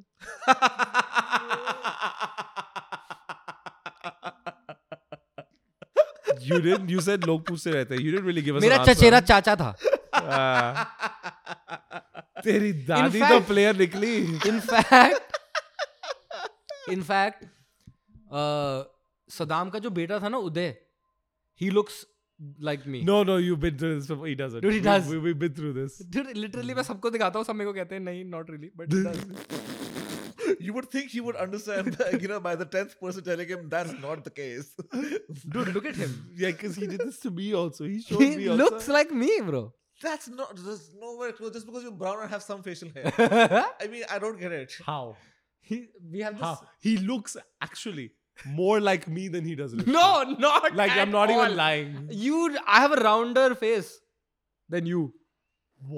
[6.41, 8.81] you didn't you said log पूछते रहते हैं you didn't really give us मेरा an
[8.81, 8.95] answer.
[8.95, 9.75] चचेरा चाचा था
[10.15, 10.87] Ah.
[12.45, 14.15] तेरी दादी तो fact- प्लेयर निकली
[14.49, 15.37] in fact
[16.93, 17.45] in fact
[19.39, 20.69] Saddam का जो बेटा था ना Uday
[21.61, 22.05] he looks
[22.68, 25.08] Like me no no you've been through this before he doesn't Dude, he We- does.
[25.14, 25.98] we, we've been through this
[26.44, 30.00] literally मैं सबको दिखाता हूँ सब मेरे को कहते हैं नहीं not really but
[30.68, 33.68] you would think he would understand that, you know by the 10th person telling him
[33.74, 34.70] that's not the case
[35.56, 38.30] dude look at him yeah because he did this to me also he showed me
[38.44, 39.62] he also looks like me bro
[40.06, 43.14] that's not there's nowhere close just because you're brown and have some facial hair
[43.86, 45.02] I mean I don't get it how
[45.72, 45.80] he,
[46.16, 47.38] we have how this he looks
[47.70, 48.08] actually
[48.45, 50.39] more like me than he does look no like.
[50.39, 51.43] not like at I'm not all.
[51.45, 53.91] even lying you I have a rounder face
[54.69, 55.03] than you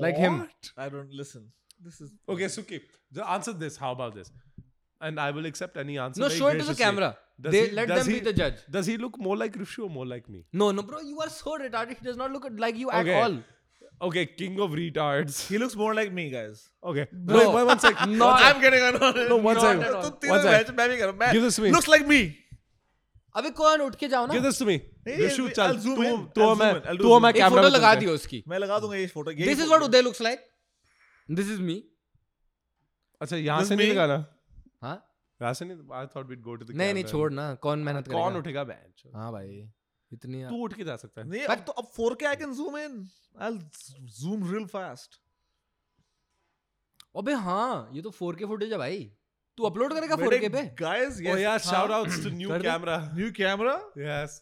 [0.05, 0.39] Like him.
[0.41, 0.71] What?
[0.85, 1.43] I don't listen
[1.87, 2.81] this is Okay, Suki,
[3.13, 3.77] the- answer this.
[3.77, 4.31] How about this?
[5.07, 6.21] And I will accept any answer.
[6.23, 7.11] no show it to the camera
[7.47, 9.85] Does they he- let does them be the judge Does he look more like Rishu
[9.89, 10.41] or more like me?
[10.63, 13.15] no no bro you are so retarded he does not look like you Okay.
[13.19, 13.37] at all
[14.01, 15.37] Okay, king of retards.
[15.51, 17.95] he looks more like me guys Okay, Bro, wait, wait, one sec.
[18.09, 18.43] not one.
[18.49, 19.79] I'm getting on No, one sec.
[19.79, 20.71] तो One sec.
[20.81, 21.71] मैं भी कर रहा हूँ Give this to me.
[21.77, 22.21] looks like me
[23.37, 24.77] अबे कौन उठ के जाओ ना Give this to me.
[25.07, 25.79] I'll चल.
[25.87, 25.95] तू
[26.35, 26.87] तू I'll मैं zoom in.
[26.91, 29.65] I'll do तू मैं कैमरा फ़ोटो लगा दियो उसकी मैं लगा दूँगा ये photo this
[29.65, 30.45] is what Uday looks like
[31.41, 31.77] this is me
[33.21, 33.93] अच्छा यहाँ से नहीं me?
[33.95, 34.25] लगाना
[34.85, 34.97] हाँ
[35.41, 38.09] यहाँ से नहीं I thought we'd go to the नहीं नहीं छोड़ ना कौन मेहनत
[38.09, 38.21] करेगा.
[38.23, 39.63] कौन उठेगा बेंच हाँ भाई
[40.13, 42.77] इतनी तू उठ के जा सकता है नहीं अब तो अब 4K I can zoom
[42.83, 42.99] in
[43.47, 43.61] I'll
[44.19, 45.19] zoom real fast
[47.17, 48.99] अबे हाँ ये तो 4K फुटेज है भाई
[49.59, 51.73] तू अपलोड करेगा 4K पे guys Oh yes yeah, हाँ.
[51.73, 52.69] shout outs to new कर दे.
[52.69, 52.97] camera.
[53.21, 53.77] new camera
[54.07, 54.41] Yes.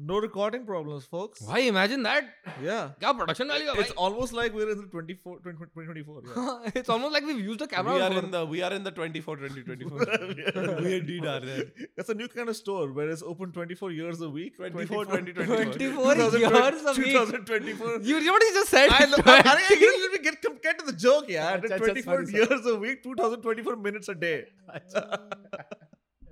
[0.00, 1.40] No recording problems, folks.
[1.40, 2.22] Why imagine that?
[2.62, 2.90] Yeah.
[3.00, 6.22] Kya production value It's almost like we're in the 24, 20, 2024.
[6.24, 6.70] Yeah.
[6.76, 7.94] it's almost like we've used the camera.
[7.94, 10.76] We are in the we are in the 24, 2024.
[10.82, 11.64] we indeed are there.
[11.96, 14.56] That's a new kind of store where it's open 24 years a week.
[14.56, 17.12] 24, 24 24 years a week.
[17.12, 17.98] 2024.
[18.02, 18.90] You know what he just said?
[18.92, 21.56] I, know, I, I you let me get, get to the joke, yeah.
[21.56, 24.44] 24 years a week, 2024 minutes a day.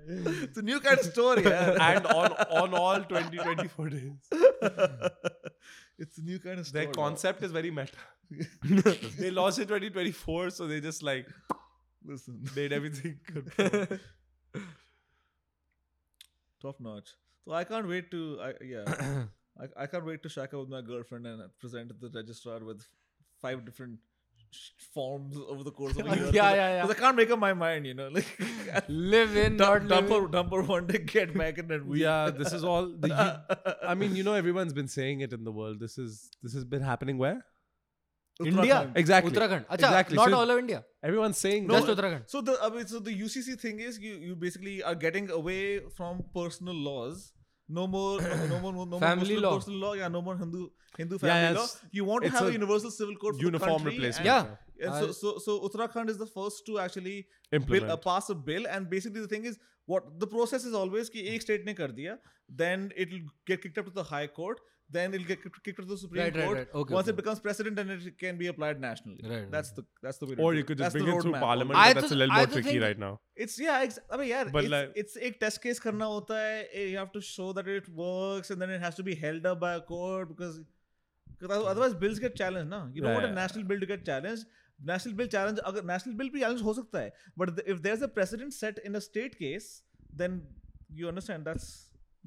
[0.45, 1.43] it's a new kind of story.
[1.43, 1.95] yeah.
[1.97, 2.31] and on
[2.61, 4.11] on all 2024 days
[5.99, 6.81] it's a new kind of store.
[6.83, 7.91] their concept is very meta
[9.19, 11.27] they launched in 2024 so they just like
[12.05, 13.99] Listen, made everything confirm.
[16.61, 17.09] top notch.
[17.43, 18.85] So I can't wait to, I, yeah.
[19.59, 22.85] I, I can't wait to shack up with my girlfriend and present the registrar with
[23.41, 23.99] five different
[24.93, 26.31] forms over the course of a year.
[26.33, 26.81] yeah, yeah, yeah.
[26.81, 28.09] Because I can't make up my mind, you know.
[28.17, 32.01] Like live in, dump, not dumper, live dumper one day, get back in and we.
[32.01, 32.87] Yeah, this is all.
[32.87, 33.13] The,
[33.83, 35.79] I mean, you know, everyone's been saying it in the world.
[35.79, 37.45] This is this has been happening where.
[38.45, 39.31] India, exactly.
[39.31, 40.15] Uttarakhand, Achha, exactly.
[40.15, 40.83] Not so all of India.
[41.03, 42.29] Everyone's saying no, just Uttarakhand.
[42.29, 46.75] So the so the UCC thing is you you basically are getting away from personal
[46.75, 47.33] laws
[47.69, 49.55] no more no more no more Muslim law.
[49.55, 49.93] personal law.
[49.93, 51.67] Yeah no more hindu hindu family yeah, law.
[51.91, 54.47] you want to have a, a universal civil code for the country replacement and,
[54.79, 54.87] yeah.
[54.87, 57.27] and so, so so uttarakhand is the first to actually
[57.67, 58.65] bill, uh, pass a bill.
[58.69, 61.89] And basically the thing is what the process is always ki ek state ne kar
[61.99, 62.17] diya
[62.49, 64.61] then it will get kicked up to the high court
[64.94, 66.56] then it'll get kicked kicked up to the Supreme Right, right, Court.
[66.58, 66.74] right.
[66.80, 67.12] Okay, Once okay.
[67.14, 69.20] it becomes precedent, then it can be applied nationally.
[69.30, 70.34] Right, That's the that's the way.
[70.34, 70.66] to Or do you it.
[70.70, 72.34] could just That's the bring it through roadmap parliament, I but that's a just- little
[72.34, 73.12] I more just tricky think- right now.
[73.46, 76.40] It's yeah, ex- I mean, yeah, But it's, like- it's एक test case करना होता
[76.42, 76.68] है.
[76.74, 79.46] eh, You have to show that it works, and then it has to be held
[79.52, 80.58] up by a court because,
[81.38, 82.70] because otherwise bills get challenged.
[82.74, 83.34] ना you don't Yeah, want a yeah.
[83.34, 84.44] national bill to get challenged.
[84.92, 88.02] National bill challenge अगर national bill भी challenge हो सकता है, but the, if there's
[88.02, 89.70] a precedent set in a state case,
[90.22, 90.38] then
[91.00, 91.66] you understand that's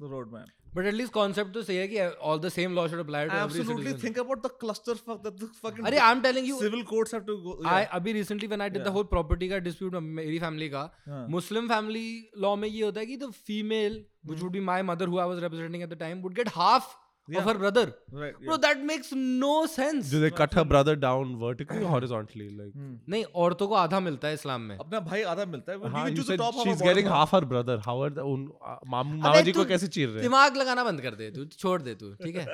[0.03, 0.57] the roadmap.
[0.75, 3.59] But at least concept तो सही है कि all the same law should apply to every
[3.59, 7.15] Absolutely, citizen think about the cluster that the fucking अरे I am telling civil courts
[7.15, 7.55] have to go.
[7.65, 7.87] Yeah.
[7.97, 8.93] अभी recently when I did the Yeah.
[8.95, 11.25] Whole property का dispute मेरी family का हाँ.
[11.29, 12.05] Muslim family
[12.45, 15.27] law में ये होता है कि the female which would be my mother who I
[15.27, 16.87] was representing at the time would get half
[17.27, 17.39] Yeah.
[17.39, 17.81] of her brother
[18.19, 18.33] Right.
[18.37, 18.45] yeah.
[18.47, 19.11] bro that makes
[19.41, 22.47] no sense Do they cut her brother down vertically or horizontally?
[22.61, 22.93] Like, Hmm.
[23.13, 25.91] नहीं औरतों को आधा मिलता है इस्लाम में अपना भाई आधा मिलता है.
[25.95, 27.35] हाँ, you said she's getting half.
[27.37, 27.77] her brother.
[27.87, 28.47] How are the, उन
[28.95, 31.95] माम- मामा जी को कैसे चीर रहे दिमाग लगाना बंद कर दे तू छोड़ दे
[32.03, 32.45] तू ठीक है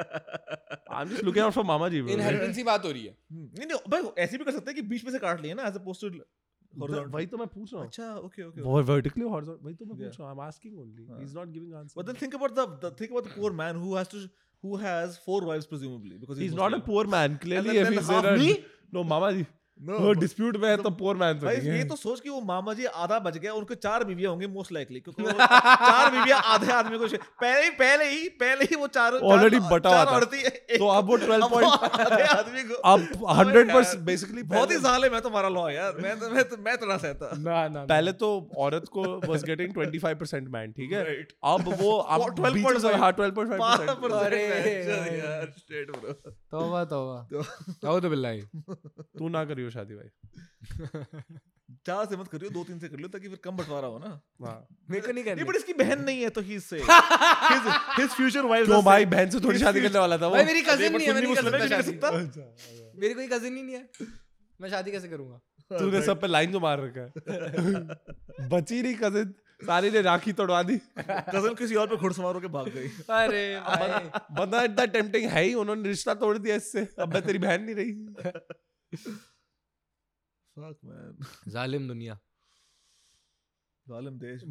[0.98, 2.02] I'm just looking out for मामा जी.
[2.08, 4.88] की बात हो रही है हम्म, नहीं नहीं भाई ऐसे भी कर सकते हैं कि
[4.94, 6.12] बीच में से काट लिए ना एज अपोज टू
[7.14, 7.88] वही तो मैं पूछ रहा हूँ.
[7.88, 9.64] अच्छा ओके ओके वो vertically or horizontal?
[9.66, 9.96] वही तो मैं.
[10.02, 10.36] पूछ रहा हूँ.
[10.38, 11.06] I'm asking only.
[11.12, 11.20] हाँ.
[11.22, 11.96] He's not giving answer.
[12.00, 14.22] but then think about the, the think about the poor man who has to
[14.62, 17.38] who has four wives presumably because he's, He's not a poor man.
[17.38, 18.66] Clearly, if he's half in a me?
[18.92, 19.46] no mama
[19.82, 22.42] no वो but- में है तो poor man तो भाई ये तो सोच कि वो
[22.42, 26.72] मामा जी आधा बच गया उनको चार बीवियाँ होंगी मोस्ट लाइकली क्योंकि चार बीवियाँ आधे
[26.72, 27.08] आदमी को
[27.42, 30.20] पहले ही पहले ही पहले ही वो चार Already चार- बटा हुआ था।
[30.78, 33.00] तो अब वो 12 अब वो point- आधे आदमी को अब
[33.32, 36.78] 100% basically बहुत ही साल है मैं तुम्हारा लॉ यार। मैं तो मैं तो मैं
[36.78, 41.04] तो ना सहता ना ना पहले तो औरत को was getting 25% man ठीक है?
[41.44, 46.14] अब वो अब 12.5 बीच में हाँ 12.5% अरे। अरे यार स्ट्रेट ब्रो
[46.52, 47.18] तौबा तौबा।
[47.90, 48.42] आओ तो बिल्लाही
[49.20, 50.10] तू ना करियो शादी भाई।
[51.86, 54.12] चार से मत करियो दो तीन से कर लियो ताकि फिर कम बंटवारा हो ना।
[54.44, 57.68] हाँ। मेरे को नहीं नहीं करनी बट इसकी बहन नहीं है तो ही से his
[58.00, 60.62] his future wife क्यों भाई बहन से थोड़ी शादी करने वाला था वो। भाई मेरी
[60.62, 62.12] कजिन नहीं है मैं सुन्नी नहीं कर मुस्लिम है, सकता।
[63.02, 63.90] मेरी कोई कजिन ही नहीं है।
[64.62, 65.42] मैं शादी कैसे करूँगा?
[65.72, 70.62] तूने सब पे लाइन जो मार रखा है। बची नहीं कजिन सारी ने राखी तोड़वा
[70.64, 73.44] दी। कज़न किसी और पे घुड़सवार होके भाग गई। अरे
[74.36, 77.76] बंदा इतना टेम्पटिंग है ही उन्होंने रिश्ता तोड़ दिया इससे। अब मैं तेरी बहन नहीं
[77.76, 77.94] रही।
[80.56, 82.20] फक मैन जालिम दुनिया।
[83.88, 84.44] जालिम देश।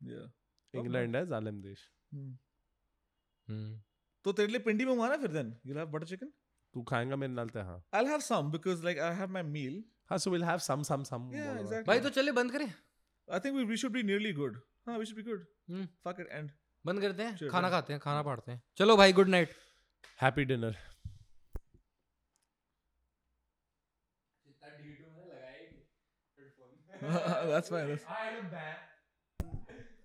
[0.00, 0.22] या
[0.74, 1.88] इंग्लैंड है जालिम देश।
[3.48, 3.80] हम्म
[4.24, 6.32] तो तेरे लिए पिंडी में ना फिर then you have butter chicken
[6.74, 9.42] तू खाएगा मेरे नाल ते हाँ। I will have some because like I have my
[9.44, 9.82] meal
[10.12, 11.22] हाँ so will have some some some
[11.86, 12.64] भाई तो चले बंद करें
[13.28, 14.58] I think we should be nearly good
[14.88, 15.46] हाँ we should be good.
[16.06, 16.50] Fuck it and
[16.84, 17.76] बंद करते हैं Sure, खाना yeah.
[17.76, 19.54] खाते हैं खाना पाड़ते हैं। चलो भाई good night
[20.22, 20.76] happy dinner
[26.92, 27.90] that's fine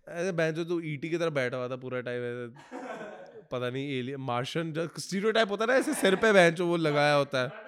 [0.08, 3.90] ऐसे बहन जो तू ईटी की तरह बैठा हुआ था पूरा टाइम ऐसे पता नहीं
[4.00, 7.42] एलियन मार्शन जो स्टीरियोटाइप होता है ना ऐसे सिर पे बहन जो वो लगाया होता
[7.44, 7.67] है।